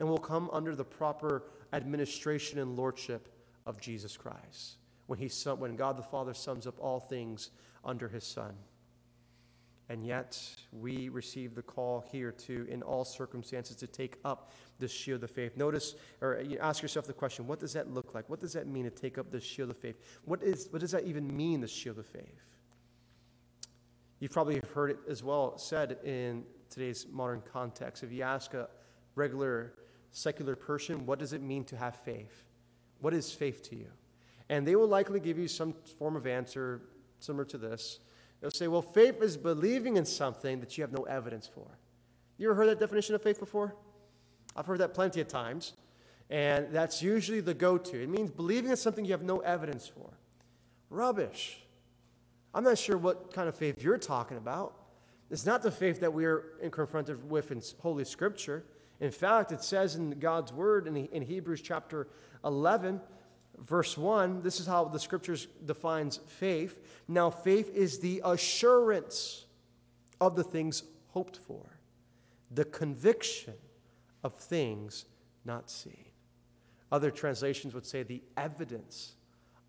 and 0.00 0.08
will 0.08 0.18
come 0.18 0.48
under 0.52 0.74
the 0.74 0.84
proper 0.84 1.44
administration 1.72 2.58
and 2.58 2.76
lordship 2.76 3.28
of 3.66 3.80
Jesus 3.80 4.16
Christ 4.16 4.76
when, 5.06 5.18
he, 5.18 5.28
when 5.28 5.76
God 5.76 5.96
the 5.96 6.02
Father 6.02 6.34
sums 6.34 6.66
up 6.66 6.78
all 6.80 7.00
things 7.00 7.50
under 7.84 8.08
his 8.08 8.24
Son. 8.24 8.54
And 9.90 10.04
yet, 10.04 10.38
we 10.70 11.08
receive 11.08 11.54
the 11.54 11.62
call 11.62 12.04
here 12.12 12.30
to, 12.30 12.66
in 12.68 12.82
all 12.82 13.06
circumstances, 13.06 13.74
to 13.76 13.86
take 13.86 14.18
up 14.22 14.52
this 14.78 14.92
shield 14.92 15.24
of 15.24 15.30
faith. 15.30 15.56
Notice, 15.56 15.94
or 16.20 16.42
ask 16.60 16.82
yourself 16.82 17.06
the 17.06 17.14
question 17.14 17.46
what 17.46 17.58
does 17.58 17.72
that 17.72 17.90
look 17.90 18.14
like? 18.14 18.28
What 18.28 18.38
does 18.38 18.52
that 18.52 18.66
mean 18.66 18.84
to 18.84 18.90
take 18.90 19.16
up 19.16 19.30
this 19.30 19.44
shield 19.44 19.70
of 19.70 19.78
faith? 19.78 19.96
What, 20.26 20.42
is, 20.42 20.68
what 20.70 20.80
does 20.80 20.90
that 20.90 21.04
even 21.04 21.34
mean, 21.34 21.62
the 21.62 21.68
shield 21.68 21.98
of 21.98 22.06
faith? 22.06 22.44
You've 24.20 24.32
probably 24.32 24.60
heard 24.74 24.90
it 24.90 24.98
as 25.08 25.22
well 25.22 25.56
said 25.56 25.96
in 26.04 26.44
today's 26.68 27.06
modern 27.10 27.42
context. 27.52 28.02
If 28.02 28.12
you 28.12 28.22
ask 28.22 28.52
a 28.52 28.68
regular 29.14 29.74
secular 30.10 30.56
person, 30.56 31.06
what 31.06 31.18
does 31.18 31.32
it 31.32 31.40
mean 31.40 31.64
to 31.64 31.76
have 31.76 31.96
faith? 31.96 32.44
What 33.00 33.14
is 33.14 33.32
faith 33.32 33.62
to 33.70 33.76
you? 33.76 33.88
And 34.48 34.66
they 34.66 34.76
will 34.76 34.88
likely 34.88 35.20
give 35.20 35.38
you 35.38 35.48
some 35.48 35.74
form 35.98 36.16
of 36.16 36.26
answer 36.26 36.82
similar 37.20 37.44
to 37.46 37.58
this. 37.58 38.00
They'll 38.40 38.50
say, 38.50 38.68
well, 38.68 38.82
faith 38.82 39.20
is 39.22 39.36
believing 39.36 39.96
in 39.96 40.04
something 40.04 40.60
that 40.60 40.78
you 40.78 40.82
have 40.82 40.92
no 40.92 41.04
evidence 41.04 41.46
for. 41.46 41.78
You 42.36 42.48
ever 42.48 42.54
heard 42.54 42.68
that 42.68 42.78
definition 42.78 43.14
of 43.14 43.22
faith 43.22 43.40
before? 43.40 43.74
I've 44.54 44.66
heard 44.66 44.78
that 44.78 44.94
plenty 44.94 45.20
of 45.20 45.28
times. 45.28 45.72
And 46.30 46.68
that's 46.72 47.02
usually 47.02 47.40
the 47.40 47.54
go 47.54 47.78
to. 47.78 48.02
It 48.02 48.08
means 48.08 48.30
believing 48.30 48.70
in 48.70 48.76
something 48.76 49.04
you 49.04 49.12
have 49.12 49.22
no 49.22 49.38
evidence 49.38 49.88
for. 49.88 50.10
Rubbish. 50.90 51.62
I'm 52.54 52.64
not 52.64 52.78
sure 52.78 52.96
what 52.96 53.32
kind 53.32 53.48
of 53.48 53.54
faith 53.54 53.82
you're 53.82 53.98
talking 53.98 54.36
about. 54.36 54.74
It's 55.30 55.44
not 55.44 55.62
the 55.62 55.70
faith 55.70 56.00
that 56.00 56.12
we're 56.12 56.44
confronted 56.70 57.30
with 57.30 57.50
in 57.50 57.62
Holy 57.80 58.04
Scripture. 58.04 58.64
In 59.00 59.10
fact, 59.10 59.52
it 59.52 59.62
says 59.62 59.96
in 59.96 60.18
God's 60.18 60.52
Word 60.52 60.86
in, 60.86 60.96
in 60.96 61.22
Hebrews 61.22 61.60
chapter 61.60 62.08
11, 62.44 63.00
Verse 63.66 63.98
1, 63.98 64.42
this 64.42 64.60
is 64.60 64.66
how 64.66 64.84
the 64.84 64.98
scriptures 64.98 65.46
defines 65.64 66.20
faith. 66.26 66.80
Now, 67.06 67.30
faith 67.30 67.74
is 67.74 67.98
the 67.98 68.22
assurance 68.24 69.44
of 70.20 70.36
the 70.36 70.44
things 70.44 70.84
hoped 71.08 71.36
for, 71.36 71.78
the 72.50 72.64
conviction 72.64 73.54
of 74.22 74.34
things 74.34 75.04
not 75.44 75.70
seen. 75.70 76.04
Other 76.90 77.10
translations 77.10 77.74
would 77.74 77.86
say 77.86 78.02
the 78.02 78.22
evidence 78.36 79.14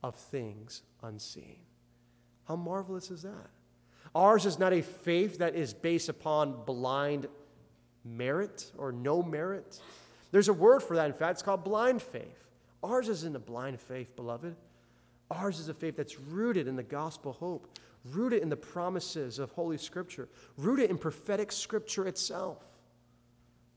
of 0.04 0.15
things 0.15 0.84
unseen. 1.04 1.60
How 2.47 2.56
marvelous 2.56 3.12
is 3.12 3.23
that? 3.23 3.49
Ours 4.15 4.45
is 4.45 4.58
not 4.58 4.73
a 4.73 4.82
faith 4.82 5.38
that 5.39 5.56
is 5.56 5.73
based 5.73 6.10
upon 6.10 6.63
blind 6.65 7.28
merit 8.06 8.71
or 8.78 8.91
no 8.91 9.21
merit. 9.21 9.80
There's 10.32 10.47
a 10.47 10.54
word 10.54 10.82
for 10.82 10.95
that, 10.95 11.08
in 11.08 11.13
fact, 11.13 11.34
it's 11.34 11.41
called 11.41 11.63
blind 11.63 12.02
faith. 12.02 12.48
Ours 12.83 13.09
isn't 13.09 13.35
a 13.35 13.39
blind 13.39 13.79
faith, 13.79 14.15
beloved. 14.15 14.55
Ours 15.31 15.59
is 15.59 15.69
a 15.69 15.73
faith 15.73 15.97
that's 15.97 16.19
rooted 16.19 16.67
in 16.67 16.75
the 16.75 16.83
gospel 16.83 17.33
hope, 17.33 17.77
rooted 18.05 18.41
in 18.41 18.49
the 18.49 18.57
promises 18.57 19.37
of 19.37 19.51
Holy 19.51 19.77
Scripture, 19.77 20.29
rooted 20.57 20.89
in 20.89 20.97
prophetic 20.97 21.51
Scripture 21.51 22.07
itself. 22.07 22.65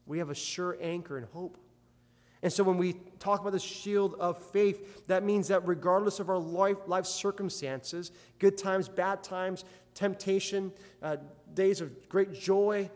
We 0.06 0.18
have 0.18 0.30
a 0.30 0.34
sure 0.34 0.78
anchor 0.80 1.16
and 1.16 1.26
hope. 1.26 1.58
And 2.42 2.52
so 2.52 2.64
when 2.64 2.76
we 2.76 2.94
talk 3.20 3.40
about 3.40 3.52
the 3.52 3.60
shield 3.60 4.16
of 4.18 4.36
faith, 4.50 5.06
that 5.06 5.22
means 5.22 5.48
that 5.48 5.66
regardless 5.66 6.18
of 6.18 6.28
our 6.28 6.38
life, 6.38 6.78
life 6.86 7.06
circumstances, 7.06 8.10
good 8.40 8.58
times, 8.58 8.88
bad 8.88 9.22
times, 9.22 9.64
temptation, 9.94 10.72
uh, 11.02 11.18
days 11.54 11.80
of 11.80 12.08
great 12.08 12.32
joy, 12.32 12.90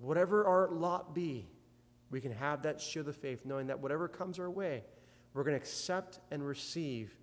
whatever 0.00 0.46
our 0.46 0.68
lot 0.70 1.14
be, 1.14 1.46
we 2.10 2.20
can 2.20 2.32
have 2.32 2.62
that 2.62 2.80
shield 2.80 3.08
of 3.08 3.16
faith, 3.16 3.44
knowing 3.44 3.68
that 3.68 3.80
whatever 3.80 4.08
comes 4.08 4.38
our 4.38 4.50
way, 4.50 4.82
we're 5.36 5.44
going 5.44 5.52
to 5.52 5.60
accept 5.60 6.18
and 6.30 6.46
receive 6.46 7.14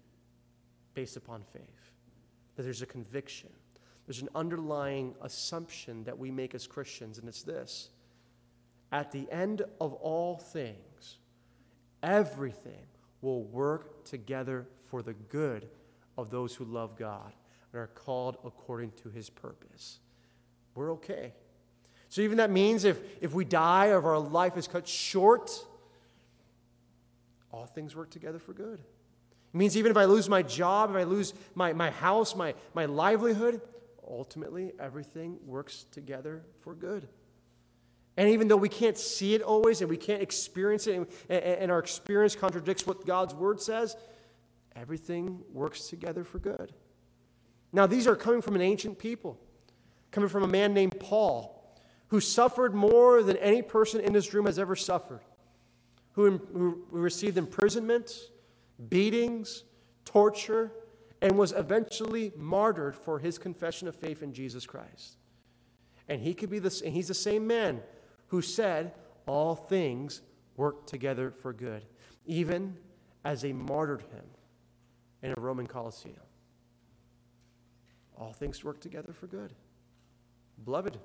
based 0.94 1.18
upon 1.18 1.44
faith. 1.52 1.92
That 2.56 2.64
there's 2.64 2.84
a 2.84 2.86
conviction, 2.88 3.50
there's 4.06 4.22
an 4.22 4.30
underlying 4.36 5.16
assumption 5.22 6.04
that 6.04 6.18
we 6.18 6.30
make 6.30 6.54
as 6.54 6.68
Christians, 6.68 7.18
and 7.18 7.28
it's 7.28 7.42
this 7.42 7.90
at 8.92 9.12
the 9.12 9.28
end 9.32 9.64
of 9.82 9.94
all 9.94 10.38
things, 10.38 11.18
everything 12.04 12.86
will 13.22 13.44
work 13.46 14.06
together 14.06 14.68
for 14.90 15.02
the 15.02 15.14
good 15.14 15.68
of 16.16 16.30
those 16.30 16.54
who 16.54 16.66
love 16.66 16.96
God 16.96 17.34
and 17.72 17.82
are 17.82 17.88
called 17.88 18.38
according 18.46 18.92
to 19.02 19.10
his 19.10 19.32
purpose. 19.32 19.98
We're 20.76 20.92
okay. 20.94 21.34
So, 22.10 22.22
even 22.22 22.38
that 22.38 22.52
means 22.52 22.84
if, 22.84 23.02
if 23.20 23.34
we 23.34 23.44
die 23.46 23.88
or 23.88 23.98
if 23.98 24.06
our 24.06 24.20
life 24.20 24.56
is 24.56 24.68
cut 24.68 24.88
short, 24.88 25.66
all 27.54 27.68
things 27.68 27.96
work 27.96 28.10
together 28.10 28.40
for 28.40 28.54
good. 28.54 28.80
It 28.80 29.58
means 29.58 29.78
even 29.78 29.92
if 29.92 29.98
I 29.98 30.06
lose 30.06 30.28
my 30.28 30.42
job, 30.42 30.90
if 30.90 30.96
I 30.96 31.04
lose 31.04 31.34
my, 31.54 31.72
my 31.72 31.92
house, 31.92 32.36
my, 32.36 32.56
my 32.74 32.86
livelihood, 32.86 33.62
ultimately 34.06 34.74
everything 34.80 35.38
works 35.46 35.86
together 35.92 36.44
for 36.62 36.74
good. 36.74 37.08
And 38.18 38.30
even 38.30 38.48
though 38.48 38.58
we 38.58 38.70
can't 38.70 38.98
see 38.98 39.36
it 39.36 39.42
always 39.42 39.82
and 39.82 39.90
we 39.90 39.98
can't 39.98 40.22
experience 40.22 40.88
it, 40.88 40.96
and, 40.96 41.08
and 41.30 41.72
our 41.72 41.80
experience 41.80 42.36
contradicts 42.36 42.86
what 42.86 43.06
God's 43.06 43.34
word 43.34 43.62
says, 43.62 43.96
everything 44.76 45.40
works 45.52 45.88
together 45.88 46.24
for 46.24 46.40
good. 46.40 46.74
Now, 47.72 47.88
these 47.88 48.08
are 48.08 48.16
coming 48.16 48.42
from 48.42 48.56
an 48.56 48.62
ancient 48.62 49.00
people, 49.00 49.40
coming 50.12 50.30
from 50.30 50.44
a 50.44 50.48
man 50.48 50.74
named 50.74 51.00
Paul, 51.00 51.76
who 52.08 52.20
suffered 52.20 52.76
more 52.76 53.24
than 53.24 53.38
any 53.38 53.62
person 53.62 54.00
in 54.00 54.14
this 54.14 54.34
room 54.34 54.46
has 54.46 54.60
ever 54.60 54.76
suffered, 54.76 55.22
who, 56.14 56.38
who 56.54 56.86
received 56.92 57.38
imprisonment, 57.38 58.30
beatings, 58.90 59.64
torture, 60.06 60.72
and 61.22 61.38
was 61.38 61.52
eventually 61.52 62.32
martyred 62.36 62.96
for 62.96 63.20
his 63.20 63.38
confession 63.38 63.88
of 63.88 63.96
faith 63.96 64.22
in 64.22 64.34
Jesus 64.34 64.66
Christ. 64.66 65.18
And 66.08 66.22
he 66.22 66.34
could 66.34 66.50
be 66.50 66.60
this, 66.60 66.82
and 66.82 66.94
he's 66.94 67.08
the 67.08 67.14
same 67.14 67.48
man 67.48 67.82
who 68.28 68.42
said, 68.42 68.94
All 69.26 69.56
things 69.56 70.22
work 70.58 70.86
together 70.86 71.32
for 71.32 71.54
good, 71.54 71.86
even 72.26 72.78
as 73.24 73.42
they 73.42 73.54
martyred 73.54 74.02
him 74.02 74.26
in 75.22 75.34
a 75.36 75.42
Roman 75.42 75.66
Colosseum. 75.66 76.16
All 78.18 78.34
things 78.34 78.64
work 78.64 78.80
together 78.80 79.14
for 79.14 79.28
good. 79.28 79.54
Beloved, 80.64 81.00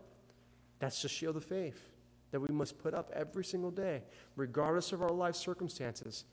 that's 0.80 1.00
the 1.00 1.08
shield 1.08 1.36
of 1.36 1.44
faith 1.44 1.80
that 2.30 2.40
we 2.40 2.54
must 2.54 2.78
put 2.78 2.94
up 2.94 3.10
every 3.14 3.44
single 3.44 3.70
day, 3.70 4.02
regardless 4.36 4.92
of 4.92 5.02
our 5.02 5.10
life 5.10 5.34
circumstances. 5.34 6.24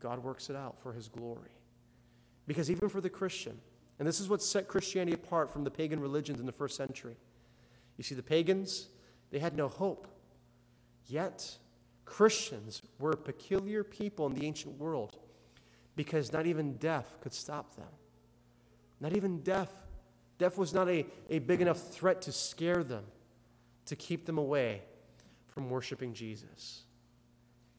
God 0.00 0.22
works 0.22 0.48
it 0.48 0.56
out 0.56 0.80
for 0.82 0.92
his 0.92 1.08
glory. 1.08 1.50
Because 2.46 2.70
even 2.70 2.88
for 2.88 3.00
the 3.00 3.10
Christian, 3.10 3.60
and 3.98 4.08
this 4.08 4.18
is 4.18 4.28
what 4.28 4.42
set 4.42 4.66
Christianity 4.66 5.14
apart 5.14 5.52
from 5.52 5.62
the 5.62 5.70
pagan 5.70 6.00
religions 6.00 6.40
in 6.40 6.46
the 6.46 6.52
first 6.52 6.76
century. 6.76 7.16
You 7.98 8.04
see, 8.04 8.14
the 8.14 8.22
pagans, 8.22 8.88
they 9.30 9.38
had 9.38 9.54
no 9.54 9.68
hope. 9.68 10.08
Yet, 11.06 11.58
Christians 12.06 12.80
were 12.98 13.10
a 13.10 13.16
peculiar 13.16 13.84
people 13.84 14.26
in 14.26 14.34
the 14.34 14.46
ancient 14.46 14.78
world 14.78 15.18
because 15.96 16.32
not 16.32 16.46
even 16.46 16.74
death 16.78 17.16
could 17.20 17.34
stop 17.34 17.76
them. 17.76 17.86
Not 19.00 19.14
even 19.14 19.40
death. 19.40 19.70
Death 20.38 20.56
was 20.56 20.72
not 20.72 20.88
a, 20.88 21.04
a 21.28 21.38
big 21.40 21.60
enough 21.60 21.78
threat 21.78 22.22
to 22.22 22.32
scare 22.32 22.82
them, 22.82 23.04
to 23.90 23.96
keep 23.96 24.24
them 24.24 24.38
away 24.38 24.82
from 25.48 25.68
worshiping 25.68 26.14
Jesus. 26.14 26.84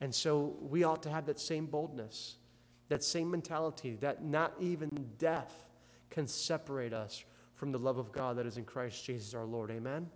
And 0.02 0.14
so 0.14 0.58
we 0.60 0.84
ought 0.84 1.02
to 1.04 1.10
have 1.10 1.26
that 1.28 1.40
same 1.40 1.68
boldness, 1.68 2.36
that 2.90 3.02
same 3.02 3.32
mentality 3.32 3.96
that 4.02 4.22
not 4.22 4.54
even 4.60 4.90
death 5.18 5.70
can 6.10 6.28
separate 6.28 6.92
us 6.92 7.24
from 7.54 7.72
the 7.72 7.80
love 7.80 7.98
of 7.98 8.12
God 8.12 8.36
that 8.36 8.46
is 8.46 8.58
in 8.58 8.66
Christ 8.66 9.06
Jesus 9.06 9.34
our 9.34 9.46
Lord. 9.46 9.72
Amen? 9.72 10.10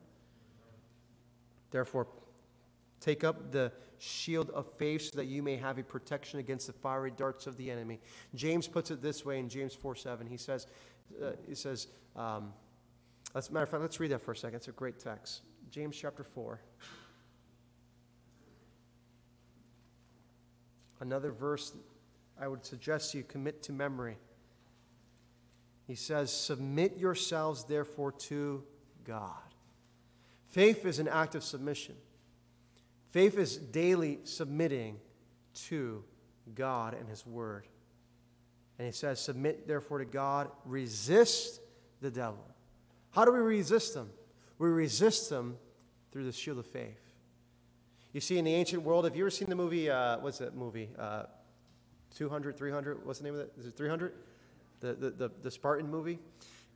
Therefore, 1.71 2.07
take 2.99 3.23
up 3.23 3.53
the 3.53 3.71
shield 3.97 4.49
of 4.49 4.69
faith 4.77 5.13
so 5.13 5.15
that 5.15 5.27
you 5.27 5.41
may 5.41 5.55
have 5.55 5.77
a 5.77 5.83
protection 5.83 6.41
against 6.41 6.67
the 6.67 6.73
fiery 6.73 7.13
darts 7.15 7.47
of 7.47 7.55
the 7.55 7.71
enemy. 7.71 8.01
James 8.33 8.67
puts 8.67 8.91
it 8.91 9.01
this 9.01 9.23
way 9.23 9.39
in 9.39 9.47
James 9.47 9.73
4 9.73 9.95
7. 9.95 10.27
He 10.27 10.35
says, 10.35 10.67
uh, 11.23 11.31
he 11.47 11.55
says, 11.55 11.87
um, 12.17 12.51
as 13.33 13.47
a 13.47 13.53
matter 13.53 13.63
of 13.63 13.69
fact, 13.69 13.81
let's 13.81 13.97
read 14.01 14.11
that 14.11 14.21
for 14.21 14.33
a 14.33 14.35
second. 14.35 14.57
It's 14.57 14.67
a 14.67 14.73
great 14.73 14.99
text. 14.99 15.43
James 15.71 15.95
chapter 15.95 16.23
4. 16.23 16.59
Another 21.01 21.31
verse 21.31 21.73
I 22.39 22.47
would 22.47 22.65
suggest 22.65 23.13
you 23.13 23.23
commit 23.23 23.63
to 23.63 23.71
memory. 23.71 24.17
He 25.87 25.95
says, 25.95 26.31
Submit 26.31 26.97
yourselves 26.97 27.65
therefore 27.65 28.11
to 28.13 28.63
God. 29.03 29.31
Faith 30.47 30.85
is 30.85 30.99
an 30.99 31.07
act 31.07 31.35
of 31.35 31.43
submission. 31.43 31.95
Faith 33.11 33.37
is 33.37 33.57
daily 33.57 34.19
submitting 34.23 34.99
to 35.67 36.03
God 36.53 36.93
and 36.93 37.07
His 37.07 37.25
Word. 37.25 37.67
And 38.77 38.85
he 38.85 38.91
says, 38.91 39.19
Submit 39.19 39.67
therefore 39.67 39.99
to 39.99 40.05
God, 40.05 40.49
resist 40.65 41.61
the 42.01 42.11
devil. 42.11 42.45
How 43.11 43.25
do 43.25 43.31
we 43.31 43.39
resist 43.39 43.95
him? 43.95 44.09
We 44.57 44.69
resist 44.69 45.29
them 45.29 45.57
through 46.11 46.25
the 46.25 46.31
shield 46.31 46.59
of 46.59 46.65
faith. 46.65 46.99
You 48.13 48.21
see, 48.21 48.37
in 48.37 48.45
the 48.45 48.53
ancient 48.53 48.83
world, 48.83 49.03
have 49.05 49.15
you 49.15 49.23
ever 49.23 49.29
seen 49.29 49.49
the 49.49 49.55
movie? 49.55 49.89
Uh, 49.89 50.19
what's 50.19 50.37
that 50.37 50.55
movie? 50.55 50.89
Uh, 50.97 51.23
200, 52.15 52.57
300? 52.57 53.05
What's 53.05 53.19
the 53.19 53.25
name 53.25 53.33
of 53.33 53.41
it? 53.41 53.53
Is 53.59 53.65
it 53.65 53.75
300? 53.75 54.13
The, 54.79 54.93
the, 54.93 55.09
the, 55.09 55.31
the 55.43 55.51
Spartan 55.51 55.89
movie? 55.89 56.19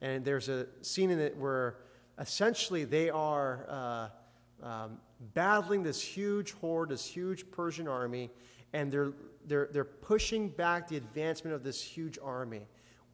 And 0.02 0.26
there's 0.26 0.50
a 0.50 0.68
scene 0.82 1.12
in 1.12 1.20
it 1.20 1.38
where 1.38 1.78
essentially 2.18 2.84
they 2.84 3.10
are 3.10 3.66
uh, 3.70 4.66
um, 4.66 4.98
battling 5.34 5.84
this 5.84 6.02
huge 6.02 6.52
horde, 6.54 6.90
this 6.90 7.06
huge 7.06 7.50
Persian 7.52 7.88
army, 7.88 8.30
and 8.74 8.92
they're 8.92 9.14
they're, 9.50 9.68
they're 9.72 9.84
pushing 9.84 10.48
back 10.48 10.88
the 10.88 10.96
advancement 10.96 11.56
of 11.56 11.64
this 11.64 11.82
huge 11.82 12.18
army 12.24 12.68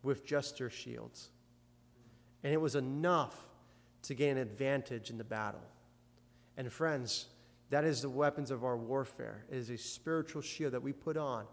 with 0.03 0.25
just 0.25 0.57
their 0.57 0.69
shields. 0.69 1.29
And 2.43 2.53
it 2.53 2.59
was 2.59 2.75
enough 2.75 3.47
to 4.07 4.15
gain 4.15 4.31
an 4.31 4.37
advantage 4.37 5.09
in 5.09 5.17
the 5.17 5.23
battle. 5.23 5.61
And 6.57 6.71
friends, 6.71 7.27
that 7.69 7.83
is 7.83 8.01
the 8.01 8.09
weapons 8.09 8.51
of 8.51 8.63
our 8.63 8.77
warfare. 8.77 9.45
It 9.49 9.57
is 9.57 9.69
a 9.69 9.77
spiritual 9.77 10.41
shield 10.41 10.73
that 10.73 10.83
we 10.83 10.93
put 10.93 11.17
on. 11.17 11.45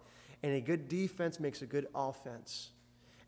And 0.43 0.55
a 0.55 0.61
good 0.61 0.88
defense 0.88 1.41
makes 1.41 1.62
a 1.62 1.67
good 1.67 1.87
offense. 1.95 2.71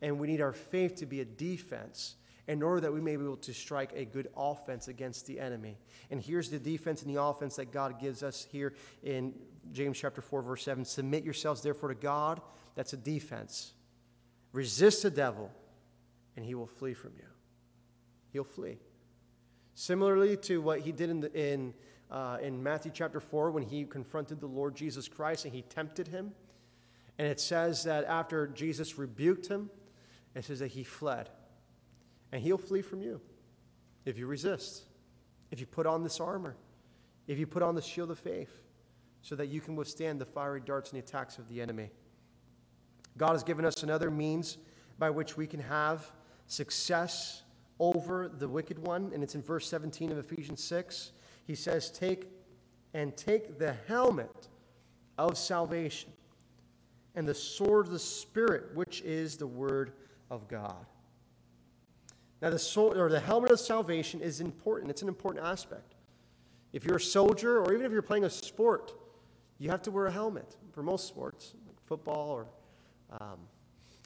And 0.02 0.18
we 0.18 0.26
need 0.26 0.40
our 0.40 0.52
faith 0.52 0.96
to 0.96 1.06
be 1.06 1.20
a 1.20 1.24
defense 1.24 2.16
in 2.46 2.62
order 2.62 2.82
that 2.82 2.92
we 2.92 3.00
may 3.00 3.16
be 3.16 3.24
able 3.24 3.36
to 3.38 3.54
strike 3.54 3.92
a 3.94 4.04
good 4.04 4.28
offense 4.36 4.88
against 4.88 5.26
the 5.26 5.40
enemy. 5.40 5.78
And 6.10 6.20
here's 6.20 6.50
the 6.50 6.58
defense 6.58 7.02
and 7.02 7.14
the 7.14 7.22
offense 7.22 7.56
that 7.56 7.72
God 7.72 7.98
gives 7.98 8.22
us 8.22 8.46
here 8.50 8.74
in 9.02 9.32
James 9.72 9.98
chapter 9.98 10.20
4, 10.20 10.42
verse 10.42 10.62
7. 10.62 10.84
Submit 10.84 11.24
yourselves 11.24 11.62
therefore 11.62 11.88
to 11.88 11.94
God. 11.94 12.42
That's 12.74 12.92
a 12.92 12.98
defense. 12.98 13.72
Resist 14.52 15.02
the 15.02 15.10
devil, 15.10 15.50
and 16.36 16.44
he 16.44 16.54
will 16.54 16.66
flee 16.66 16.92
from 16.94 17.12
you. 17.16 17.26
He'll 18.32 18.44
flee. 18.44 18.78
Similarly 19.74 20.36
to 20.38 20.60
what 20.60 20.80
he 20.80 20.92
did 20.92 21.10
in, 21.10 21.20
the, 21.20 21.32
in, 21.32 21.74
uh, 22.10 22.38
in 22.40 22.62
Matthew 22.62 22.92
chapter 22.94 23.20
4 23.20 23.50
when 23.50 23.62
he 23.62 23.84
confronted 23.84 24.40
the 24.40 24.46
Lord 24.46 24.76
Jesus 24.76 25.08
Christ 25.08 25.44
and 25.44 25.54
he 25.54 25.62
tempted 25.62 26.08
him. 26.08 26.32
And 27.18 27.28
it 27.28 27.40
says 27.40 27.84
that 27.84 28.04
after 28.04 28.46
Jesus 28.48 28.98
rebuked 28.98 29.46
him, 29.46 29.70
it 30.34 30.44
says 30.44 30.58
that 30.60 30.68
he 30.68 30.84
fled. 30.84 31.28
And 32.32 32.42
he'll 32.42 32.58
flee 32.58 32.82
from 32.82 33.02
you 33.02 33.20
if 34.04 34.18
you 34.18 34.26
resist, 34.26 34.84
if 35.50 35.60
you 35.60 35.66
put 35.66 35.86
on 35.86 36.02
this 36.02 36.20
armor, 36.20 36.56
if 37.26 37.38
you 37.38 37.46
put 37.46 37.62
on 37.62 37.74
the 37.74 37.82
shield 37.82 38.10
of 38.10 38.18
faith, 38.18 38.64
so 39.22 39.34
that 39.34 39.46
you 39.46 39.60
can 39.60 39.74
withstand 39.74 40.20
the 40.20 40.26
fiery 40.26 40.60
darts 40.60 40.90
and 40.92 41.00
the 41.00 41.04
attacks 41.04 41.38
of 41.38 41.48
the 41.48 41.62
enemy. 41.62 41.90
God 43.16 43.32
has 43.32 43.42
given 43.42 43.64
us 43.64 43.82
another 43.82 44.10
means 44.10 44.58
by 44.98 45.08
which 45.08 45.34
we 45.34 45.46
can 45.46 45.60
have 45.60 46.12
success 46.46 47.43
over 47.80 48.28
the 48.28 48.48
wicked 48.48 48.78
one, 48.78 49.10
and 49.12 49.22
it's 49.22 49.34
in 49.34 49.42
verse 49.42 49.68
17 49.68 50.12
of 50.12 50.18
Ephesians 50.18 50.62
6. 50.62 51.12
He 51.46 51.54
says, 51.54 51.90
Take 51.90 52.28
and 52.92 53.16
take 53.16 53.58
the 53.58 53.74
helmet 53.86 54.48
of 55.18 55.36
salvation 55.36 56.10
and 57.14 57.26
the 57.28 57.34
sword 57.34 57.86
of 57.86 57.92
the 57.92 57.98
Spirit, 57.98 58.74
which 58.74 59.02
is 59.02 59.36
the 59.36 59.46
Word 59.46 59.92
of 60.30 60.48
God. 60.48 60.86
Now, 62.42 62.50
the 62.50 62.58
sword 62.58 62.98
or 62.98 63.08
the 63.08 63.20
helmet 63.20 63.50
of 63.50 63.60
salvation 63.60 64.20
is 64.20 64.40
important. 64.40 64.90
It's 64.90 65.02
an 65.02 65.08
important 65.08 65.46
aspect. 65.46 65.94
If 66.72 66.84
you're 66.84 66.96
a 66.96 67.00
soldier, 67.00 67.60
or 67.60 67.72
even 67.72 67.86
if 67.86 67.92
you're 67.92 68.02
playing 68.02 68.24
a 68.24 68.30
sport, 68.30 68.92
you 69.58 69.70
have 69.70 69.82
to 69.82 69.90
wear 69.90 70.06
a 70.06 70.10
helmet 70.10 70.56
for 70.72 70.82
most 70.82 71.06
sports, 71.06 71.54
like 71.66 71.76
football 71.86 72.30
or 72.30 72.46
um, 73.20 73.38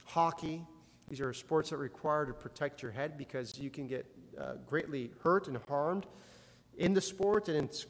hockey. 0.04 0.62
These 1.08 1.20
are 1.20 1.32
sports 1.32 1.70
that 1.70 1.78
require 1.78 2.26
to 2.26 2.34
protect 2.34 2.82
your 2.82 2.92
head 2.92 3.16
because 3.16 3.58
you 3.58 3.70
can 3.70 3.86
get 3.86 4.06
uh, 4.38 4.54
greatly 4.66 5.10
hurt 5.22 5.48
and 5.48 5.58
harmed 5.68 6.06
in 6.76 6.94
the 6.94 7.00
sport, 7.00 7.48
and 7.48 7.64
it's 7.64 7.86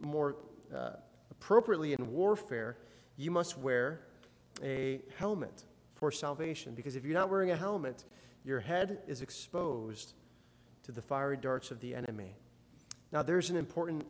more 0.00 0.36
uh, 0.74 0.90
appropriately 1.30 1.92
in 1.92 2.12
warfare. 2.12 2.78
You 3.16 3.30
must 3.30 3.56
wear 3.58 4.00
a 4.62 5.00
helmet 5.18 5.64
for 5.94 6.10
salvation 6.10 6.74
because 6.74 6.96
if 6.96 7.04
you're 7.04 7.14
not 7.14 7.30
wearing 7.30 7.50
a 7.50 7.56
helmet, 7.56 8.04
your 8.44 8.60
head 8.60 8.98
is 9.06 9.22
exposed 9.22 10.14
to 10.82 10.92
the 10.92 11.02
fiery 11.02 11.36
darts 11.36 11.70
of 11.70 11.80
the 11.80 11.94
enemy. 11.94 12.34
Now, 13.12 13.22
there's 13.22 13.50
an 13.50 13.56
important, 13.56 14.06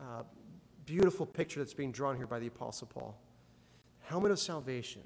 uh, 0.00 0.22
beautiful 0.84 1.26
picture 1.26 1.60
that's 1.60 1.74
being 1.74 1.92
drawn 1.92 2.16
here 2.16 2.26
by 2.26 2.38
the 2.38 2.46
Apostle 2.46 2.86
Paul. 2.86 3.20
Helmet 4.00 4.30
of 4.30 4.38
salvation. 4.38 5.02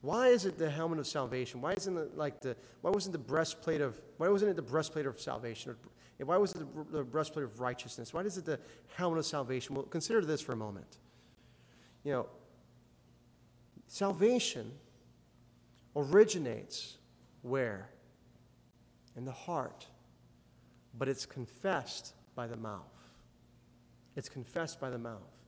Why 0.00 0.28
is 0.28 0.44
it 0.44 0.58
the 0.58 0.70
helmet 0.70 0.98
of 0.98 1.06
salvation? 1.06 1.60
Why 1.60 1.72
isn't 1.72 1.96
it 1.96 2.16
like 2.16 2.40
the 2.40 2.56
why 2.82 2.90
wasn't 2.90 3.12
the 3.12 3.18
breastplate 3.18 3.80
of 3.80 4.00
why 4.16 4.28
wasn't 4.28 4.50
it 4.50 4.56
the 4.56 4.62
breastplate 4.62 5.06
of 5.06 5.20
salvation? 5.20 5.74
Why 6.18 6.36
was 6.36 6.52
it 6.52 6.58
the, 6.58 6.98
the 6.98 7.04
breastplate 7.04 7.44
of 7.44 7.60
righteousness? 7.60 8.12
Why 8.12 8.22
is 8.22 8.36
it 8.38 8.44
the 8.44 8.58
helmet 8.96 9.20
of 9.20 9.26
salvation? 9.26 9.74
Well, 9.74 9.84
consider 9.84 10.24
this 10.24 10.40
for 10.40 10.52
a 10.52 10.56
moment. 10.56 10.98
You 12.04 12.12
know, 12.12 12.26
salvation 13.86 14.72
originates 15.94 16.98
where? 17.42 17.88
In 19.16 19.24
the 19.24 19.32
heart. 19.32 19.86
But 20.96 21.08
it's 21.08 21.26
confessed 21.26 22.14
by 22.34 22.46
the 22.46 22.56
mouth. 22.56 22.82
It's 24.16 24.28
confessed 24.28 24.80
by 24.80 24.90
the 24.90 24.98
mouth. 24.98 25.38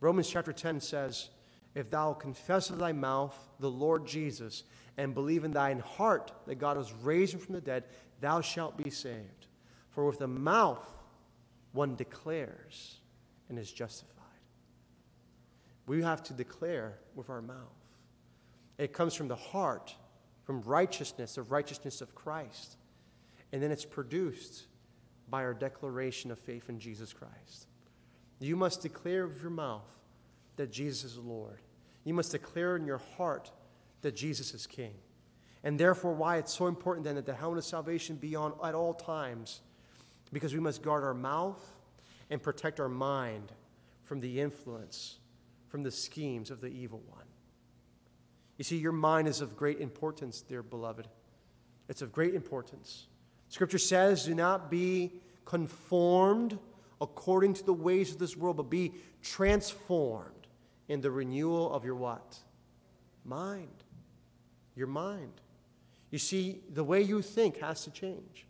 Romans 0.00 0.28
chapter 0.28 0.52
10 0.52 0.80
says, 0.80 1.30
if 1.78 1.90
thou 1.90 2.12
confess 2.12 2.70
with 2.70 2.80
thy 2.80 2.90
mouth 2.90 3.36
the 3.60 3.70
Lord 3.70 4.04
Jesus 4.04 4.64
and 4.96 5.14
believe 5.14 5.44
in 5.44 5.52
thine 5.52 5.78
heart 5.78 6.32
that 6.48 6.56
God 6.56 6.76
has 6.76 6.92
raised 6.92 7.34
him 7.34 7.40
from 7.40 7.54
the 7.54 7.60
dead, 7.60 7.84
thou 8.20 8.40
shalt 8.40 8.76
be 8.76 8.90
saved. 8.90 9.46
For 9.90 10.04
with 10.04 10.18
the 10.18 10.26
mouth 10.26 10.84
one 11.70 11.94
declares 11.94 12.96
and 13.48 13.60
is 13.60 13.70
justified. 13.70 14.14
We 15.86 16.02
have 16.02 16.20
to 16.24 16.32
declare 16.32 16.98
with 17.14 17.30
our 17.30 17.40
mouth. 17.40 17.56
It 18.76 18.92
comes 18.92 19.14
from 19.14 19.28
the 19.28 19.36
heart, 19.36 19.94
from 20.42 20.62
righteousness, 20.62 21.36
the 21.36 21.42
righteousness 21.42 22.00
of 22.00 22.12
Christ. 22.16 22.76
And 23.52 23.62
then 23.62 23.70
it's 23.70 23.84
produced 23.84 24.66
by 25.30 25.44
our 25.44 25.54
declaration 25.54 26.32
of 26.32 26.40
faith 26.40 26.68
in 26.68 26.80
Jesus 26.80 27.12
Christ. 27.12 27.68
You 28.40 28.56
must 28.56 28.82
declare 28.82 29.28
with 29.28 29.40
your 29.40 29.50
mouth 29.50 29.88
that 30.56 30.72
Jesus 30.72 31.12
is 31.12 31.18
Lord. 31.18 31.60
You 32.08 32.14
must 32.14 32.32
declare 32.32 32.74
in 32.74 32.86
your 32.86 33.02
heart 33.18 33.50
that 34.00 34.16
Jesus 34.16 34.54
is 34.54 34.66
King. 34.66 34.94
And 35.62 35.78
therefore, 35.78 36.14
why 36.14 36.38
it's 36.38 36.54
so 36.54 36.66
important 36.66 37.04
then 37.04 37.16
that 37.16 37.26
the 37.26 37.34
helmet 37.34 37.58
of 37.58 37.64
salvation 37.66 38.16
be 38.16 38.34
on 38.34 38.54
at 38.64 38.74
all 38.74 38.94
times, 38.94 39.60
because 40.32 40.54
we 40.54 40.58
must 40.58 40.80
guard 40.80 41.04
our 41.04 41.12
mouth 41.12 41.60
and 42.30 42.42
protect 42.42 42.80
our 42.80 42.88
mind 42.88 43.52
from 44.04 44.20
the 44.20 44.40
influence, 44.40 45.18
from 45.68 45.82
the 45.82 45.90
schemes 45.90 46.50
of 46.50 46.62
the 46.62 46.68
evil 46.68 47.02
one. 47.10 47.26
You 48.56 48.64
see, 48.64 48.78
your 48.78 48.92
mind 48.92 49.28
is 49.28 49.42
of 49.42 49.54
great 49.54 49.78
importance, 49.78 50.40
dear 50.40 50.62
beloved. 50.62 51.08
It's 51.90 52.00
of 52.00 52.10
great 52.10 52.34
importance. 52.34 53.06
Scripture 53.50 53.76
says, 53.76 54.24
do 54.24 54.34
not 54.34 54.70
be 54.70 55.12
conformed 55.44 56.58
according 57.02 57.52
to 57.52 57.66
the 57.66 57.74
ways 57.74 58.12
of 58.12 58.18
this 58.18 58.34
world, 58.34 58.56
but 58.56 58.70
be 58.70 58.94
transformed 59.20 60.37
in 60.88 61.00
the 61.00 61.10
renewal 61.10 61.72
of 61.72 61.84
your 61.84 61.94
what? 61.94 62.38
Mind. 63.24 63.84
Your 64.74 64.86
mind. 64.86 65.32
You 66.10 66.18
see, 66.18 66.60
the 66.72 66.84
way 66.84 67.02
you 67.02 67.22
think 67.22 67.58
has 67.58 67.84
to 67.84 67.90
change. 67.90 68.46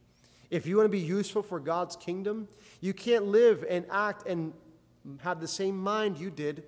If 0.51 0.67
you 0.67 0.77
want 0.77 0.87
to 0.87 0.91
be 0.91 0.99
useful 0.99 1.43
for 1.43 1.61
God's 1.61 1.97
kingdom, 1.97 2.49
you 2.81 2.95
can't 2.95 3.27
live 3.27 3.65
and 3.69 3.85
act 3.91 4.27
and 4.27 4.53
have 5.21 5.41
the 5.41 5.49
same 5.49 5.77
mind 5.77 6.19
you 6.19 6.31
did 6.31 6.63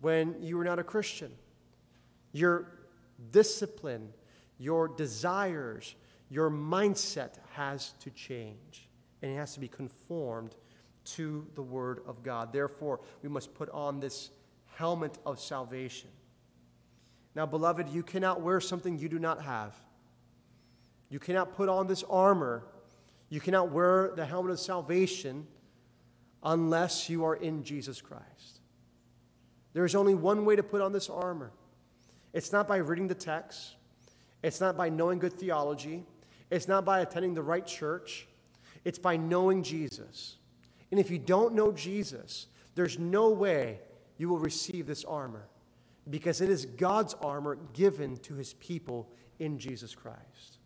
when 0.00 0.42
you 0.42 0.56
were 0.56 0.64
not 0.64 0.78
a 0.78 0.84
Christian. 0.84 1.30
Your 2.32 2.66
discipline, 3.30 4.12
your 4.58 4.88
desires, 4.88 5.94
your 6.30 6.50
mindset 6.50 7.34
has 7.52 7.92
to 8.00 8.10
change, 8.10 8.88
and 9.22 9.30
it 9.30 9.36
has 9.36 9.54
to 9.54 9.60
be 9.60 9.68
conformed 9.68 10.54
to 11.04 11.46
the 11.54 11.62
Word 11.62 12.00
of 12.06 12.22
God. 12.22 12.52
Therefore, 12.52 13.00
we 13.22 13.28
must 13.28 13.54
put 13.54 13.68
on 13.70 14.00
this 14.00 14.30
helmet 14.76 15.18
of 15.24 15.40
salvation. 15.40 16.10
Now, 17.34 17.46
beloved, 17.46 17.88
you 17.88 18.02
cannot 18.02 18.40
wear 18.40 18.60
something 18.60 18.98
you 18.98 19.08
do 19.08 19.18
not 19.18 19.42
have. 19.42 19.74
You 21.08 21.18
cannot 21.18 21.54
put 21.54 21.68
on 21.68 21.86
this 21.86 22.04
armor. 22.08 22.64
You 23.28 23.40
cannot 23.40 23.70
wear 23.70 24.12
the 24.14 24.24
helmet 24.24 24.52
of 24.52 24.60
salvation 24.60 25.46
unless 26.42 27.08
you 27.08 27.24
are 27.24 27.34
in 27.34 27.64
Jesus 27.64 28.00
Christ. 28.00 28.60
There 29.72 29.84
is 29.84 29.94
only 29.94 30.14
one 30.14 30.44
way 30.44 30.56
to 30.56 30.62
put 30.62 30.80
on 30.80 30.92
this 30.92 31.10
armor. 31.10 31.50
It's 32.32 32.52
not 32.52 32.68
by 32.68 32.76
reading 32.78 33.08
the 33.08 33.14
text, 33.14 33.74
it's 34.42 34.60
not 34.60 34.76
by 34.76 34.88
knowing 34.88 35.18
good 35.18 35.32
theology, 35.32 36.04
it's 36.50 36.68
not 36.68 36.84
by 36.84 37.00
attending 37.00 37.34
the 37.34 37.42
right 37.42 37.66
church, 37.66 38.26
it's 38.84 38.98
by 38.98 39.16
knowing 39.16 39.62
Jesus. 39.62 40.36
And 40.90 41.00
if 41.00 41.10
you 41.10 41.18
don't 41.18 41.54
know 41.54 41.72
Jesus, 41.72 42.46
there's 42.74 42.98
no 42.98 43.30
way 43.30 43.78
you 44.18 44.28
will 44.28 44.38
receive 44.38 44.86
this 44.86 45.04
armor 45.04 45.46
because 46.10 46.40
it 46.40 46.50
is 46.50 46.66
God's 46.66 47.14
armor 47.14 47.56
given 47.72 48.16
to 48.18 48.34
his 48.34 48.54
people 48.54 49.10
in 49.38 49.58
Jesus 49.58 49.94
Christ. 49.94 50.58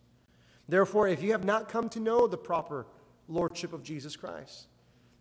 Therefore, 0.68 1.08
if 1.08 1.22
you 1.22 1.32
have 1.32 1.44
not 1.44 1.68
come 1.68 1.88
to 1.90 2.00
know 2.00 2.26
the 2.26 2.36
proper 2.36 2.86
lordship 3.28 3.72
of 3.72 3.82
Jesus 3.82 4.16
Christ, 4.16 4.66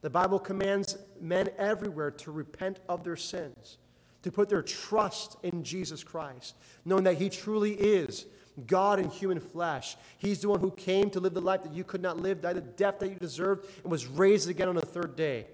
the 0.02 0.10
Bible 0.10 0.40
commands 0.40 0.98
men 1.22 1.50
everywhere 1.58 2.12
to 2.12 2.32
repent 2.32 2.80
of 2.90 3.04
their 3.04 3.16
sins, 3.16 3.78
to 4.24 4.32
put 4.32 4.50
their 4.50 4.62
trust 4.62 5.38
in 5.44 5.64
Jesus 5.64 6.04
Christ, 6.04 6.56
knowing 6.86 7.06
that 7.06 7.18
he 7.18 7.30
truly 7.30 7.74
is 7.74 8.26
God 8.66 9.00
in 9.00 9.10
human 9.10 9.40
flesh. 9.40 9.96
He's 10.18 10.40
the 10.40 10.50
one 10.50 10.60
who 10.60 10.72
came 10.72 11.10
to 11.12 11.20
live 11.20 11.34
the 11.34 11.42
life 11.42 11.64
that 11.64 11.74
you 11.74 11.84
could 11.84 12.02
not 12.02 12.20
live, 12.20 12.42
died 12.42 12.56
the 12.56 12.62
death 12.62 13.00
that 13.00 13.10
you 13.10 13.16
deserved, 13.16 13.68
and 13.84 13.92
was 13.92 14.08
raised 14.08 14.50
again 14.50 14.68
on 14.68 14.76
the 14.76 14.82
third 14.82 15.16
day. 15.16 15.48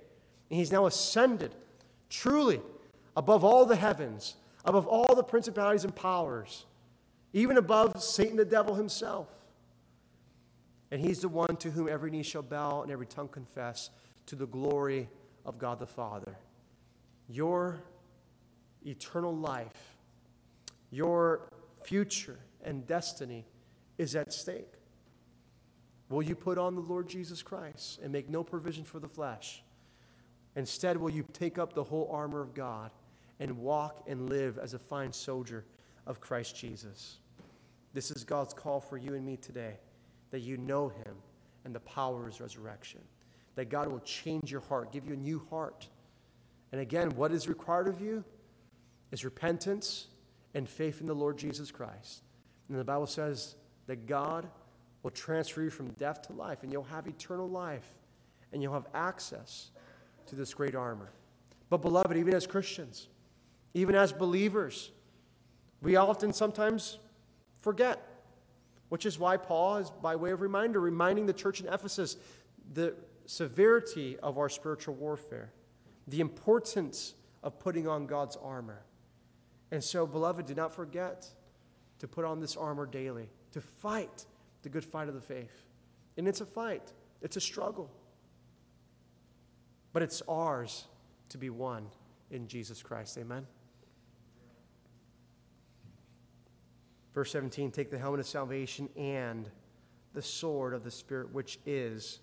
And 0.50 0.60
he's 0.60 0.72
now 0.72 0.86
ascended 0.86 1.54
truly 2.14 2.62
above 3.18 3.44
all 3.44 3.66
the 3.66 3.76
heavens, 3.76 4.36
above 4.64 4.86
all 4.88 5.16
the 5.16 5.24
principalities 5.24 5.84
and 5.84 5.96
powers, 5.96 6.66
even 7.34 7.58
above 7.58 8.02
Satan 8.02 8.38
the 8.38 8.46
devil 8.46 8.76
himself. 8.76 9.28
And 10.92 11.02
he's 11.02 11.22
the 11.22 11.28
one 11.28 11.58
to 11.58 11.72
whom 11.72 11.90
every 11.90 12.12
knee 12.12 12.22
shall 12.22 12.44
bow 12.44 12.84
and 12.84 12.92
every 12.92 13.08
tongue 13.08 13.28
confess 13.28 13.90
to 14.28 14.36
the 14.36 14.46
glory 14.46 15.10
of 15.44 15.58
God 15.58 15.80
the 15.80 15.88
Father. 15.88 16.38
Your 17.28 17.82
eternal 18.86 19.36
life, 19.36 19.98
your 20.92 21.50
future 21.84 22.38
and 22.64 22.86
destiny 22.86 23.46
is 23.98 24.16
at 24.16 24.32
stake. 24.32 24.74
Will 26.10 26.22
you 26.22 26.36
put 26.36 26.60
on 26.60 26.76
the 26.76 26.82
Lord 26.82 27.10
Jesus 27.10 27.42
Christ 27.42 28.00
and 28.04 28.12
make 28.12 28.30
no 28.30 28.44
provision 28.44 28.84
for 28.84 29.00
the 29.00 29.08
flesh? 29.08 29.64
Instead, 30.56 30.98
will 30.98 31.10
you 31.10 31.26
take 31.34 31.58
up 31.58 31.74
the 31.74 31.84
whole 31.84 32.10
armor 32.12 32.42
of 32.42 32.54
God 32.54 32.92
and 33.40 33.58
walk 33.58 34.04
and 34.08 34.30
live 34.30 34.58
as 34.58 34.74
a 34.74 34.80
fine 34.80 35.12
soldier 35.12 35.66
of 36.06 36.20
Christ 36.20 36.56
Jesus? 36.56 37.18
This 37.94 38.12
is 38.12 38.24
God's 38.24 38.54
call 38.54 38.80
for 38.80 38.98
you 38.98 39.16
and 39.16 39.26
me 39.26 39.38
today 39.38 39.78
that 40.32 40.42
you 40.42 40.58
know 40.58 40.90
Him 40.90 41.16
and 41.66 41.74
the 41.74 41.80
power 41.82 42.22
of 42.22 42.28
His 42.28 42.42
resurrection. 42.42 43.02
That 43.56 43.70
God 43.70 43.88
will 43.88 44.00
change 44.00 44.52
your 44.52 44.62
heart, 44.62 44.92
give 44.92 45.06
you 45.06 45.14
a 45.14 45.18
new 45.18 45.46
heart. 45.50 45.88
And 46.72 46.82
again, 46.82 47.12
what 47.12 47.32
is 47.32 47.48
required 47.48 47.88
of 47.88 48.02
you? 48.02 48.24
is 49.14 49.24
repentance 49.24 50.08
and 50.56 50.68
faith 50.68 51.00
in 51.00 51.06
the 51.06 51.14
Lord 51.14 51.38
Jesus 51.38 51.72
Christ. 51.72 52.24
And 52.68 52.80
the 52.80 52.84
Bible 52.84 53.06
says 53.06 53.56
that 53.86 54.08
God 54.08 54.50
will 55.04 55.12
transfer 55.12 55.62
you 55.62 55.70
from 55.70 55.90
death 55.92 56.24
to 56.24 56.34
life, 56.34 56.64
and 56.64 56.72
you'll 56.72 56.84
have 56.84 57.06
eternal 57.06 57.48
life, 57.48 57.88
and 58.52 58.62
you'll 58.62 58.74
have 58.74 58.88
access 58.96 59.70
to 60.28 60.36
this 60.36 60.54
great 60.54 60.76
armor. 60.76 61.12
But, 61.70 61.82
beloved, 61.82 62.16
even 62.16 62.34
as 62.34 62.46
Christians, 62.46 63.08
even 63.74 63.96
as 63.96 64.12
believers, 64.12 64.92
we 65.82 65.96
often 65.96 66.34
sometimes 66.34 67.00
forget, 67.62 68.02
which 68.90 69.06
is 69.06 69.18
why 69.18 69.38
Paul 69.38 69.78
is, 69.78 69.90
by 69.90 70.16
way 70.16 70.32
of 70.32 70.42
reminder, 70.42 70.80
reminding 70.80 71.26
the 71.26 71.34
church 71.34 71.62
in 71.62 71.68
Ephesus 71.68 72.18
the 72.74 72.94
severity 73.26 74.18
of 74.20 74.38
our 74.38 74.50
spiritual 74.50 74.96
warfare, 74.96 75.52
the 76.08 76.22
importance 76.22 77.14
of 77.42 77.60
putting 77.60 77.88
on 77.88 78.06
God's 78.06 78.38
armor. 78.42 78.84
And 79.72 79.84
so, 79.84 80.06
beloved, 80.06 80.46
do 80.46 80.56
not 80.56 80.74
forget 80.74 81.28
to 82.00 82.08
put 82.08 82.26
on 82.26 82.40
this 82.40 82.56
armor 82.56 82.86
daily, 82.86 83.30
to 83.52 83.62
fight 83.62 84.26
the 84.62 84.70
good 84.70 84.86
fight 84.86 85.08
of 85.08 85.16
the 85.16 85.22
faith. 85.22 85.64
And 86.18 86.28
it's 86.28 86.42
a 86.42 86.46
fight, 86.46 86.94
it's 87.22 87.38
a 87.38 87.42
struggle. 87.42 87.90
But 89.94 90.02
it's 90.02 90.22
ours 90.28 90.86
to 91.30 91.38
be 91.38 91.50
won 91.50 91.88
in 92.32 92.48
Jesus 92.48 92.82
Christ. 92.82 93.18
Amen. 93.18 93.46
Verse 97.14 97.32
17 97.32 97.72
take 97.72 97.92
the 97.92 97.98
helmet 97.98 98.20
of 98.20 98.28
salvation 98.28 98.90
and 98.98 99.50
the 100.14 100.22
sword 100.22 100.74
of 100.74 100.84
the 100.84 100.92
Spirit, 100.92 101.32
which 101.32 101.60
is 101.66 102.20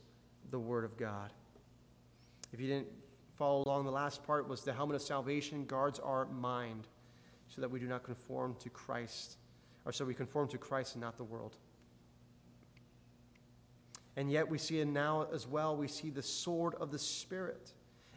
the 0.51 0.59
Word 0.59 0.85
of 0.85 0.97
God. 0.97 1.33
If 2.53 2.61
you 2.61 2.67
didn't 2.67 2.89
follow 3.37 3.63
along, 3.65 3.85
the 3.85 3.93
last 3.93 4.25
part 4.25 4.49
was 4.49 4.63
the 4.63 4.73
helmet 4.73 4.97
of 4.97 5.03
salvation 5.03 5.65
guards 5.65 5.99
our 6.01 6.27
mind 6.27 6.89
so 7.49 7.61
that 7.61 7.71
we 7.71 7.79
do 7.81 7.87
not 7.87 8.03
conform 8.03 8.55
to 8.61 8.69
Christ, 8.71 9.39
or 9.85 9.93
so 9.93 10.05
we 10.05 10.15
conform 10.15 10.49
to 10.49 10.59
Christ 10.59 10.95
and 10.95 11.03
not 11.03 11.17
the 11.17 11.25
world. 11.25 11.57
And 14.16 14.31
yet 14.31 14.49
we 14.49 14.59
see 14.59 14.81
it 14.81 14.87
now 14.87 15.27
as 15.33 15.46
well, 15.46 15.77
we 15.77 15.88
see 15.88 16.11
the 16.11 16.23
sword 16.23 16.75
of 16.75 16.90
the 16.90 16.99
Spirit. 16.99 17.73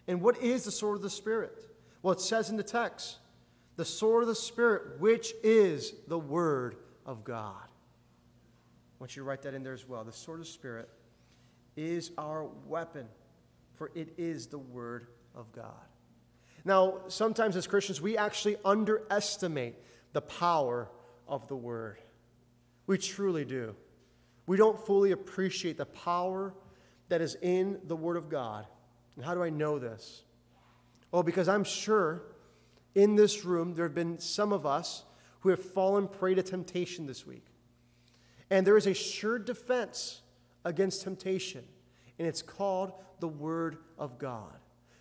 And 0.08 0.22
what 0.22 0.42
is 0.42 0.64
the 0.64 0.72
sword 0.72 0.98
of 0.98 1.02
the 1.02 1.10
Spirit? 1.10 1.70
Well, 2.02 2.14
it 2.14 2.22
says 2.22 2.50
in 2.50 2.58
the 2.58 2.64
text, 2.64 3.18
the 3.76 3.86
sword 3.86 4.24
of 4.24 4.28
the 4.28 4.36
Spirit, 4.36 5.00
which 5.00 5.34
is 5.44 5.94
the 6.08 6.20
Word 6.20 6.76
of 7.06 7.24
God. 7.24 7.64
I 7.64 8.96
want 9.00 9.16
you 9.16 9.22
to 9.22 9.28
write 9.28 9.42
that 9.44 9.54
in 9.54 9.64
there 9.64 9.74
as 9.74 9.88
well. 9.88 10.04
The 10.04 10.12
sword 10.12 10.40
of 10.40 10.46
the 10.46 10.52
Spirit 10.52 10.90
is 11.76 12.12
our 12.18 12.46
weapon, 12.66 13.08
for 13.76 13.92
it 13.96 14.14
is 14.18 14.48
the 14.48 14.60
Word 14.60 15.08
of 15.36 15.52
God. 15.52 15.72
Now, 16.66 17.02
sometimes 17.08 17.56
as 17.56 17.68
Christians, 17.68 18.02
we 18.02 18.18
actually 18.18 18.58
underestimate 18.64 19.76
the 20.14 20.22
power 20.22 20.90
of 21.28 21.48
the 21.48 21.56
Word. 21.56 21.98
We 22.88 22.98
truly 22.98 23.46
do. 23.46 23.76
We 24.46 24.58
don't 24.58 24.80
fully 24.86 25.12
appreciate 25.12 25.78
the 25.78 25.86
power 25.86 26.54
that 27.10 27.22
is 27.22 27.36
in 27.42 27.80
the 27.86 27.96
Word 27.96 28.18
of 28.18 28.30
God. 28.30 28.66
And 29.16 29.24
how 29.24 29.34
do 29.34 29.44
I 29.44 29.50
know 29.50 29.80
this? 29.80 30.24
Oh, 31.12 31.24
because 31.24 31.48
I'm 31.48 31.64
sure 31.64 32.24
in 32.96 33.16
this 33.16 33.46
room 33.46 33.76
there 33.76 33.86
have 33.86 33.96
been 33.96 34.20
some 34.20 34.52
of 34.52 34.66
us 34.66 35.04
who 35.42 35.50
have 35.50 35.64
fallen 35.64 36.08
prey 36.08 36.36
to 36.36 36.44
temptation 36.44 37.06
this 37.06 37.26
week. 37.26 37.46
And 38.50 38.68
there 38.68 38.78
is 38.78 38.88
a 38.88 38.94
sure 38.94 39.40
defense 39.40 40.22
against 40.66 41.04
temptation, 41.04 41.64
and 42.18 42.28
it's 42.28 42.42
called 42.42 42.94
the 43.20 43.28
Word 43.28 43.78
of 43.98 44.18
God. 44.18 44.54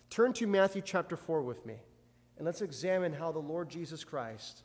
Turn 0.09 0.33
to 0.33 0.47
Matthew 0.47 0.81
chapter 0.83 1.15
4 1.15 1.41
with 1.41 1.65
me, 1.65 1.75
and 2.37 2.45
let's 2.45 2.61
examine 2.61 3.13
how 3.13 3.31
the 3.31 3.39
Lord 3.39 3.69
Jesus 3.69 4.03
Christ 4.03 4.63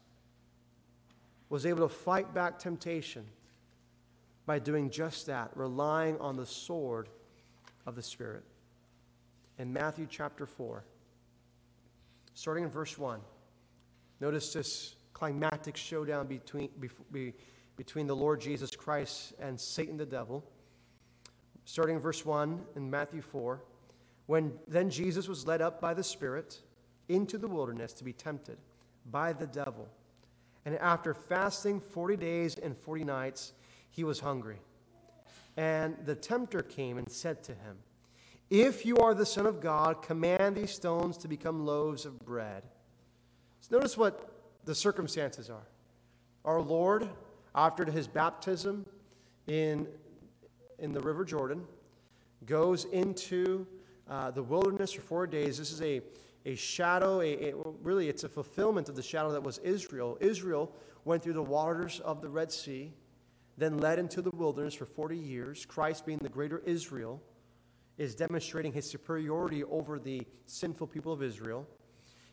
was 1.49 1.65
able 1.65 1.89
to 1.89 1.95
fight 1.95 2.35
back 2.35 2.59
temptation 2.59 3.25
by 4.49 4.59
doing 4.59 4.89
just 4.89 5.27
that, 5.27 5.51
relying 5.55 6.19
on 6.21 6.35
the 6.35 6.47
sword 6.47 7.11
of 7.85 7.95
the 7.95 8.03
Spirit. 8.03 8.43
In 9.59 9.71
Matthew 9.71 10.07
chapter 10.09 10.47
4, 10.47 10.83
starting 12.33 12.65
in 12.65 12.71
verse 12.71 12.97
1, 12.97 13.21
notice 14.21 14.55
this 14.55 14.95
climactic 15.13 15.77
showdown 15.77 16.27
between, 16.27 16.71
between 17.77 18.07
the 18.07 18.17
Lord 18.17 18.41
Jesus 18.41 18.75
Christ 18.75 19.35
and 19.39 19.61
Satan 19.61 19.99
the 19.99 20.07
devil 20.07 20.43
starting 21.67 21.97
in 21.97 22.01
verse 22.01 22.25
1 22.25 22.63
in 22.77 22.89
Matthew 22.89 23.21
4. 23.21 23.63
When 24.25 24.55
then 24.67 24.89
Jesus 24.89 25.29
was 25.29 25.47
led 25.47 25.61
up 25.61 25.83
by 25.83 25.93
the 25.93 26.03
Spirit 26.03 26.61
into 27.11 27.37
the 27.37 27.47
wilderness 27.47 27.93
to 27.93 28.05
be 28.05 28.15
tempted 28.15 28.57
by 29.11 29.35
the 29.35 29.47
devil. 29.47 29.87
And 30.65 30.77
after 30.77 31.13
fasting 31.13 31.81
40 31.81 32.17
days 32.17 32.57
and 32.57 32.75
40 32.75 33.05
nights, 33.05 33.53
he 33.91 34.05
was 34.05 34.21
hungry. 34.21 34.59
And 35.57 35.97
the 36.05 36.15
tempter 36.15 36.63
came 36.63 36.99
and 36.99 37.11
said 37.11 37.43
to 37.45 37.53
him, 37.53 37.79
If 38.51 38.87
you 38.87 38.99
are 38.99 39.15
the 39.15 39.27
Son 39.27 39.47
of 39.47 39.61
God, 39.61 40.03
command 40.03 40.57
these 40.57 40.71
stones 40.71 41.17
to 41.19 41.29
become 41.29 41.67
loaves 41.67 42.05
of 42.07 42.19
bread. 42.21 42.63
So 43.61 43.77
notice 43.77 43.97
what 43.97 44.33
the 44.65 44.75
circumstances 44.75 45.51
are. 45.51 45.67
Our 46.45 46.61
Lord, 46.61 47.09
after 47.55 47.85
his 47.91 48.07
baptism 48.07 48.87
in 49.47 49.89
in 50.79 50.93
the 50.93 51.01
River 51.01 51.25
Jordan, 51.25 51.65
goes 52.47 52.85
into 52.87 53.67
uh, 54.09 54.31
the 54.31 54.43
wilderness 54.43 54.93
for 54.93 55.01
four 55.01 55.27
days. 55.27 55.59
This 55.59 55.73
is 55.73 55.83
a, 55.83 56.01
a 56.47 56.55
shadow, 56.55 57.21
a, 57.21 57.51
a, 57.51 57.55
really, 57.83 58.09
it's 58.09 58.25
a 58.25 58.29
fulfillment 58.29 58.89
of 58.89 58.97
the 58.97 59.03
shadow 59.03 59.33
that 59.33 59.43
was 59.43 59.59
Israel. 59.59 60.17
Israel 60.21 60.73
went 61.05 61.23
through 61.23 61.33
the 61.35 61.43
waters 61.43 62.01
of 62.01 62.23
the 62.23 62.29
Red 62.29 62.53
Sea, 62.53 62.93
then 63.59 63.79
led 63.79 63.99
into 63.99 64.23
the 64.23 64.31
wilderness 64.31 64.75
for 64.75 64.87
40 64.87 65.17
years. 65.17 65.67
Christ, 65.67 66.07
being 66.07 66.19
the 66.19 66.29
greater 66.29 66.63
Israel, 66.65 67.21
is 67.99 68.15
demonstrating 68.15 68.73
his 68.73 68.89
superiority 68.89 69.65
over 69.65 69.99
the 69.99 70.27
sinful 70.47 70.87
people 70.87 71.13
of 71.13 71.23
Israel. 71.23 71.67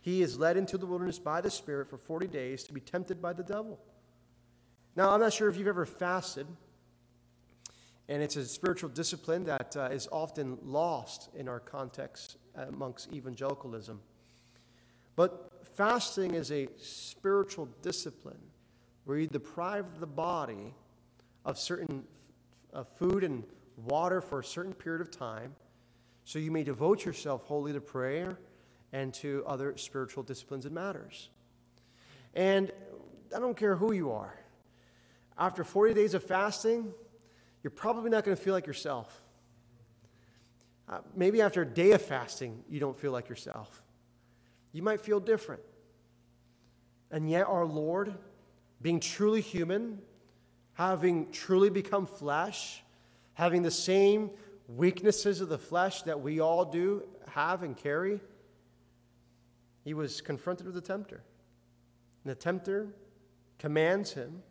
He 0.02 0.22
is 0.22 0.38
led 0.38 0.56
into 0.56 0.78
the 0.78 0.86
wilderness 0.86 1.18
by 1.18 1.42
the 1.42 1.50
Spirit 1.50 1.90
for 1.90 1.98
40 1.98 2.28
days 2.28 2.64
to 2.66 2.74
be 2.74 2.80
tempted 2.80 3.22
by 3.22 3.34
the 3.34 3.42
devil. 3.42 3.80
Now, 4.96 5.10
I'm 5.10 5.20
not 5.20 5.34
sure 5.34 5.50
if 5.50 5.58
you've 5.58 5.68
ever 5.68 5.86
fasted. 5.86 6.46
And 8.08 8.22
it's 8.22 8.36
a 8.36 8.46
spiritual 8.46 8.90
discipline 8.90 9.46
that 9.46 9.76
uh, 9.76 9.90
is 9.92 10.08
often 10.12 10.60
lost 10.64 11.30
in 11.36 11.50
our 11.50 11.60
context 11.60 12.38
amongst 12.56 13.12
evangelicalism. 13.12 14.00
But 15.16 15.64
fasting 15.76 16.36
is 16.36 16.52
a 16.52 16.68
spiritual 16.78 17.68
discipline 17.82 18.38
where 19.06 19.18
you 19.18 19.28
deprive 19.28 20.00
the 20.00 20.08
body 20.08 20.76
of 21.46 21.58
certain 21.58 22.04
uh, 22.74 22.84
food 22.84 23.24
and 23.24 23.44
water 23.78 24.20
for 24.20 24.40
a 24.40 24.44
certain 24.44 24.74
period 24.74 25.02
of 25.02 25.12
time 25.12 25.56
so 26.26 26.40
you 26.40 26.52
may 26.52 26.64
devote 26.64 27.06
yourself 27.06 27.44
wholly 27.44 27.72
to 27.72 27.80
prayer 27.80 28.40
and 28.92 29.14
to 29.14 29.44
other 29.46 29.78
spiritual 29.78 30.24
disciplines 30.24 30.66
and 30.66 30.74
matters. 30.74 31.30
And 32.34 32.72
I 33.36 33.40
don't 33.40 33.56
care 33.56 33.76
who 33.76 33.94
you 33.94 34.12
are. 34.12 34.34
After 35.38 35.64
40 35.64 35.94
days 35.94 36.14
of 36.14 36.24
fasting, 36.24 36.94
you're 37.62 37.72
probably 37.72 38.10
not 38.10 38.24
going 38.24 38.36
to 38.36 38.42
feel 38.42 38.54
like 38.54 38.66
yourself. 38.68 39.22
Uh, 40.88 41.00
maybe 41.16 41.42
after 41.42 41.62
a 41.62 41.66
day 41.66 41.92
of 41.92 42.02
fasting, 42.02 42.64
you 42.70 42.80
don't 42.80 42.98
feel 42.98 43.12
like 43.12 43.30
yourself. 43.30 43.82
You 44.72 44.82
might 44.82 45.02
feel 45.02 45.20
different. 45.20 45.62
And 47.12 47.30
yet, 47.30 47.48
our 47.48 47.66
Lord, 47.66 48.14
being 48.82 49.00
truly 49.00 49.42
human, 49.42 50.00
having 50.76 51.32
truly 51.32 51.70
become 51.70 52.06
flesh, 52.06 52.84
having 53.34 53.64
the 53.64 53.72
same 53.72 54.30
weaknesses 54.68 55.42
of 55.42 55.50
the 55.50 55.58
flesh 55.58 56.04
that 56.04 56.22
we 56.22 56.40
all 56.40 56.66
do 56.66 57.04
have 57.30 57.64
and 57.64 57.76
carry, 57.76 58.20
he 59.84 59.94
was 59.94 60.22
confronted 60.22 60.66
with 60.66 60.76
the 60.76 60.82
tempter. 60.82 61.24
And 62.24 62.32
the 62.32 62.36
tempter 62.36 62.90
commands 63.58 64.14
him 64.14 64.44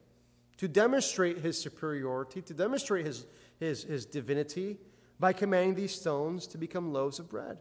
to 0.57 0.69
demonstrate 0.69 1.39
his 1.39 1.59
superiority, 1.59 2.41
to 2.43 2.55
demonstrate 2.55 3.05
his, 3.05 3.27
his, 3.59 3.83
his 3.83 4.07
divinity 4.07 4.79
by 5.19 5.33
commanding 5.33 5.75
these 5.75 5.95
stones 5.95 6.47
to 6.49 6.59
become 6.59 6.93
loaves 6.93 7.19
of 7.19 7.29
bread. 7.29 7.59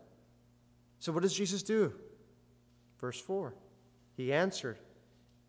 So, 1.00 1.12
what 1.12 1.24
does 1.24 1.34
Jesus 1.34 1.64
do? 1.64 1.94
Verse 3.00 3.20
4 3.20 3.54
He 4.16 4.32
answered, 4.32 4.78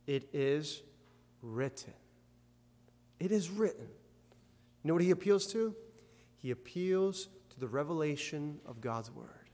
It 0.06 0.28
is 0.32 0.82
written. 1.42 1.92
It 3.24 3.32
is 3.32 3.48
written. 3.48 3.86
You 4.82 4.88
know 4.88 4.94
what 4.94 5.02
he 5.02 5.10
appeals 5.10 5.46
to? 5.52 5.74
He 6.36 6.50
appeals 6.50 7.28
to 7.48 7.58
the 7.58 7.66
revelation 7.66 8.60
of 8.66 8.82
God's 8.82 9.10
word. 9.10 9.48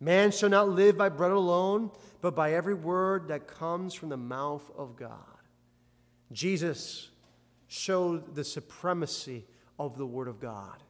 Man 0.00 0.32
shall 0.32 0.48
not 0.48 0.68
live 0.68 0.98
by 0.98 1.10
bread 1.10 1.30
alone, 1.30 1.92
but 2.20 2.34
by 2.34 2.54
every 2.54 2.74
word 2.74 3.28
that 3.28 3.46
comes 3.46 3.94
from 3.94 4.08
the 4.08 4.16
mouth 4.16 4.68
of 4.76 4.96
God. 4.96 5.20
Jesus 6.32 7.08
showed 7.68 8.34
the 8.34 8.42
supremacy 8.42 9.46
of 9.78 9.96
the 9.96 10.06
Word 10.06 10.26
of 10.26 10.40
God. 10.40 10.82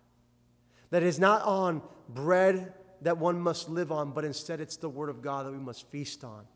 That 0.89 1.03
is 1.03 1.19
not 1.19 1.43
on 1.43 1.83
bread 2.09 2.73
that 3.03 3.19
one 3.19 3.39
must 3.39 3.69
live 3.69 3.93
on, 3.93 4.13
but 4.13 4.25
instead 4.25 4.63
it's 4.63 4.79
the 4.79 4.89
Word 4.89 5.11
of 5.11 5.21
God 5.21 5.45
that 5.45 5.53
we 5.53 5.59
must 5.59 5.91
feast 5.91 6.25
on. 6.25 6.47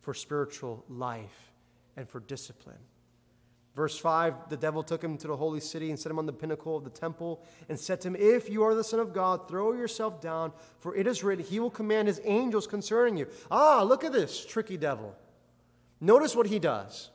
for 0.00 0.14
spiritual 0.14 0.84
life 0.88 1.52
and 1.96 2.08
for 2.08 2.18
discipline. 2.18 2.78
Verse 3.78 3.96
5 3.96 4.48
the 4.48 4.56
devil 4.56 4.82
took 4.82 5.04
him 5.04 5.16
to 5.18 5.28
the 5.28 5.36
holy 5.36 5.60
city 5.60 5.90
and 5.90 5.98
set 6.00 6.10
him 6.10 6.18
on 6.18 6.26
the 6.26 6.32
pinnacle 6.32 6.76
of 6.76 6.82
the 6.82 6.90
temple 6.90 7.44
and 7.68 7.78
said 7.78 8.00
to 8.00 8.08
him, 8.08 8.16
If 8.18 8.50
you 8.50 8.64
are 8.64 8.74
the 8.74 8.82
Son 8.82 8.98
of 8.98 9.12
God, 9.12 9.46
throw 9.46 9.72
yourself 9.72 10.20
down, 10.20 10.52
for 10.80 10.96
it 10.96 11.06
is 11.06 11.22
written, 11.22 11.44
He 11.44 11.60
will 11.60 11.70
command 11.70 12.08
His 12.08 12.20
angels 12.24 12.66
concerning 12.66 13.16
you. 13.16 13.28
Ah, 13.52 13.84
look 13.84 14.02
at 14.02 14.12
this 14.12 14.44
tricky 14.44 14.76
devil. 14.76 15.14
Notice 16.00 16.34
what 16.34 16.48
he 16.48 16.58
does. 16.58 17.10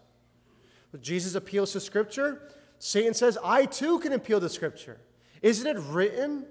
Jesus 1.02 1.36
appeals 1.36 1.74
to 1.74 1.82
Scripture. 1.82 2.50
Satan 2.80 3.14
says, 3.14 3.38
I 3.44 3.66
too 3.66 4.00
can 4.00 4.14
appeal 4.14 4.40
to 4.40 4.48
Scripture. 4.48 5.02
Isn't 5.42 5.68
it 5.68 5.78
written? 5.90 6.46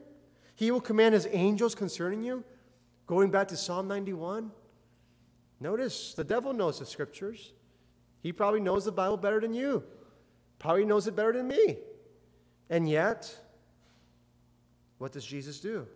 He 0.56 0.70
will 0.70 0.82
command 0.82 1.14
His 1.14 1.26
angels 1.30 1.74
concerning 1.74 2.22
you? 2.22 2.44
Going 3.06 3.30
back 3.30 3.48
to 3.48 3.56
Psalm 3.56 3.88
91. 3.88 4.50
Notice 5.58 6.12
the 6.12 6.24
devil 6.24 6.52
knows 6.52 6.80
the 6.80 6.84
Scriptures. 6.84 7.54
He 8.22 8.30
probably 8.30 8.60
knows 8.60 8.84
the 8.84 8.92
Bible 8.92 9.16
better 9.16 9.40
than 9.40 9.54
you 9.54 9.82
probably 10.62 10.84
knows 10.84 11.08
it 11.08 11.16
better 11.16 11.32
than 11.32 11.48
me. 11.48 11.76
And 12.70 12.88
yet, 12.88 13.36
what 14.98 15.12
does 15.12 15.24
Jesus 15.24 15.60
do? 15.60 15.86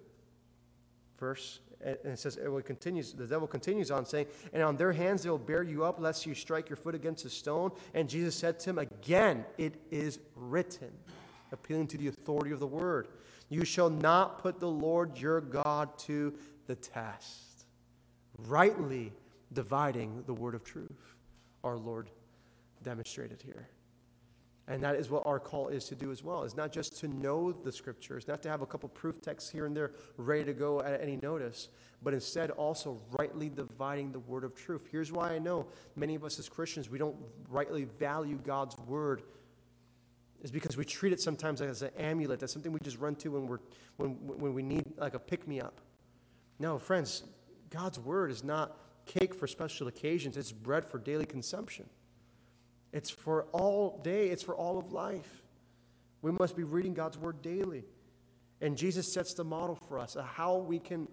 Verse, 1.19 1.61
and 1.81 1.97
it 2.05 2.19
says, 2.19 2.37
it 2.37 2.65
continues, 2.65 3.13
the 3.13 3.27
devil 3.27 3.47
continues 3.47 3.91
on 3.91 4.05
saying, 4.05 4.27
And 4.53 4.63
on 4.63 4.77
their 4.77 4.93
hands 4.93 5.23
they 5.23 5.31
will 5.31 5.39
bear 5.39 5.63
you 5.63 5.85
up, 5.85 6.01
lest 6.01 6.27
you 6.27 6.35
strike 6.35 6.69
your 6.69 6.77
foot 6.77 6.95
against 6.95 7.25
a 7.25 7.31
stone. 7.31 7.71
And 7.95 8.09
Jesus 8.09 8.35
said 8.35 8.59
to 8.61 8.71
him, 8.71 8.79
Again, 8.79 9.45
it 9.57 9.77
is 9.91 10.19
written, 10.35 10.91
appealing 11.53 11.87
to 11.89 11.99
the 11.99 12.09
authority 12.09 12.51
of 12.51 12.59
the 12.59 12.67
word, 12.67 13.09
You 13.49 13.65
shall 13.65 13.89
not 13.89 14.41
put 14.41 14.59
the 14.59 14.69
Lord 14.69 15.17
your 15.17 15.41
God 15.41 15.97
to 16.01 16.35
the 16.67 16.75
test. 16.75 17.67
Rightly 18.37 19.13
dividing 19.53 20.25
the 20.27 20.35
word 20.35 20.57
of 20.57 20.65
truth, 20.65 21.15
our 21.63 21.79
Lord 21.79 22.11
demonstrated 22.83 23.41
here. 23.41 23.69
And 24.69 24.83
that 24.83 24.97
is 24.97 25.11
what 25.11 25.25
our 25.27 25.39
call 25.39 25.69
is 25.69 25.85
to 25.87 25.95
do 25.95 26.11
as 26.11 26.25
well. 26.25 26.43
It's 26.43 26.57
not 26.57 26.73
just 26.73 26.99
to 27.01 27.09
know 27.09 27.53
the 27.53 27.71
scriptures, 27.71 28.27
not 28.27 28.43
to 28.43 28.49
have 28.49 28.63
a 28.63 28.67
couple 28.67 28.89
proof 28.89 29.21
texts 29.21 29.49
here 29.49 29.67
and 29.67 29.77
there 29.77 29.93
ready 30.17 30.45
to 30.45 30.53
go 30.53 30.81
at 30.81 31.01
any 31.01 31.17
notice, 31.23 31.69
but 32.03 32.13
instead 32.13 32.51
also 32.51 33.01
rightly 33.13 33.49
dividing 33.49 34.11
the 34.11 34.19
word 34.19 34.43
of 34.43 34.57
truth. 34.57 34.89
Here's 34.91 35.13
why 35.13 35.33
I 35.33 35.39
know 35.39 35.67
many 35.95 36.17
of 36.17 36.25
us 36.25 36.41
as 36.41 36.49
Christians, 36.49 36.91
we 36.91 36.99
don't 36.99 37.17
rightly 37.49 37.85
value 37.85 38.39
God's 38.45 38.77
word. 38.79 39.23
Is 40.43 40.51
because 40.51 40.77
we 40.77 40.85
treat 40.85 41.13
it 41.13 41.21
sometimes 41.21 41.61
as 41.63 41.83
an 41.83 41.91
amulet. 41.97 42.41
That's 42.41 42.53
something 42.53 42.71
we 42.71 42.81
just 42.81 42.99
run 42.99 43.15
to 43.17 43.31
when, 43.31 43.47
we're, 43.47 43.59
when, 43.97 44.11
when 44.11 44.53
we 44.53 44.63
need 44.63 44.85
like 44.97 45.15
a 45.15 45.19
pick 45.19 45.47
me 45.49 45.61
up. 45.61 45.81
No, 46.59 46.79
friends, 46.79 47.23
God's 47.71 47.99
word 47.99 48.31
is 48.31 48.45
not 48.45 48.79
cake 49.07 49.35
for 49.35 49.47
special 49.47 49.87
occasions, 49.89 50.37
it's 50.37 50.53
bread 50.53 50.85
for 50.85 50.99
daily 50.99 51.25
consumption. 51.25 51.89
It's 52.97 53.11
for 53.11 53.45
all 53.53 54.01
day, 54.03 54.29
it's 54.29 54.43
for 54.43 54.57
all 54.57 54.79
of 54.79 54.91
life. 54.91 55.43
We 56.23 56.33
must 56.33 56.57
be 56.57 56.63
reading 56.63 56.95
God's 56.95 57.19
word 57.19 57.43
daily. 57.43 57.85
And 58.63 58.75
Jesus 58.75 59.13
sets 59.13 59.35
the 59.35 59.45
model 59.45 59.75
for 59.75 59.99
us 59.99 60.17
of 60.17 60.25
how 60.25 60.57
we 60.57 60.79
can 60.79 61.07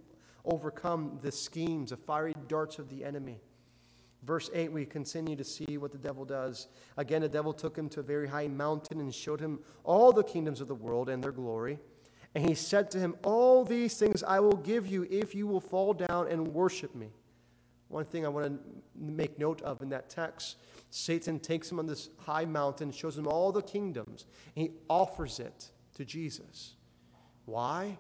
overcome 0.46 1.20
the 1.22 1.30
schemes, 1.30 1.90
the 1.90 1.98
fiery 1.98 2.36
darts 2.48 2.80
of 2.80 2.88
the 2.88 3.04
enemy. 3.04 3.42
Verse 4.24 4.50
8, 4.54 4.72
we 4.72 4.86
continue 4.86 5.36
to 5.36 5.44
see 5.44 5.78
what 5.78 5.92
the 5.92 5.98
devil 5.98 6.24
does. 6.24 6.70
Again, 6.96 7.20
the 7.20 7.28
devil 7.28 7.52
took 7.52 7.78
him 7.78 7.90
to 7.90 8.00
a 8.00 8.04
very 8.04 8.30
high 8.30 8.48
mountain 8.48 9.02
and 9.02 9.14
showed 9.14 9.42
him 9.42 9.60
all 9.84 10.14
the 10.14 10.24
kingdoms 10.24 10.62
of 10.62 10.70
the 10.70 10.76
world 10.76 11.10
and 11.10 11.22
their 11.22 11.34
glory. 11.34 11.80
And 12.34 12.48
he 12.48 12.56
said 12.56 12.92
to 12.92 12.98
him, 12.98 13.18
All 13.24 13.66
these 13.66 13.98
things 13.98 14.24
I 14.24 14.40
will 14.40 14.56
give 14.56 14.88
you 14.88 15.06
if 15.12 15.36
you 15.36 15.48
will 15.48 15.60
fall 15.60 15.94
down 15.94 16.30
and 16.30 16.54
worship 16.54 16.96
me. 16.96 17.10
One 17.90 18.06
thing 18.06 18.26
I 18.26 18.30
want 18.30 18.46
to 18.46 18.60
make 18.96 19.38
note 19.38 19.62
of 19.64 19.82
in 19.82 19.90
that 19.90 20.10
text 20.10 20.56
Satan 20.96 21.40
takes 21.40 21.72
him 21.72 21.80
on 21.80 21.88
this 21.88 22.10
high 22.20 22.46
mountain, 22.46 22.92
shows 22.92 23.18
him 23.18 23.28
all 23.28 23.52
the 23.52 23.64
kingdoms, 23.64 24.28
and 24.56 24.68
he 24.68 24.74
offers 24.88 25.40
it 25.40 25.72
to 25.96 26.06
Jesus. 26.06 26.76
Why? 27.46 27.98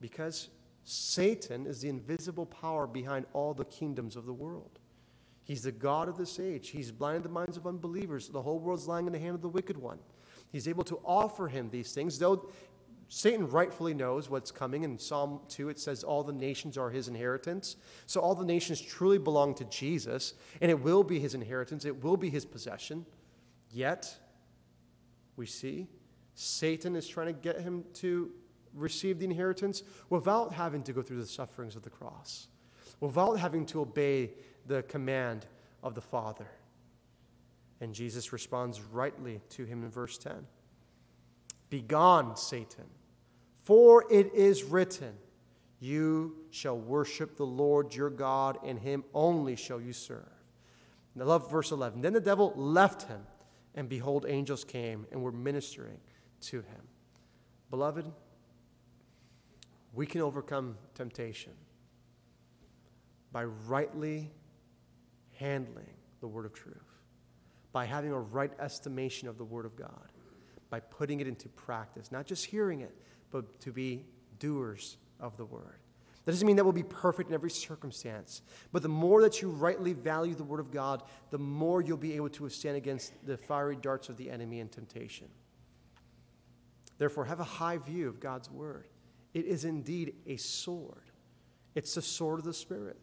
Because 0.00 0.48
Satan 0.84 1.66
is 1.66 1.80
the 1.80 1.88
invisible 1.88 2.46
power 2.46 2.86
behind 2.86 3.26
all 3.32 3.52
the 3.52 3.64
kingdoms 3.64 4.14
of 4.14 4.26
the 4.26 4.32
world. 4.32 4.78
He's 5.42 5.64
the 5.64 5.72
God 5.72 6.08
of 6.08 6.16
this 6.16 6.38
age. 6.38 6.68
He's 6.68 6.92
blinded 6.92 7.24
the 7.24 7.30
minds 7.30 7.56
of 7.56 7.66
unbelievers. 7.66 8.28
The 8.28 8.42
whole 8.42 8.60
world's 8.60 8.86
lying 8.86 9.08
in 9.08 9.12
the 9.12 9.18
hand 9.18 9.34
of 9.34 9.42
the 9.42 9.48
wicked 9.48 9.76
one. 9.76 9.98
He's 10.52 10.68
able 10.68 10.84
to 10.84 11.00
offer 11.04 11.48
him 11.48 11.68
these 11.70 11.90
things, 11.90 12.16
though 12.16 12.48
Satan 13.08 13.48
rightfully 13.48 13.94
knows 13.94 14.28
what's 14.28 14.50
coming. 14.50 14.82
In 14.82 14.98
Psalm 14.98 15.40
2, 15.48 15.68
it 15.68 15.78
says 15.78 16.02
all 16.02 16.24
the 16.24 16.32
nations 16.32 16.76
are 16.76 16.90
his 16.90 17.06
inheritance. 17.08 17.76
So 18.06 18.20
all 18.20 18.34
the 18.34 18.44
nations 18.44 18.80
truly 18.80 19.18
belong 19.18 19.54
to 19.56 19.64
Jesus, 19.66 20.34
and 20.60 20.70
it 20.70 20.80
will 20.80 21.04
be 21.04 21.20
his 21.20 21.34
inheritance, 21.34 21.84
it 21.84 22.02
will 22.02 22.16
be 22.16 22.30
his 22.30 22.44
possession. 22.44 23.06
Yet, 23.70 24.16
we 25.36 25.46
see 25.46 25.86
Satan 26.34 26.96
is 26.96 27.06
trying 27.06 27.28
to 27.28 27.32
get 27.32 27.60
him 27.60 27.84
to 27.94 28.30
receive 28.74 29.18
the 29.18 29.24
inheritance 29.24 29.82
without 30.10 30.52
having 30.52 30.82
to 30.82 30.92
go 30.92 31.02
through 31.02 31.20
the 31.20 31.26
sufferings 31.26 31.76
of 31.76 31.82
the 31.82 31.90
cross, 31.90 32.48
without 33.00 33.34
having 33.34 33.64
to 33.66 33.80
obey 33.80 34.32
the 34.66 34.82
command 34.82 35.46
of 35.82 35.94
the 35.94 36.00
Father. 36.00 36.48
And 37.80 37.94
Jesus 37.94 38.32
responds 38.32 38.80
rightly 38.80 39.40
to 39.50 39.64
him 39.64 39.84
in 39.84 39.90
verse 39.90 40.18
10 40.18 40.46
Begone, 41.70 42.36
Satan. 42.36 42.84
For 43.64 44.04
it 44.10 44.32
is 44.32 44.62
written, 44.62 45.14
You 45.80 46.36
shall 46.50 46.78
worship 46.78 47.36
the 47.36 47.46
Lord 47.46 47.94
your 47.94 48.10
God, 48.10 48.58
and 48.64 48.78
him 48.78 49.04
only 49.12 49.56
shall 49.56 49.80
you 49.80 49.92
serve. 49.92 50.22
I 51.18 51.24
love 51.24 51.50
verse 51.50 51.72
11. 51.72 52.02
Then 52.02 52.12
the 52.12 52.20
devil 52.20 52.52
left 52.54 53.04
him, 53.04 53.20
and 53.74 53.88
behold, 53.88 54.26
angels 54.28 54.64
came 54.64 55.06
and 55.10 55.22
were 55.22 55.32
ministering 55.32 55.98
to 56.42 56.58
him. 56.58 56.82
Beloved, 57.70 58.06
we 59.94 60.06
can 60.06 60.20
overcome 60.20 60.76
temptation 60.94 61.52
by 63.32 63.44
rightly 63.44 64.30
handling 65.34 65.94
the 66.20 66.28
word 66.28 66.46
of 66.46 66.52
truth, 66.52 66.76
by 67.72 67.86
having 67.86 68.12
a 68.12 68.20
right 68.20 68.52
estimation 68.60 69.26
of 69.26 69.38
the 69.38 69.44
word 69.44 69.66
of 69.66 69.74
God 69.74 70.12
by 70.76 70.80
putting 70.80 71.20
it 71.20 71.26
into 71.26 71.48
practice, 71.48 72.12
not 72.12 72.26
just 72.26 72.44
hearing 72.44 72.82
it, 72.82 72.94
but 73.30 73.60
to 73.60 73.72
be 73.72 74.04
doers 74.38 74.98
of 75.18 75.34
the 75.38 75.44
word. 75.46 75.78
That 76.26 76.32
doesn't 76.32 76.46
mean 76.46 76.56
that 76.56 76.64
we'll 76.64 76.74
be 76.74 76.82
perfect 76.82 77.30
in 77.30 77.34
every 77.34 77.48
circumstance, 77.48 78.42
but 78.72 78.82
the 78.82 78.88
more 78.90 79.22
that 79.22 79.40
you 79.40 79.48
rightly 79.48 79.94
value 79.94 80.34
the 80.34 80.44
word 80.44 80.60
of 80.60 80.70
God, 80.70 81.02
the 81.30 81.38
more 81.38 81.80
you'll 81.80 81.96
be 81.96 82.12
able 82.12 82.28
to 82.28 82.42
withstand 82.42 82.76
against 82.76 83.14
the 83.24 83.38
fiery 83.38 83.76
darts 83.76 84.10
of 84.10 84.18
the 84.18 84.30
enemy 84.30 84.60
and 84.60 84.70
temptation. 84.70 85.28
Therefore, 86.98 87.24
have 87.24 87.40
a 87.40 87.44
high 87.44 87.78
view 87.78 88.06
of 88.06 88.20
God's 88.20 88.50
word. 88.50 88.86
It 89.32 89.46
is 89.46 89.64
indeed 89.64 90.16
a 90.26 90.36
sword, 90.36 91.10
it's 91.74 91.94
the 91.94 92.02
sword 92.02 92.38
of 92.38 92.44
the 92.44 92.52
Spirit. 92.52 92.98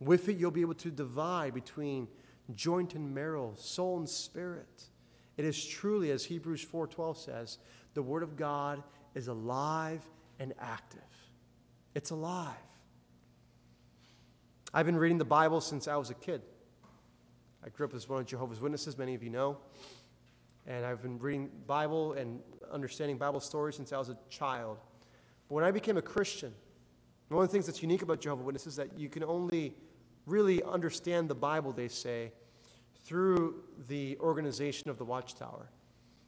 With 0.00 0.30
it, 0.30 0.38
you'll 0.38 0.50
be 0.50 0.62
able 0.62 0.74
to 0.74 0.90
divide 0.90 1.52
between 1.52 2.08
joint 2.54 2.94
and 2.94 3.14
marrow, 3.14 3.52
soul 3.58 3.98
and 3.98 4.08
spirit 4.08 4.88
it 5.36 5.44
is 5.44 5.64
truly, 5.64 6.10
as 6.10 6.24
Hebrews 6.24 6.64
4:12 6.64 7.16
says, 7.16 7.58
the 7.94 8.02
Word 8.02 8.22
of 8.22 8.36
God 8.36 8.82
is 9.14 9.28
alive 9.28 10.02
and 10.38 10.54
active. 10.60 11.00
It's 11.94 12.10
alive. 12.10 12.54
I've 14.74 14.86
been 14.86 14.98
reading 14.98 15.18
the 15.18 15.24
Bible 15.24 15.60
since 15.60 15.88
I 15.88 15.96
was 15.96 16.10
a 16.10 16.14
kid. 16.14 16.42
I 17.64 17.70
grew 17.70 17.86
up 17.86 17.94
as 17.94 18.08
one 18.08 18.20
of 18.20 18.26
Jehovah's 18.26 18.60
Witnesses, 18.60 18.98
many 18.98 19.14
of 19.14 19.22
you 19.22 19.30
know. 19.30 19.58
And 20.66 20.84
I've 20.84 21.00
been 21.00 21.18
reading 21.18 21.50
Bible 21.66 22.12
and 22.12 22.40
understanding 22.70 23.16
Bible 23.16 23.40
stories 23.40 23.76
since 23.76 23.92
I 23.92 23.98
was 23.98 24.10
a 24.10 24.18
child. 24.28 24.78
But 25.48 25.54
when 25.54 25.64
I 25.64 25.70
became 25.70 25.96
a 25.96 26.02
Christian, 26.02 26.52
one 27.28 27.42
of 27.42 27.48
the 27.48 27.52
things 27.52 27.66
that's 27.66 27.82
unique 27.82 28.02
about 28.02 28.20
Jehovah's 28.20 28.44
Witnesses 28.44 28.74
is 28.74 28.76
that 28.76 28.98
you 28.98 29.08
can 29.08 29.24
only 29.24 29.74
really 30.26 30.62
understand 30.62 31.28
the 31.28 31.34
Bible, 31.34 31.72
they 31.72 31.88
say, 31.88 32.32
through 33.06 33.62
the 33.88 34.18
organization 34.18 34.90
of 34.90 34.98
the 34.98 35.04
Watchtower. 35.04 35.70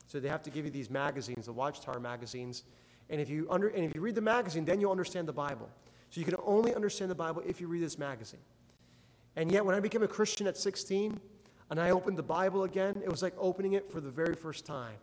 So 0.06 0.20
they 0.20 0.28
have 0.28 0.42
to 0.44 0.50
give 0.50 0.64
you 0.64 0.70
these 0.70 0.88
magazines, 0.88 1.46
the 1.46 1.52
Watchtower 1.52 1.98
magazines. 1.98 2.62
And 3.10 3.20
if 3.20 3.28
you, 3.28 3.48
under, 3.50 3.68
and 3.68 3.84
if 3.84 3.94
you 3.94 4.00
read 4.00 4.14
the 4.14 4.20
magazine, 4.20 4.64
then 4.64 4.80
you'll 4.80 4.92
understand 4.92 5.26
the 5.26 5.32
Bible. 5.32 5.68
So 6.10 6.20
you 6.20 6.24
can 6.24 6.36
only 6.44 6.74
understand 6.74 7.10
the 7.10 7.16
Bible 7.16 7.42
if 7.44 7.60
you 7.60 7.66
read 7.66 7.82
this 7.82 7.98
magazine. 7.98 8.40
And 9.36 9.50
yet, 9.52 9.64
when 9.64 9.74
I 9.74 9.80
became 9.80 10.02
a 10.02 10.08
Christian 10.08 10.46
at 10.46 10.56
16 10.56 11.20
and 11.70 11.80
I 11.80 11.90
opened 11.90 12.16
the 12.16 12.22
Bible 12.22 12.64
again, 12.64 13.02
it 13.04 13.10
was 13.10 13.22
like 13.22 13.34
opening 13.38 13.72
it 13.74 13.90
for 13.90 14.00
the 14.00 14.10
very 14.10 14.34
first 14.34 14.64
time. 14.64 14.94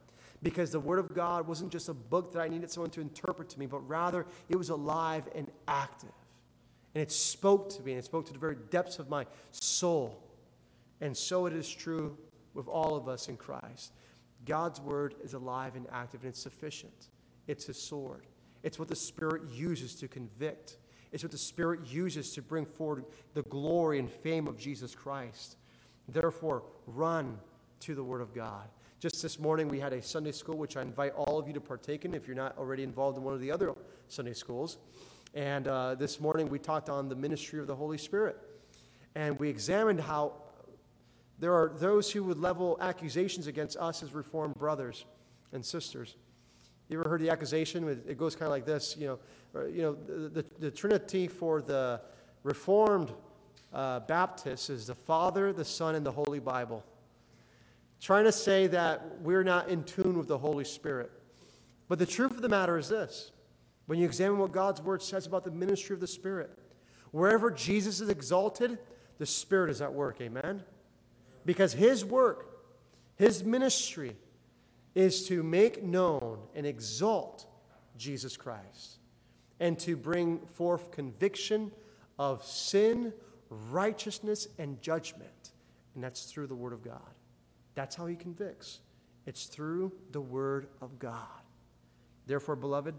Because 0.41 0.71
the 0.71 0.79
Word 0.79 0.99
of 0.99 1.13
God 1.13 1.47
wasn't 1.47 1.71
just 1.71 1.89
a 1.89 1.93
book 1.93 2.31
that 2.33 2.39
I 2.39 2.47
needed 2.47 2.71
someone 2.71 2.89
to 2.91 3.01
interpret 3.01 3.49
to 3.49 3.59
me, 3.59 3.65
but 3.65 3.87
rather 3.87 4.25
it 4.49 4.55
was 4.55 4.69
alive 4.69 5.27
and 5.35 5.49
active. 5.67 6.09
And 6.93 7.01
it 7.01 7.11
spoke 7.11 7.69
to 7.71 7.83
me, 7.83 7.91
and 7.91 7.99
it 7.99 8.05
spoke 8.05 8.25
to 8.27 8.33
the 8.33 8.39
very 8.39 8.57
depths 8.69 8.99
of 8.99 9.09
my 9.09 9.25
soul. 9.51 10.21
And 11.01 11.15
so 11.15 11.45
it 11.45 11.53
is 11.53 11.69
true 11.69 12.17
with 12.53 12.67
all 12.67 12.95
of 12.95 13.07
us 13.07 13.27
in 13.27 13.37
Christ. 13.37 13.93
God's 14.45 14.79
word 14.79 15.15
is 15.23 15.33
alive 15.33 15.75
and 15.75 15.87
active, 15.91 16.21
and 16.21 16.29
it's 16.29 16.41
sufficient. 16.41 17.09
It's 17.47 17.65
his 17.65 17.81
sword. 17.81 18.25
It's 18.63 18.79
what 18.79 18.87
the 18.87 18.95
Spirit 18.95 19.43
uses 19.51 19.95
to 19.95 20.07
convict. 20.07 20.77
It's 21.11 21.23
what 21.23 21.31
the 21.31 21.37
Spirit 21.37 21.81
uses 21.87 22.31
to 22.33 22.41
bring 22.41 22.65
forward 22.65 23.05
the 23.33 23.43
glory 23.43 23.99
and 23.99 24.09
fame 24.09 24.47
of 24.47 24.57
Jesus 24.57 24.95
Christ. 24.95 25.57
Therefore, 26.07 26.63
run 26.87 27.37
to 27.81 27.95
the 27.95 28.03
Word 28.03 28.21
of 28.21 28.33
God. 28.33 28.67
Just 28.99 29.21
this 29.21 29.39
morning, 29.39 29.67
we 29.67 29.79
had 29.79 29.93
a 29.93 30.01
Sunday 30.01 30.31
school, 30.31 30.57
which 30.57 30.77
I 30.77 30.81
invite 30.81 31.13
all 31.13 31.37
of 31.37 31.47
you 31.47 31.53
to 31.53 31.61
partake 31.61 32.05
in 32.05 32.13
if 32.13 32.27
you're 32.27 32.35
not 32.35 32.57
already 32.57 32.83
involved 32.83 33.17
in 33.17 33.23
one 33.23 33.33
of 33.33 33.41
the 33.41 33.51
other 33.51 33.73
Sunday 34.07 34.33
schools. 34.33 34.77
And 35.33 35.67
uh, 35.67 35.95
this 35.95 36.19
morning, 36.19 36.49
we 36.49 36.59
talked 36.59 36.89
on 36.89 37.09
the 37.09 37.15
ministry 37.15 37.59
of 37.59 37.67
the 37.67 37.75
Holy 37.75 37.97
Spirit. 37.97 38.37
And 39.15 39.37
we 39.37 39.49
examined 39.49 39.99
how 39.99 40.33
there 41.39 41.53
are 41.53 41.73
those 41.77 42.11
who 42.11 42.23
would 42.23 42.37
level 42.37 42.77
accusations 42.79 43.47
against 43.47 43.77
us 43.77 44.01
as 44.03 44.13
Reformed 44.13 44.55
brothers 44.55 45.05
and 45.51 45.65
sisters. 45.65 46.15
You 46.87 46.99
ever 46.99 47.09
heard 47.09 47.21
the 47.21 47.29
accusation? 47.29 47.87
It 48.07 48.17
goes 48.17 48.35
kind 48.35 48.45
of 48.45 48.51
like 48.51 48.65
this, 48.65 48.95
you 48.97 49.07
know, 49.07 49.19
you 49.67 49.81
know, 49.81 49.93
the, 49.93 50.41
the, 50.41 50.45
the 50.59 50.71
Trinity 50.71 51.27
for 51.27 51.61
the 51.61 52.01
Reformed 52.43 53.11
uh, 53.73 54.01
Baptists 54.01 54.69
is 54.69 54.87
the 54.87 54.95
Father, 54.95 55.51
the 55.51 55.65
Son, 55.65 55.95
and 55.95 56.05
the 56.05 56.11
Holy 56.11 56.39
Bible. 56.39 56.83
Trying 57.99 58.25
to 58.25 58.31
say 58.31 58.67
that 58.67 59.19
we're 59.21 59.43
not 59.43 59.69
in 59.69 59.83
tune 59.83 60.17
with 60.17 60.27
the 60.27 60.37
Holy 60.37 60.63
Spirit. 60.63 61.11
But 61.87 61.99
the 61.99 62.05
truth 62.05 62.31
of 62.31 62.41
the 62.41 62.49
matter 62.49 62.77
is 62.77 62.89
this 62.89 63.31
when 63.87 63.99
you 63.99 64.05
examine 64.05 64.37
what 64.37 64.51
God's 64.51 64.81
Word 64.81 65.01
says 65.01 65.25
about 65.25 65.43
the 65.43 65.51
ministry 65.51 65.93
of 65.93 65.99
the 65.99 66.07
Spirit, 66.07 66.51
wherever 67.11 67.49
Jesus 67.51 67.99
is 67.99 68.09
exalted, 68.09 68.77
the 69.17 69.25
Spirit 69.25 69.69
is 69.69 69.81
at 69.81 69.93
work. 69.93 70.21
Amen? 70.21 70.63
Because 71.45 71.73
His 71.73 72.03
work, 72.03 72.63
His 73.15 73.43
ministry, 73.43 74.15
is 74.95 75.27
to 75.27 75.43
make 75.43 75.83
known 75.83 76.39
and 76.55 76.65
exalt 76.65 77.45
Jesus 77.97 78.37
Christ 78.37 78.99
and 79.59 79.77
to 79.79 79.95
bring 79.95 80.39
forth 80.39 80.91
conviction 80.91 81.71
of 82.17 82.43
sin, 82.43 83.13
righteousness, 83.49 84.47
and 84.57 84.81
judgment. 84.81 85.51
And 85.93 86.03
that's 86.03 86.25
through 86.25 86.47
the 86.47 86.55
Word 86.55 86.73
of 86.73 86.83
God. 86.83 87.01
That's 87.75 87.95
how 87.95 88.05
He 88.05 88.15
convicts. 88.15 88.79
It's 89.25 89.45
through 89.45 89.91
the 90.11 90.21
Word 90.21 90.67
of 90.81 90.99
God. 90.99 91.19
Therefore, 92.25 92.55
beloved, 92.55 92.95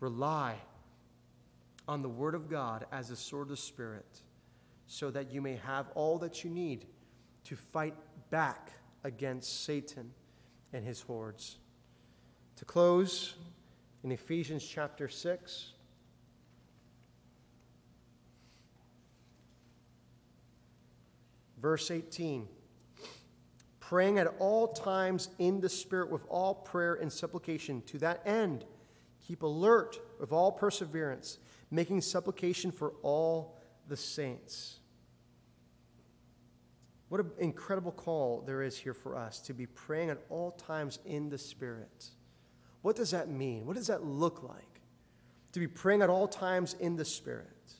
rely 0.00 0.56
on 1.88 2.02
the 2.02 2.08
Word 2.08 2.34
of 2.34 2.48
God 2.48 2.86
as 2.92 3.10
a 3.10 3.16
sword 3.16 3.44
of 3.44 3.48
the 3.48 3.56
Spirit 3.56 4.22
so 4.86 5.10
that 5.10 5.32
you 5.32 5.40
may 5.40 5.56
have 5.56 5.86
all 5.94 6.18
that 6.18 6.44
you 6.44 6.50
need 6.50 6.86
to 7.44 7.56
fight 7.56 7.94
back 8.30 8.72
against 9.04 9.64
Satan 9.64 10.10
and 10.72 10.84
his 10.84 11.00
hordes. 11.00 11.58
To 12.56 12.64
close, 12.64 13.34
in 14.02 14.12
Ephesians 14.12 14.64
chapter 14.66 15.08
6, 15.08 15.72
verse 21.60 21.90
18 21.90 22.46
praying 23.88 24.18
at 24.18 24.26
all 24.38 24.68
times 24.68 25.28
in 25.38 25.60
the 25.60 25.68
Spirit 25.68 26.10
with 26.10 26.24
all 26.30 26.54
prayer 26.54 26.94
and 26.94 27.12
supplication. 27.12 27.82
To 27.82 27.98
that 27.98 28.22
end, 28.24 28.64
keep 29.26 29.42
alert 29.42 29.98
with 30.18 30.32
all 30.32 30.50
perseverance, 30.50 31.38
making 31.70 32.00
supplication 32.00 32.72
for 32.72 32.94
all 33.02 33.58
the 33.86 33.96
saints. 33.96 34.80
What 37.14 37.24
an 37.24 37.30
incredible 37.38 37.92
call 37.92 38.42
there 38.44 38.60
is 38.60 38.76
here 38.76 38.92
for 38.92 39.14
us 39.14 39.38
to 39.42 39.54
be 39.54 39.66
praying 39.66 40.10
at 40.10 40.18
all 40.30 40.50
times 40.50 40.98
in 41.04 41.28
the 41.28 41.38
Spirit. 41.38 42.06
What 42.82 42.96
does 42.96 43.12
that 43.12 43.28
mean? 43.28 43.66
What 43.66 43.76
does 43.76 43.86
that 43.86 44.04
look 44.04 44.42
like? 44.42 44.80
To 45.52 45.60
be 45.60 45.68
praying 45.68 46.02
at 46.02 46.10
all 46.10 46.26
times 46.26 46.74
in 46.80 46.96
the 46.96 47.04
Spirit. 47.04 47.74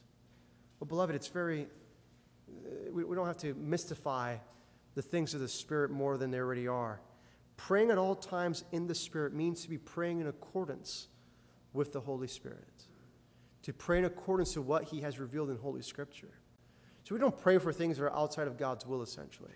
Well, 0.79 0.87
beloved, 0.87 1.17
it's 1.17 1.27
very, 1.27 1.67
uh, 2.49 2.93
we, 2.93 3.03
we 3.03 3.17
don't 3.17 3.27
have 3.27 3.39
to 3.39 3.55
mystify 3.55 4.37
the 4.95 5.03
things 5.03 5.35
of 5.35 5.41
the 5.41 5.49
Spirit 5.49 5.91
more 5.91 6.17
than 6.17 6.31
they 6.31 6.39
already 6.39 6.69
are. 6.69 7.01
Praying 7.57 7.91
at 7.91 7.99
all 7.99 8.15
times 8.15 8.63
in 8.71 8.87
the 8.87 8.95
Spirit 8.95 9.35
means 9.35 9.63
to 9.63 9.69
be 9.69 9.79
praying 9.79 10.21
in 10.21 10.29
accordance 10.29 11.09
with 11.73 11.93
the 11.93 12.01
Holy 12.01 12.29
Spirit, 12.29 12.85
to 13.63 13.73
pray 13.73 13.99
in 13.99 14.05
accordance 14.05 14.53
to 14.53 14.63
what 14.63 14.85
He 14.85 15.01
has 15.01 15.19
revealed 15.19 15.51
in 15.51 15.57
Holy 15.57 15.83
Scripture. 15.83 16.35
So 17.05 17.15
we 17.15 17.21
don't 17.21 17.37
pray 17.37 17.59
for 17.59 17.73
things 17.73 17.99
that 17.99 18.05
are 18.05 18.15
outside 18.15 18.47
of 18.47 18.59
God's 18.59 18.87
will, 18.87 19.03
essentially. 19.03 19.53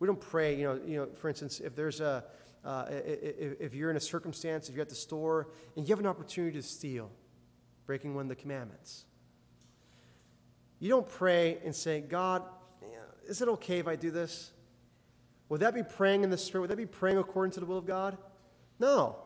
We 0.00 0.06
don't 0.06 0.20
pray, 0.20 0.56
you 0.56 0.64
know, 0.64 0.80
you 0.84 0.96
know 0.98 1.06
for 1.14 1.28
instance, 1.28 1.60
if 1.60 1.76
there's 1.76 2.00
a, 2.00 2.24
uh, 2.64 2.86
if, 2.90 3.60
if 3.60 3.74
you're 3.74 3.90
in 3.90 3.96
a 3.96 4.00
circumstance, 4.00 4.68
if 4.68 4.74
you're 4.74 4.82
at 4.82 4.88
the 4.88 4.94
store 4.94 5.48
and 5.76 5.86
you 5.86 5.92
have 5.92 6.00
an 6.00 6.06
opportunity 6.06 6.56
to 6.56 6.62
steal, 6.62 7.10
breaking 7.86 8.14
one 8.14 8.24
of 8.24 8.28
the 8.28 8.34
commandments, 8.34 9.04
you 10.80 10.88
don't 10.88 11.08
pray 11.08 11.58
and 11.64 11.74
say, 11.74 12.00
God, 12.00 12.42
is 13.28 13.40
it 13.40 13.48
okay 13.48 13.78
if 13.78 13.86
I 13.86 13.94
do 13.94 14.10
this? 14.10 14.50
Would 15.48 15.60
that 15.60 15.74
be 15.74 15.84
praying 15.84 16.24
in 16.24 16.30
the 16.30 16.38
Spirit? 16.38 16.62
Would 16.62 16.70
that 16.70 16.76
be 16.76 16.86
praying 16.86 17.18
according 17.18 17.52
to 17.52 17.60
the 17.60 17.66
will 17.66 17.78
of 17.78 17.86
God? 17.86 18.18
No, 18.80 19.16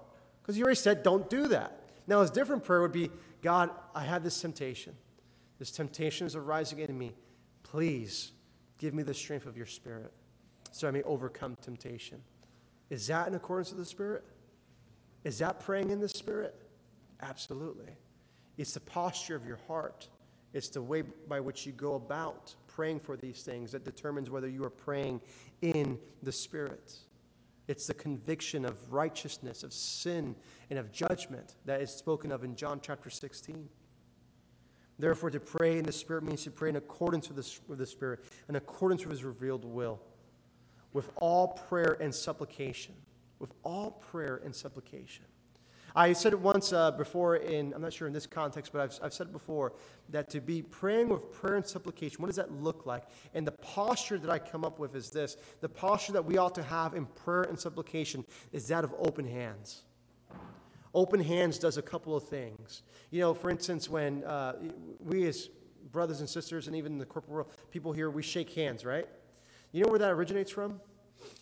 because 0.43 0.59
you 0.59 0.65
already 0.65 0.77
said 0.77 1.03
don't 1.03 1.31
do 1.31 1.49
that. 1.49 1.89
Now, 2.07 2.21
a 2.21 2.29
different 2.29 2.65
prayer 2.65 2.83
would 2.83 2.93
be 2.93 3.11
God, 3.41 3.71
I 3.95 4.03
have 4.03 4.23
this 4.23 4.41
temptation. 4.41 4.95
This 5.59 5.71
temptation 5.71 6.27
is 6.27 6.37
arising 6.37 6.79
in 6.81 6.99
me. 6.99 7.15
Please 7.71 8.33
give 8.79 8.95
me 8.95 9.03
the 9.03 9.14
strength 9.14 9.47
of 9.47 9.57
your 9.57 9.67
Spirit 9.67 10.12
so 10.71 10.87
I 10.87 10.93
may 10.93 11.03
overcome 11.03 11.57
temptation. 11.61 12.21
Is 12.91 13.09
that 13.09 13.27
in 13.27 13.35
accordance 13.35 13.71
with 13.71 13.79
the 13.79 13.85
Spirit? 13.85 14.25
Is 15.25 15.39
that 15.39 15.61
praying 15.61 15.91
in 15.91 15.99
the 15.99 16.09
Spirit? 16.09 16.55
Absolutely. 17.21 17.93
It's 18.57 18.73
the 18.73 18.81
posture 18.81 19.35
of 19.35 19.45
your 19.45 19.59
heart, 19.67 20.09
it's 20.53 20.69
the 20.69 20.81
way 20.81 21.03
by 21.03 21.41
which 21.41 21.67
you 21.67 21.73
go 21.73 21.95
about 21.95 22.55
praying 22.69 23.01
for 23.01 23.17
these 23.17 23.43
things 23.43 23.73
that 23.73 23.85
determines 23.85 24.31
whether 24.31 24.49
you 24.49 24.64
are 24.64 24.71
praying 24.71 25.21
in 25.61 25.99
the 26.23 26.33
Spirit. 26.33 26.95
It's 27.69 27.87
the 27.87 27.95
conviction 27.95 28.64
of 28.64 28.93
righteousness, 28.93 29.64
of 29.64 29.73
sin, 29.73 30.37
and 30.71 30.79
of 30.79 30.93
judgment 30.93 31.57
that 31.64 31.81
is 31.81 31.91
spoken 31.91 32.31
of 32.31 32.45
in 32.45 32.55
John 32.55 32.81
chapter 32.81 33.11
16. 33.11 33.69
Therefore, 34.99 35.31
to 35.31 35.41
pray 35.41 35.79
in 35.79 35.85
the 35.85 35.93
Spirit 35.93 36.25
means 36.25 36.45
to 36.45 36.51
pray 36.51 36.71
in 36.71 36.77
accordance 36.77 37.29
with 37.29 37.37
the, 37.37 37.61
with 37.69 37.79
the 37.79 37.87
Spirit, 37.87 38.25
in 38.49 38.57
accordance 38.57 39.03
with 39.03 39.11
His 39.13 39.25
revealed 39.25 39.65
will, 39.65 40.01
with 40.93 41.11
all 41.17 41.49
prayer 41.49 41.97
and 42.01 42.15
supplication. 42.15 42.95
With 43.39 43.53
all 43.65 43.91
prayer 43.91 44.41
and 44.43 44.55
supplication. 44.55 45.27
I 45.97 46.13
said 46.13 46.35
it 46.35 46.39
once 46.39 46.75
uh, 46.75 46.91
before 46.91 47.37
in, 47.37 47.73
I'm 47.73 47.81
not 47.81 47.93
sure 47.93 48.07
in 48.07 48.13
this 48.13 48.27
context, 48.27 48.71
but 48.71 48.83
I've, 48.83 48.99
I've 49.03 49.15
said 49.15 49.29
it 49.29 49.33
before, 49.33 49.73
that 50.11 50.29
to 50.31 50.43
be 50.43 50.61
praying 50.61 51.09
with 51.09 51.33
prayer 51.33 51.57
and 51.57 51.67
supplication, 51.67 52.21
what 52.21 52.27
does 52.27 52.37
that 52.37 52.53
look 52.53 52.85
like? 52.85 53.05
And 53.33 53.47
the 53.47 53.53
posture 53.53 54.19
that 54.19 54.31
I 54.31 54.39
come 54.39 54.63
up 54.63 54.79
with 54.79 54.95
is 54.95 55.11
this 55.11 55.39
the 55.63 55.71
posture 55.71 56.13
that 56.13 56.25
we 56.25 56.37
ought 56.37 56.55
to 56.57 56.63
have 56.63 56.93
in 56.93 57.07
prayer 57.07 57.45
and 57.45 57.59
supplication 57.59 58.27
is 58.53 58.69
that 58.69 58.85
of 58.85 58.95
open 58.99 59.27
hands. 59.27 59.85
Open 60.97 61.21
hands 61.21 61.59
does 61.59 61.77
a 61.77 61.83
couple 61.83 62.17
of 62.17 62.27
things. 62.27 62.83
You 63.11 63.21
know, 63.21 63.35
for 63.35 63.51
instance, 63.51 63.91
when 63.91 64.25
uh, 64.25 64.55
we 64.99 65.27
as 65.27 65.51
brothers 65.93 66.21
and 66.21 66.29
sisters, 66.29 66.69
and 66.69 66.75
even 66.75 66.97
the 66.97 67.05
corporate 67.05 67.33
world, 67.33 67.51
people 67.71 67.93
here, 67.93 68.09
we 68.09 68.23
shake 68.23 68.51
hands, 68.55 68.83
right? 68.83 69.07
You 69.73 69.85
know 69.85 69.91
where 69.91 69.99
that 69.99 70.11
originates 70.11 70.51
from? 70.51 70.81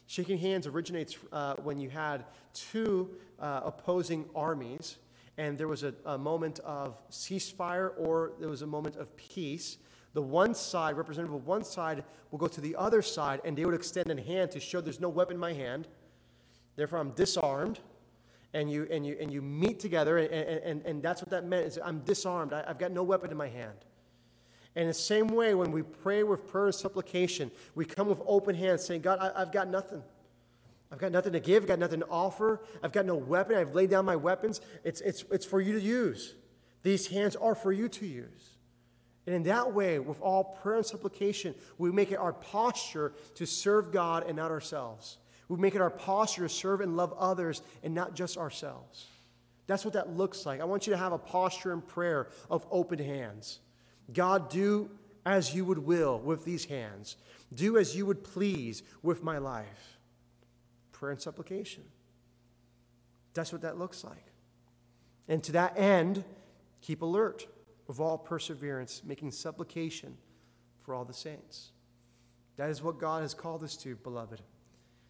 Shaking 0.09 0.39
hands 0.39 0.67
originates 0.67 1.17
uh, 1.33 1.55
when 1.63 1.79
you 1.79 1.89
had 1.89 2.25
two 2.53 3.11
uh, 3.39 3.61
opposing 3.65 4.25
armies, 4.35 4.97
and 5.39 5.57
there 5.57 5.69
was 5.69 5.85
a, 5.85 5.95
a 6.05 6.19
moment 6.19 6.59
of 6.59 7.01
ceasefire 7.11 7.93
or 7.97 8.33
there 8.41 8.49
was 8.49 8.63
a 8.63 8.67
moment 8.67 8.97
of 8.97 9.17
peace. 9.17 9.79
The 10.15 10.23
one 10.23 10.57
side, 10.57 10.97
representative 10.97 11.33
of 11.33 11.47
one 11.47 11.63
side, 11.63 12.03
will 12.33 12.41
go 12.41 12.49
to 12.49 12.61
the 12.61 12.75
other 12.75 13.03
side, 13.03 13.41
and 13.45 13.57
they 13.57 13.65
would 13.65 13.75
extend 13.75 14.11
a 14.11 14.21
hand 14.21 14.51
to 14.51 14.59
show 14.59 14.81
there's 14.81 14.99
no 14.99 15.09
weapon 15.09 15.35
in 15.35 15.41
my 15.41 15.53
hand. 15.53 15.87
Therefore, 16.75 16.99
I'm 16.99 17.13
disarmed 17.13 17.79
and 18.55 18.71
you, 18.71 18.87
and 18.91 19.05
you, 19.05 19.17
and 19.21 19.33
you 19.33 19.43
meet 19.43 19.81
together, 19.81 20.17
and, 20.17 20.33
and, 20.33 20.83
and 20.87 21.03
that's 21.03 21.21
what 21.21 21.31
that 21.31 21.45
meant 21.45 21.67
is 21.67 21.79
I'm 21.85 21.99
disarmed. 22.01 22.53
I, 22.53 22.65
I've 22.67 22.79
got 22.79 22.93
no 22.93 23.03
weapon 23.03 23.31
in 23.31 23.37
my 23.37 23.49
hand. 23.49 23.77
And 24.77 24.89
the 24.89 24.95
same 24.95 25.29
way, 25.29 25.55
when 25.55 25.73
we 25.73 25.83
pray 25.83 26.23
with 26.23 26.49
prayer 26.49 26.67
and 26.67 26.75
supplication, 26.75 27.51
we 27.75 27.85
come 27.85 28.09
with 28.09 28.21
open 28.27 28.55
hands 28.55 28.85
saying, 28.85 29.03
God, 29.03 29.19
I, 29.19 29.39
have 29.41 29.53
got 29.53 29.69
nothing. 29.69 30.03
I've 30.91 30.99
got 30.99 31.13
nothing 31.13 31.33
to 31.33 31.41
give, 31.41 31.65
I've 31.65 31.69
got 31.69 31.79
nothing 31.81 32.01
to 32.01 32.09
offer, 32.09 32.63
I've 32.83 32.93
got 32.93 33.05
no 33.05 33.17
weapon, 33.17 33.57
I've 33.57 33.75
laid 33.75 33.91
down 33.91 34.05
my 34.05 34.17
weapons. 34.17 34.61
It's, 34.85 35.01
it's, 35.01 35.25
it's 35.31 35.45
for 35.45 35.61
you 35.61 35.73
to 35.73 35.81
use. 35.81 36.35
These 36.85 37.09
hands 37.09 37.35
are 37.35 37.55
for 37.55 37.73
you 37.73 37.89
to 37.89 38.07
use. 38.07 38.55
And 39.27 39.35
in 39.35 39.43
that 39.45 39.73
way, 39.73 39.99
with 39.99 40.21
all 40.21 40.45
prayer 40.45 40.77
and 40.77 40.87
supplication, 40.87 41.55
we 41.79 41.91
make 41.91 42.13
it 42.13 42.17
our 42.17 42.33
posture 42.33 43.15
to 43.37 43.47
serve 43.47 43.91
God 43.91 44.25
and 44.27 44.37
not 44.37 44.51
ourselves. 44.51 45.19
We 45.49 45.57
make 45.59 45.74
it 45.74 45.80
our 45.80 45.90
posture 45.90 46.42
to 46.42 46.49
serve 46.49 46.80
and 46.80 46.97
love 46.97 47.12
others 47.18 47.62
and 47.82 47.95
not 47.95 48.14
just 48.14 48.36
ourselves. 48.38 49.07
That's 49.66 49.84
what 49.84 49.95
that 49.95 50.16
looks 50.16 50.45
like. 50.45 50.61
I 50.61 50.64
want 50.64 50.86
you 50.86 50.92
to 50.92 50.97
have 50.99 51.12
a 51.12 51.18
posture 51.18 51.72
in 51.72 51.80
prayer 51.80 52.28
of 52.51 52.66
open 52.70 52.99
hands. 52.99 53.61
God, 54.12 54.51
do 54.51 54.90
as 55.24 55.55
you 55.55 55.64
would 55.64 55.78
will 55.78 56.18
with 56.18 56.45
these 56.45 56.66
hands, 56.66 57.16
do 57.55 57.78
as 57.78 57.97
you 57.97 58.05
would 58.07 58.24
please 58.24 58.82
with 59.03 59.22
my 59.22 59.38
life. 59.38 59.99
Prayer 60.92 61.12
and 61.12 61.20
supplication. 61.20 61.82
That's 63.32 63.53
what 63.53 63.62
that 63.62 63.78
looks 63.78 64.05
like. 64.05 64.32
And 65.28 65.42
to 65.45 65.53
that 65.53 65.78
end, 65.78 66.24
keep 66.82 67.03
alert 67.03 67.47
of 67.88 68.01
all 68.01 68.18
perseverance, 68.18 69.03
making 69.05 69.30
supplication 69.30 70.16
for 70.80 70.95
all 70.95 71.05
the 71.05 71.14
saints. 71.14 71.70
That 72.57 72.70
is 72.70 72.82
what 72.82 72.99
God 72.99 73.22
has 73.22 73.34
called 73.34 73.64
us 73.64 73.76
to, 73.78 73.97
beloved. 73.97 74.40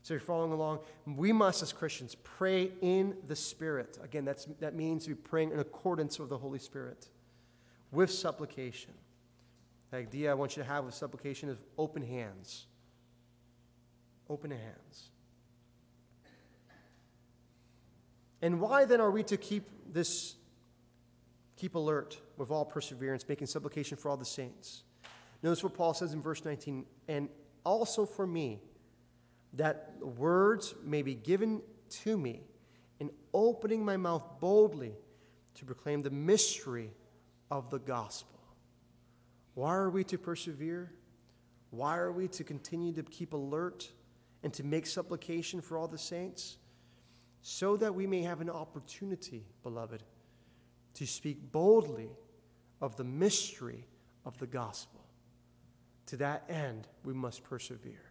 So 0.04 0.12
you're 0.12 0.20
following 0.20 0.52
along. 0.52 0.80
We 1.06 1.32
must, 1.32 1.62
as 1.62 1.72
Christians, 1.72 2.14
pray 2.14 2.72
in 2.82 3.16
the 3.26 3.34
Spirit. 3.34 3.98
Again, 4.02 4.26
that's, 4.26 4.44
that 4.60 4.74
means 4.74 5.08
we're 5.08 5.16
praying 5.16 5.50
in 5.50 5.60
accordance 5.60 6.18
with 6.18 6.28
the 6.28 6.36
Holy 6.36 6.58
Spirit, 6.58 7.08
with 7.90 8.10
supplication. 8.10 8.92
The 9.90 9.96
idea 9.96 10.30
I 10.30 10.34
want 10.34 10.58
you 10.58 10.62
to 10.62 10.68
have 10.68 10.84
with 10.84 10.94
supplication 10.94 11.48
is 11.48 11.56
open 11.78 12.02
hands. 12.02 12.66
Open 14.28 14.50
hands. 14.50 15.08
And 18.42 18.60
why 18.60 18.84
then 18.84 19.00
are 19.00 19.10
we 19.10 19.22
to 19.22 19.38
keep 19.38 19.70
this, 19.90 20.34
keep 21.56 21.76
alert 21.76 22.20
with 22.36 22.50
all 22.50 22.66
perseverance, 22.66 23.24
making 23.26 23.46
supplication 23.46 23.96
for 23.96 24.10
all 24.10 24.18
the 24.18 24.26
saints? 24.26 24.82
Notice 25.42 25.64
what 25.64 25.72
Paul 25.72 25.94
says 25.94 26.12
in 26.12 26.20
verse 26.20 26.44
19, 26.44 26.84
and 27.08 27.30
also 27.64 28.04
for 28.04 28.26
me, 28.26 28.60
that 29.54 29.94
words 30.00 30.74
may 30.84 31.02
be 31.02 31.14
given 31.14 31.62
to 31.88 32.16
me 32.16 32.42
in 33.00 33.10
opening 33.32 33.84
my 33.84 33.96
mouth 33.96 34.24
boldly 34.40 34.94
to 35.54 35.64
proclaim 35.64 36.02
the 36.02 36.10
mystery 36.10 36.90
of 37.50 37.70
the 37.70 37.78
gospel. 37.78 38.40
Why 39.54 39.74
are 39.74 39.90
we 39.90 40.04
to 40.04 40.18
persevere? 40.18 40.92
Why 41.70 41.96
are 41.96 42.12
we 42.12 42.28
to 42.28 42.44
continue 42.44 42.92
to 42.92 43.02
keep 43.02 43.32
alert 43.32 43.88
and 44.42 44.52
to 44.54 44.64
make 44.64 44.86
supplication 44.86 45.60
for 45.60 45.78
all 45.78 45.88
the 45.88 45.98
saints? 45.98 46.56
So 47.42 47.76
that 47.76 47.94
we 47.94 48.06
may 48.06 48.22
have 48.22 48.40
an 48.40 48.50
opportunity, 48.50 49.44
beloved, 49.62 50.02
to 50.94 51.06
speak 51.06 51.52
boldly 51.52 52.10
of 52.80 52.96
the 52.96 53.04
mystery 53.04 53.86
of 54.24 54.38
the 54.38 54.46
gospel. 54.46 55.04
To 56.06 56.16
that 56.18 56.44
end, 56.48 56.88
we 57.04 57.12
must 57.12 57.44
persevere. 57.44 58.03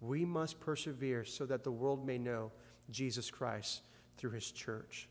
We 0.00 0.24
must 0.24 0.60
persevere 0.60 1.24
so 1.24 1.46
that 1.46 1.64
the 1.64 1.72
world 1.72 2.06
may 2.06 2.18
know 2.18 2.52
Jesus 2.90 3.30
Christ 3.30 3.82
through 4.16 4.30
his 4.30 4.50
church, 4.50 5.08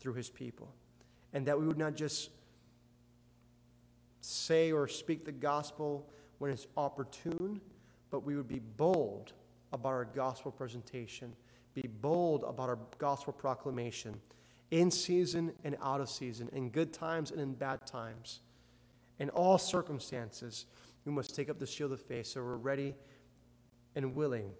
through 0.00 0.14
his 0.14 0.30
people. 0.30 0.74
And 1.32 1.46
that 1.46 1.58
we 1.58 1.66
would 1.66 1.78
not 1.78 1.94
just 1.94 2.30
say 4.20 4.72
or 4.72 4.86
speak 4.88 5.24
the 5.24 5.32
gospel 5.32 6.08
when 6.38 6.50
it's 6.50 6.66
opportune, 6.76 7.60
but 8.10 8.24
we 8.24 8.36
would 8.36 8.48
be 8.48 8.60
bold 8.76 9.32
about 9.72 9.90
our 9.90 10.04
gospel 10.04 10.50
presentation, 10.50 11.34
be 11.74 11.88
bold 12.00 12.44
about 12.44 12.68
our 12.68 12.78
gospel 12.98 13.32
proclamation 13.32 14.20
in 14.70 14.90
season 14.90 15.52
and 15.64 15.76
out 15.82 16.00
of 16.00 16.08
season, 16.08 16.48
in 16.52 16.70
good 16.70 16.92
times 16.92 17.30
and 17.30 17.40
in 17.40 17.54
bad 17.54 17.86
times, 17.86 18.40
in 19.18 19.30
all 19.30 19.58
circumstances. 19.58 20.66
We 21.04 21.12
must 21.12 21.34
take 21.34 21.48
up 21.48 21.58
the 21.58 21.66
shield 21.66 21.92
of 21.92 22.00
faith 22.00 22.26
so 22.26 22.42
we're 22.42 22.56
ready 22.56 22.94
and 23.94 24.14
willing 24.14 24.50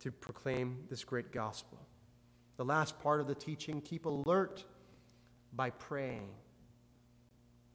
to 0.00 0.10
proclaim 0.10 0.84
this 0.90 1.04
great 1.04 1.32
gospel. 1.32 1.78
The 2.56 2.64
last 2.64 3.00
part 3.00 3.20
of 3.20 3.26
the 3.26 3.34
teaching 3.34 3.80
keep 3.80 4.06
alert 4.06 4.64
by 5.52 5.70
praying. 5.70 6.28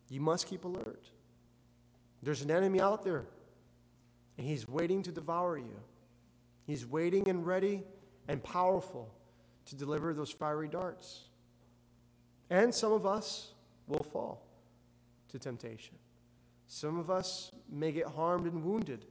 You 0.10 0.22
must 0.22 0.48
keep 0.48 0.66
alert. 0.66 1.10
There's 2.24 2.42
an 2.42 2.52
enemy 2.52 2.82
out 2.82 3.04
there, 3.04 3.26
and 4.38 4.48
he's 4.48 4.68
waiting 4.68 5.04
to 5.04 5.12
devour 5.12 5.58
you. 5.58 5.80
He's 6.66 6.86
waiting 6.86 7.30
and 7.30 7.46
ready 7.46 7.84
and 8.28 8.44
powerful 8.44 9.14
to 9.66 9.76
deliver 9.76 10.14
those 10.14 10.32
fiery 10.32 10.68
darts. 10.68 11.24
And 12.50 12.74
some 12.74 12.92
of 12.92 13.06
us 13.06 13.54
will 13.88 14.06
fall 14.12 14.46
to 15.30 15.40
temptation. 15.40 15.96
Some 16.68 17.00
of 17.00 17.10
us 17.10 17.52
may 17.70 17.92
get 17.92 18.08
harmed 18.08 18.46
and 18.46 18.64
wounded 18.64 19.06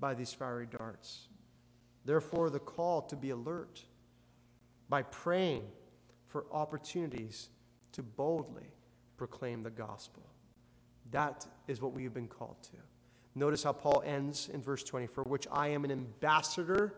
by 0.00 0.14
these 0.14 0.32
fiery 0.32 0.66
darts. 0.66 1.28
Therefore, 2.04 2.50
the 2.50 2.58
call 2.58 3.02
to 3.02 3.16
be 3.16 3.30
alert 3.30 3.82
by 4.88 5.02
praying 5.02 5.64
for 6.26 6.44
opportunities 6.52 7.48
to 7.92 8.02
boldly 8.02 8.66
proclaim 9.16 9.62
the 9.62 9.70
gospel. 9.70 10.22
That 11.10 11.46
is 11.68 11.80
what 11.80 11.92
we 11.92 12.04
have 12.04 12.14
been 12.14 12.28
called 12.28 12.56
to. 12.64 12.76
Notice 13.34 13.62
how 13.62 13.72
Paul 13.72 14.02
ends 14.04 14.48
in 14.52 14.62
verse 14.62 14.82
20 14.82 15.06
for 15.06 15.22
which 15.24 15.46
I 15.50 15.68
am 15.68 15.84
an 15.84 15.90
ambassador 15.90 16.94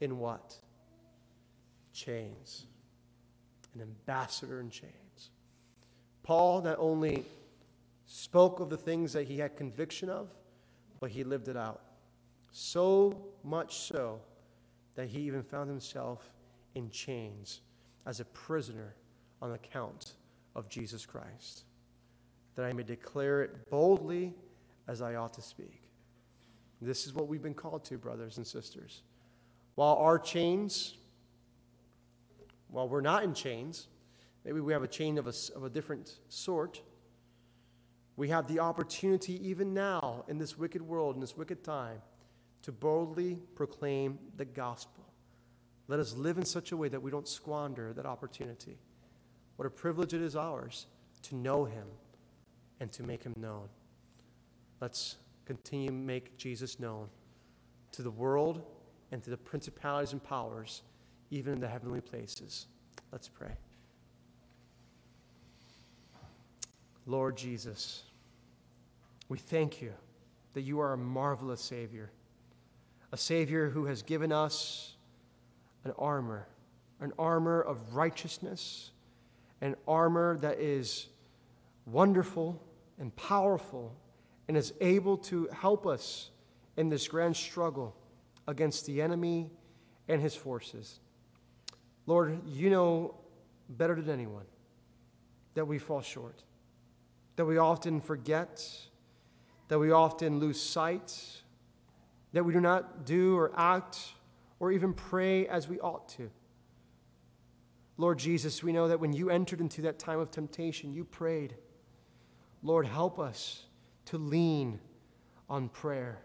in 0.00 0.18
what? 0.18 0.56
Chains. 1.92 2.66
An 3.74 3.80
ambassador 3.80 4.60
in 4.60 4.70
chains. 4.70 5.30
Paul 6.22 6.62
not 6.62 6.76
only 6.78 7.24
spoke 8.06 8.60
of 8.60 8.70
the 8.70 8.76
things 8.76 9.12
that 9.12 9.26
he 9.26 9.38
had 9.38 9.56
conviction 9.56 10.08
of, 10.08 10.28
but 11.00 11.10
he 11.10 11.24
lived 11.24 11.48
it 11.48 11.56
out. 11.56 11.82
So 12.56 13.32
much 13.42 13.78
so 13.78 14.20
that 14.94 15.08
he 15.08 15.22
even 15.22 15.42
found 15.42 15.68
himself 15.68 16.32
in 16.76 16.88
chains 16.88 17.62
as 18.06 18.20
a 18.20 18.24
prisoner 18.26 18.94
on 19.42 19.50
account 19.54 20.12
of 20.54 20.68
Jesus 20.68 21.04
Christ, 21.04 21.64
that 22.54 22.64
I 22.64 22.72
may 22.72 22.84
declare 22.84 23.42
it 23.42 23.68
boldly 23.70 24.34
as 24.86 25.02
I 25.02 25.16
ought 25.16 25.34
to 25.34 25.42
speak. 25.42 25.90
This 26.80 27.08
is 27.08 27.12
what 27.12 27.26
we've 27.26 27.42
been 27.42 27.54
called 27.54 27.84
to, 27.86 27.98
brothers 27.98 28.36
and 28.36 28.46
sisters. 28.46 29.02
While 29.74 29.96
our 29.96 30.16
chains, 30.16 30.94
while 32.68 32.88
we're 32.88 33.00
not 33.00 33.24
in 33.24 33.34
chains, 33.34 33.88
maybe 34.44 34.60
we 34.60 34.72
have 34.72 34.84
a 34.84 34.88
chain 34.88 35.18
of 35.18 35.26
a, 35.26 35.32
of 35.56 35.64
a 35.64 35.68
different 35.68 36.20
sort 36.28 36.82
we 38.16 38.28
have 38.28 38.46
the 38.46 38.60
opportunity, 38.60 39.48
even 39.48 39.74
now, 39.74 40.24
in 40.28 40.38
this 40.38 40.56
wicked 40.56 40.82
world, 40.82 41.16
in 41.16 41.20
this 41.20 41.36
wicked 41.36 41.64
time, 41.64 42.00
to 42.64 42.72
boldly 42.72 43.38
proclaim 43.54 44.18
the 44.36 44.44
gospel. 44.44 45.04
Let 45.86 46.00
us 46.00 46.16
live 46.16 46.38
in 46.38 46.44
such 46.44 46.72
a 46.72 46.76
way 46.76 46.88
that 46.88 47.02
we 47.02 47.10
don't 47.10 47.28
squander 47.28 47.92
that 47.92 48.06
opportunity. 48.06 48.78
What 49.56 49.66
a 49.66 49.70
privilege 49.70 50.14
it 50.14 50.22
is 50.22 50.34
ours 50.34 50.86
to 51.24 51.36
know 51.36 51.66
him 51.66 51.86
and 52.80 52.90
to 52.92 53.02
make 53.02 53.22
him 53.22 53.34
known. 53.36 53.68
Let's 54.80 55.16
continue 55.44 55.88
to 55.88 55.92
make 55.92 56.36
Jesus 56.38 56.80
known 56.80 57.08
to 57.92 58.02
the 58.02 58.10
world 58.10 58.62
and 59.12 59.22
to 59.22 59.30
the 59.30 59.36
principalities 59.36 60.12
and 60.12 60.24
powers, 60.24 60.82
even 61.30 61.52
in 61.52 61.60
the 61.60 61.68
heavenly 61.68 62.00
places. 62.00 62.66
Let's 63.12 63.28
pray. 63.28 63.52
Lord 67.06 67.36
Jesus, 67.36 68.04
we 69.28 69.36
thank 69.36 69.82
you 69.82 69.92
that 70.54 70.62
you 70.62 70.80
are 70.80 70.94
a 70.94 70.98
marvelous 70.98 71.60
Savior, 71.60 72.10
a 73.14 73.16
Savior 73.16 73.70
who 73.70 73.84
has 73.84 74.02
given 74.02 74.32
us 74.32 74.96
an 75.84 75.92
armor, 75.96 76.48
an 76.98 77.12
armor 77.16 77.60
of 77.60 77.94
righteousness, 77.94 78.90
an 79.60 79.76
armor 79.86 80.36
that 80.38 80.58
is 80.58 81.06
wonderful 81.86 82.60
and 82.98 83.14
powerful 83.14 83.94
and 84.48 84.56
is 84.56 84.72
able 84.80 85.16
to 85.16 85.46
help 85.52 85.86
us 85.86 86.30
in 86.76 86.88
this 86.88 87.06
grand 87.06 87.36
struggle 87.36 87.94
against 88.48 88.84
the 88.84 89.00
enemy 89.00 89.48
and 90.08 90.20
his 90.20 90.34
forces. 90.34 90.98
Lord, 92.06 92.40
you 92.48 92.68
know 92.68 93.14
better 93.68 93.94
than 93.94 94.14
anyone 94.14 94.46
that 95.54 95.66
we 95.66 95.78
fall 95.78 96.02
short 96.02 96.42
that 97.36 97.44
we 97.44 97.58
often 97.58 98.00
forget, 98.00 98.68
that 99.68 99.78
we 99.78 99.92
often 99.92 100.40
lose 100.40 100.60
sight, 100.60 101.42
that 102.34 102.44
we 102.44 102.52
do 102.52 102.60
not 102.60 103.06
do 103.06 103.36
or 103.38 103.52
act 103.56 103.98
or 104.60 104.72
even 104.72 104.92
pray 104.92 105.46
as 105.46 105.68
we 105.68 105.80
ought 105.80 106.08
to. 106.08 106.30
Lord 107.96 108.18
Jesus, 108.18 108.62
we 108.62 108.72
know 108.72 108.88
that 108.88 108.98
when 108.98 109.12
you 109.12 109.30
entered 109.30 109.60
into 109.60 109.82
that 109.82 110.00
time 110.00 110.18
of 110.18 110.32
temptation, 110.32 110.92
you 110.92 111.04
prayed, 111.04 111.54
Lord, 112.62 112.86
help 112.86 113.20
us 113.20 113.62
to 114.06 114.18
lean 114.18 114.80
on 115.48 115.68
prayer. 115.68 116.18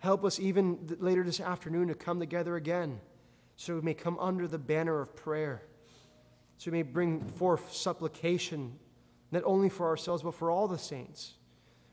Help 0.00 0.24
us 0.24 0.40
even 0.40 0.96
later 0.98 1.22
this 1.22 1.40
afternoon 1.40 1.88
to 1.88 1.94
come 1.94 2.18
together 2.18 2.56
again 2.56 3.00
so 3.54 3.76
we 3.76 3.80
may 3.80 3.94
come 3.94 4.18
under 4.18 4.48
the 4.48 4.58
banner 4.58 5.00
of 5.00 5.14
prayer, 5.14 5.62
so 6.56 6.70
we 6.70 6.78
may 6.78 6.82
bring 6.82 7.24
forth 7.24 7.72
supplication 7.72 8.78
not 9.30 9.42
only 9.44 9.68
for 9.68 9.86
ourselves, 9.86 10.22
but 10.24 10.34
for 10.34 10.50
all 10.50 10.66
the 10.66 10.78
saints. 10.78 11.34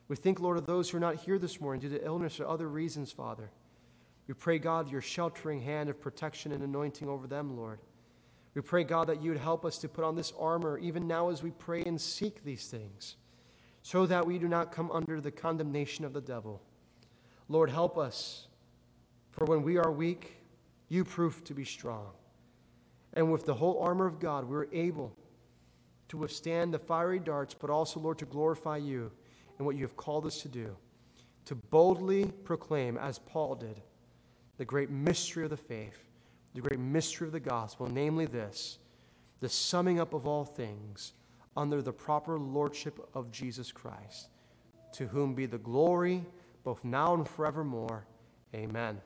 We 0.07 0.15
think, 0.15 0.39
Lord, 0.39 0.57
of 0.57 0.65
those 0.65 0.89
who 0.89 0.97
are 0.97 1.01
not 1.01 1.15
here 1.15 1.39
this 1.39 1.59
morning 1.59 1.81
due 1.81 1.97
to 1.97 2.05
illness 2.05 2.39
or 2.39 2.47
other 2.47 2.67
reasons, 2.67 3.11
Father. 3.11 3.49
We 4.27 4.33
pray, 4.33 4.59
God, 4.59 4.91
your 4.91 5.01
sheltering 5.01 5.61
hand 5.61 5.89
of 5.89 6.01
protection 6.01 6.51
and 6.51 6.63
anointing 6.63 7.07
over 7.07 7.27
them, 7.27 7.57
Lord. 7.57 7.79
We 8.53 8.61
pray, 8.61 8.83
God, 8.83 9.07
that 9.07 9.21
you 9.21 9.31
would 9.31 9.39
help 9.39 9.65
us 9.65 9.77
to 9.79 9.89
put 9.89 10.03
on 10.03 10.15
this 10.15 10.31
armor 10.39 10.77
even 10.77 11.07
now 11.07 11.29
as 11.29 11.43
we 11.43 11.51
pray 11.51 11.83
and 11.83 11.99
seek 11.99 12.43
these 12.43 12.67
things, 12.67 13.17
so 13.81 14.05
that 14.05 14.25
we 14.25 14.39
do 14.39 14.47
not 14.47 14.71
come 14.71 14.91
under 14.91 15.19
the 15.19 15.31
condemnation 15.31 16.05
of 16.05 16.13
the 16.13 16.21
devil. 16.21 16.61
Lord, 17.49 17.69
help 17.69 17.97
us, 17.97 18.47
for 19.31 19.45
when 19.45 19.61
we 19.61 19.77
are 19.77 19.91
weak, 19.91 20.37
you 20.87 21.03
prove 21.03 21.43
to 21.43 21.53
be 21.53 21.65
strong. 21.65 22.11
And 23.13 23.31
with 23.31 23.45
the 23.45 23.53
whole 23.53 23.79
armor 23.81 24.05
of 24.05 24.19
God, 24.19 24.45
we're 24.45 24.67
able 24.71 25.15
to 26.07 26.17
withstand 26.17 26.73
the 26.73 26.79
fiery 26.79 27.19
darts, 27.19 27.53
but 27.53 27.69
also, 27.69 27.99
Lord, 27.99 28.19
to 28.19 28.25
glorify 28.25 28.77
you 28.77 29.11
and 29.57 29.65
what 29.65 29.75
you 29.75 29.83
have 29.83 29.97
called 29.97 30.25
us 30.25 30.41
to 30.41 30.47
do. 30.47 30.75
to 31.45 31.55
boldly 31.55 32.25
proclaim, 32.43 32.97
as 32.97 33.19
Paul 33.19 33.55
did, 33.55 33.81
the 34.57 34.65
great 34.65 34.89
mystery 34.89 35.43
of 35.43 35.51
the 35.51 35.57
faith, 35.57 36.09
the 36.53 36.61
great 36.61 36.79
mystery 36.79 37.27
of 37.27 37.33
the 37.33 37.39
gospel, 37.39 37.87
namely 37.87 38.25
this 38.25 38.79
the 39.41 39.49
summing 39.49 39.99
up 39.99 40.13
of 40.13 40.25
all 40.25 40.45
things 40.45 41.13
under 41.57 41.81
the 41.81 41.91
proper 41.91 42.39
lordship 42.39 42.99
of 43.13 43.31
Jesus 43.31 43.71
Christ, 43.71 44.29
to 44.93 45.07
whom 45.07 45.35
be 45.35 45.45
the 45.45 45.57
glory 45.57 46.23
both 46.63 46.83
now 46.83 47.13
and 47.13 47.27
forevermore. 47.27 48.07
Amen. 48.55 48.99